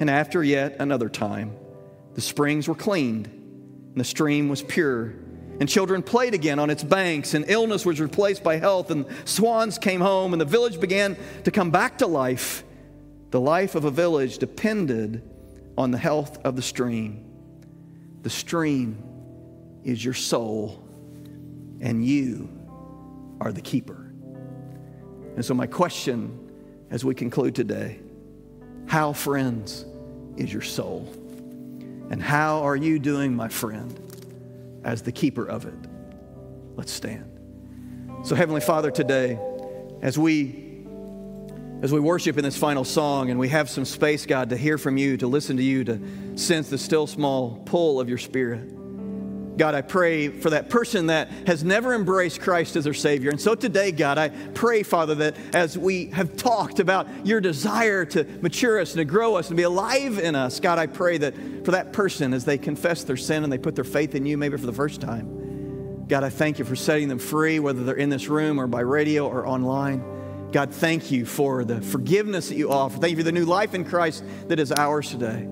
And 0.00 0.08
after 0.08 0.42
yet 0.42 0.76
another 0.78 1.10
time, 1.10 1.54
the 2.14 2.22
springs 2.22 2.66
were 2.66 2.74
cleaned, 2.74 3.26
and 3.26 3.96
the 3.96 4.04
stream 4.04 4.48
was 4.48 4.62
pure, 4.62 5.12
and 5.60 5.68
children 5.68 6.02
played 6.02 6.32
again 6.32 6.58
on 6.58 6.70
its 6.70 6.82
banks, 6.82 7.34
and 7.34 7.44
illness 7.46 7.84
was 7.84 8.00
replaced 8.00 8.42
by 8.42 8.56
health, 8.56 8.90
and 8.90 9.04
swans 9.26 9.76
came 9.76 10.00
home, 10.00 10.32
and 10.32 10.40
the 10.40 10.46
village 10.46 10.80
began 10.80 11.14
to 11.44 11.50
come 11.50 11.70
back 11.72 11.98
to 11.98 12.06
life. 12.06 12.64
The 13.32 13.40
life 13.40 13.74
of 13.74 13.84
a 13.84 13.90
village 13.90 14.38
depended 14.38 15.30
on 15.76 15.90
the 15.90 15.98
health 15.98 16.38
of 16.42 16.56
the 16.56 16.62
stream. 16.62 17.22
The 18.22 18.30
stream 18.30 19.10
is 19.84 20.04
your 20.04 20.14
soul, 20.14 20.82
and 21.80 22.04
you 22.04 22.48
are 23.40 23.52
the 23.52 23.60
keeper. 23.60 24.12
And 25.36 25.44
so, 25.44 25.54
my 25.54 25.66
question 25.66 26.40
as 26.90 27.04
we 27.04 27.14
conclude 27.14 27.54
today 27.54 28.00
how, 28.86 29.12
friends, 29.12 29.84
is 30.36 30.52
your 30.52 30.62
soul? 30.62 31.08
And 32.10 32.22
how 32.22 32.62
are 32.62 32.76
you 32.76 32.98
doing, 32.98 33.34
my 33.34 33.48
friend, 33.48 33.98
as 34.84 35.02
the 35.02 35.12
keeper 35.12 35.46
of 35.46 35.64
it? 35.64 35.88
Let's 36.76 36.92
stand. 36.92 37.30
So, 38.24 38.34
Heavenly 38.34 38.60
Father, 38.60 38.90
today, 38.90 39.38
as 40.02 40.18
we 40.18 40.64
as 41.82 41.92
we 41.92 42.00
worship 42.00 42.38
in 42.38 42.44
this 42.44 42.56
final 42.56 42.84
song 42.84 43.28
and 43.28 43.38
we 43.38 43.50
have 43.50 43.68
some 43.68 43.84
space, 43.84 44.24
God, 44.24 44.48
to 44.50 44.56
hear 44.56 44.78
from 44.78 44.96
you, 44.96 45.18
to 45.18 45.26
listen 45.26 45.58
to 45.58 45.62
you, 45.62 45.84
to 45.84 46.00
sense 46.34 46.70
the 46.70 46.78
still 46.78 47.06
small 47.06 47.60
pull 47.66 48.00
of 48.00 48.08
your 48.08 48.16
spirit. 48.16 48.73
God, 49.56 49.74
I 49.74 49.82
pray 49.82 50.28
for 50.28 50.50
that 50.50 50.68
person 50.68 51.06
that 51.06 51.28
has 51.46 51.62
never 51.62 51.94
embraced 51.94 52.40
Christ 52.40 52.74
as 52.74 52.84
their 52.84 52.94
Savior. 52.94 53.30
And 53.30 53.40
so 53.40 53.54
today, 53.54 53.92
God, 53.92 54.18
I 54.18 54.30
pray, 54.30 54.82
Father, 54.82 55.14
that 55.16 55.36
as 55.54 55.78
we 55.78 56.06
have 56.06 56.36
talked 56.36 56.80
about 56.80 57.06
your 57.24 57.40
desire 57.40 58.04
to 58.06 58.24
mature 58.42 58.80
us 58.80 58.92
and 58.92 58.98
to 58.98 59.04
grow 59.04 59.36
us 59.36 59.48
and 59.48 59.56
be 59.56 59.62
alive 59.62 60.18
in 60.18 60.34
us, 60.34 60.58
God, 60.58 60.78
I 60.78 60.86
pray 60.86 61.18
that 61.18 61.34
for 61.64 61.70
that 61.70 61.92
person, 61.92 62.34
as 62.34 62.44
they 62.44 62.58
confess 62.58 63.04
their 63.04 63.16
sin 63.16 63.44
and 63.44 63.52
they 63.52 63.58
put 63.58 63.76
their 63.76 63.84
faith 63.84 64.14
in 64.16 64.26
you, 64.26 64.36
maybe 64.36 64.56
for 64.56 64.66
the 64.66 64.72
first 64.72 65.00
time, 65.00 66.04
God, 66.08 66.24
I 66.24 66.30
thank 66.30 66.58
you 66.58 66.64
for 66.64 66.76
setting 66.76 67.08
them 67.08 67.20
free, 67.20 67.60
whether 67.60 67.84
they're 67.84 67.94
in 67.94 68.10
this 68.10 68.28
room 68.28 68.60
or 68.60 68.66
by 68.66 68.80
radio 68.80 69.26
or 69.28 69.46
online. 69.46 70.04
God, 70.52 70.72
thank 70.72 71.10
you 71.10 71.24
for 71.24 71.64
the 71.64 71.80
forgiveness 71.80 72.48
that 72.48 72.56
you 72.56 72.70
offer. 72.70 72.98
Thank 72.98 73.12
you 73.12 73.16
for 73.18 73.22
the 73.22 73.32
new 73.32 73.44
life 73.44 73.74
in 73.74 73.84
Christ 73.84 74.24
that 74.48 74.58
is 74.58 74.70
ours 74.70 75.10
today. 75.10 75.42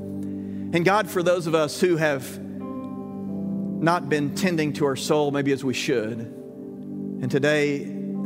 And 0.75 0.85
God, 0.85 1.09
for 1.09 1.23
those 1.23 1.47
of 1.47 1.55
us 1.55 1.81
who 1.81 1.97
have 1.97 2.52
not 3.83 4.09
been 4.09 4.35
tending 4.35 4.73
to 4.75 4.87
our 4.87 4.97
soul 4.97 5.33
maybe 5.33 5.53
as 5.53 5.65
we 5.65 5.75
should. 5.75 6.19
And 6.19 7.31
today, 7.31 7.83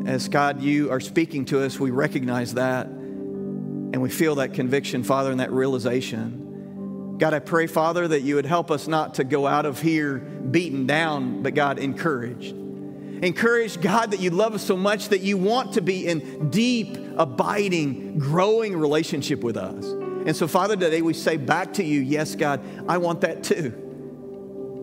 as 0.06 0.28
God, 0.28 0.62
you 0.62 0.90
are 0.90 1.00
speaking 1.00 1.46
to 1.46 1.64
us, 1.64 1.80
we 1.80 1.90
recognize 1.90 2.54
that 2.54 2.86
and 2.86 4.02
we 4.02 4.10
feel 4.10 4.34
that 4.36 4.52
conviction, 4.52 5.02
Father, 5.02 5.30
and 5.30 5.40
that 5.40 5.50
realization. 5.50 7.16
God, 7.18 7.32
I 7.32 7.38
pray, 7.38 7.66
Father, 7.66 8.06
that 8.06 8.20
you 8.20 8.34
would 8.34 8.44
help 8.44 8.70
us 8.70 8.86
not 8.86 9.14
to 9.14 9.24
go 9.24 9.46
out 9.46 9.64
of 9.64 9.80
here 9.80 10.18
beaten 10.18 10.86
down, 10.86 11.42
but 11.42 11.54
God, 11.54 11.78
encouraged. 11.78 12.54
Encouraged, 12.54 13.80
God, 13.80 14.10
that 14.10 14.20
you 14.20 14.28
love 14.28 14.54
us 14.54 14.62
so 14.62 14.76
much 14.76 15.08
that 15.08 15.22
you 15.22 15.38
want 15.38 15.72
to 15.74 15.80
be 15.80 16.06
in 16.06 16.50
deep, 16.50 16.98
abiding, 17.16 18.18
growing 18.18 18.76
relationship 18.76 19.42
with 19.42 19.56
us. 19.56 19.86
And 19.86 20.36
so, 20.36 20.46
Father, 20.46 20.76
today 20.76 21.00
we 21.00 21.14
say 21.14 21.38
back 21.38 21.72
to 21.74 21.84
you, 21.84 22.00
yes, 22.00 22.34
God, 22.34 22.60
I 22.86 22.98
want 22.98 23.22
that 23.22 23.42
too. 23.42 23.85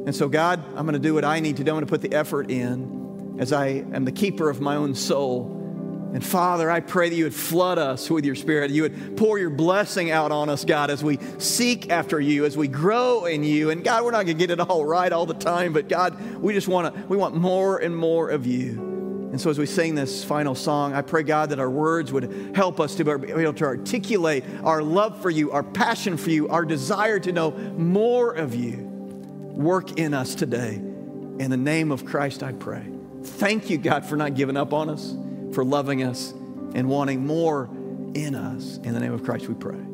And 0.06 0.16
so, 0.16 0.28
God, 0.28 0.64
I'm 0.76 0.86
going 0.86 0.94
to 0.94 1.00
do 1.00 1.14
what 1.14 1.24
I 1.24 1.40
need 1.40 1.58
to 1.58 1.64
do. 1.64 1.72
I'm 1.72 1.76
going 1.76 1.86
to 1.86 1.90
put 1.90 2.02
the 2.02 2.14
effort 2.14 2.52
in 2.52 3.38
as 3.40 3.54
I 3.54 3.68
am 3.68 4.06
the 4.06 4.12
keeper 4.12 4.50
of 4.50 4.60
my 4.62 4.76
own 4.76 4.96
soul. 4.96 5.60
And 6.14 6.24
Father, 6.24 6.70
I 6.70 6.80
pray 6.80 7.10
that 7.10 7.16
you 7.16 7.24
would 7.24 7.34
flood 7.34 7.80
us 7.80 8.08
with 8.10 8.24
your 8.24 8.36
spirit. 8.36 8.70
You 8.70 8.84
would 8.84 9.18
pour 9.18 9.40
your 9.40 9.50
blessing 9.50 10.12
out 10.12 10.32
on 10.32 10.48
us, 10.48 10.64
God, 10.64 10.92
as 10.92 11.04
we 11.04 11.18
seek 11.40 11.90
after 11.90 12.20
you, 12.20 12.46
as 12.46 12.56
we 12.56 12.68
grow 12.68 13.26
in 13.26 13.44
you. 13.44 13.72
And 13.72 13.84
God, 13.84 14.04
we're 14.04 14.12
not 14.12 14.26
going 14.26 14.38
to 14.38 14.48
get 14.48 14.52
it 14.52 14.60
all 14.60 14.86
right 14.86 15.12
all 15.12 15.26
the 15.26 15.34
time, 15.34 15.74
but 15.74 15.90
God, 15.90 16.20
we 16.36 16.54
just 16.54 16.68
want 16.68 16.94
to, 16.94 17.02
we 17.08 17.18
want 17.18 17.36
more 17.36 17.80
and 17.80 17.98
more 17.98 18.30
of 18.30 18.46
you. 18.46 18.94
And 19.32 19.42
so 19.42 19.50
as 19.50 19.58
we 19.58 19.66
sing 19.66 19.96
this 19.96 20.24
final 20.24 20.54
song, 20.54 20.94
I 20.94 21.02
pray, 21.02 21.24
God, 21.24 21.50
that 21.50 21.60
our 21.60 21.72
words 21.72 22.14
would 22.14 22.56
help 22.56 22.80
us 22.80 22.94
to 22.96 23.04
be 23.04 23.32
able 23.32 23.54
to 23.54 23.66
articulate 23.66 24.44
our 24.64 24.84
love 24.84 25.20
for 25.20 25.32
you, 25.32 25.52
our 25.52 25.64
passion 25.64 26.18
for 26.18 26.30
you, 26.30 26.48
our 26.50 26.66
desire 26.66 27.20
to 27.22 27.32
know 27.32 27.50
more 27.50 28.34
of 28.34 28.54
you. 28.54 28.93
Work 29.54 30.00
in 30.00 30.14
us 30.14 30.36
today. 30.36 30.76
In 30.76 31.50
the 31.50 31.58
name 31.58 31.92
of 31.92 32.06
Christ, 32.06 32.44
I 32.44 32.52
pray. 32.54 32.86
Thank 33.24 33.70
you, 33.70 33.78
God, 33.78 34.06
for 34.06 34.16
not 34.16 34.36
giving 34.36 34.58
up 34.58 34.74
on 34.74 34.90
us, 34.90 35.16
for 35.54 35.64
loving 35.64 36.04
us, 36.04 36.32
and 36.76 36.90
wanting 36.90 37.26
more 37.26 37.70
in 38.14 38.36
us. 38.36 38.78
In 38.84 38.94
the 38.94 39.00
name 39.00 39.14
of 39.14 39.24
Christ, 39.24 39.48
we 39.48 39.56
pray. 39.56 39.93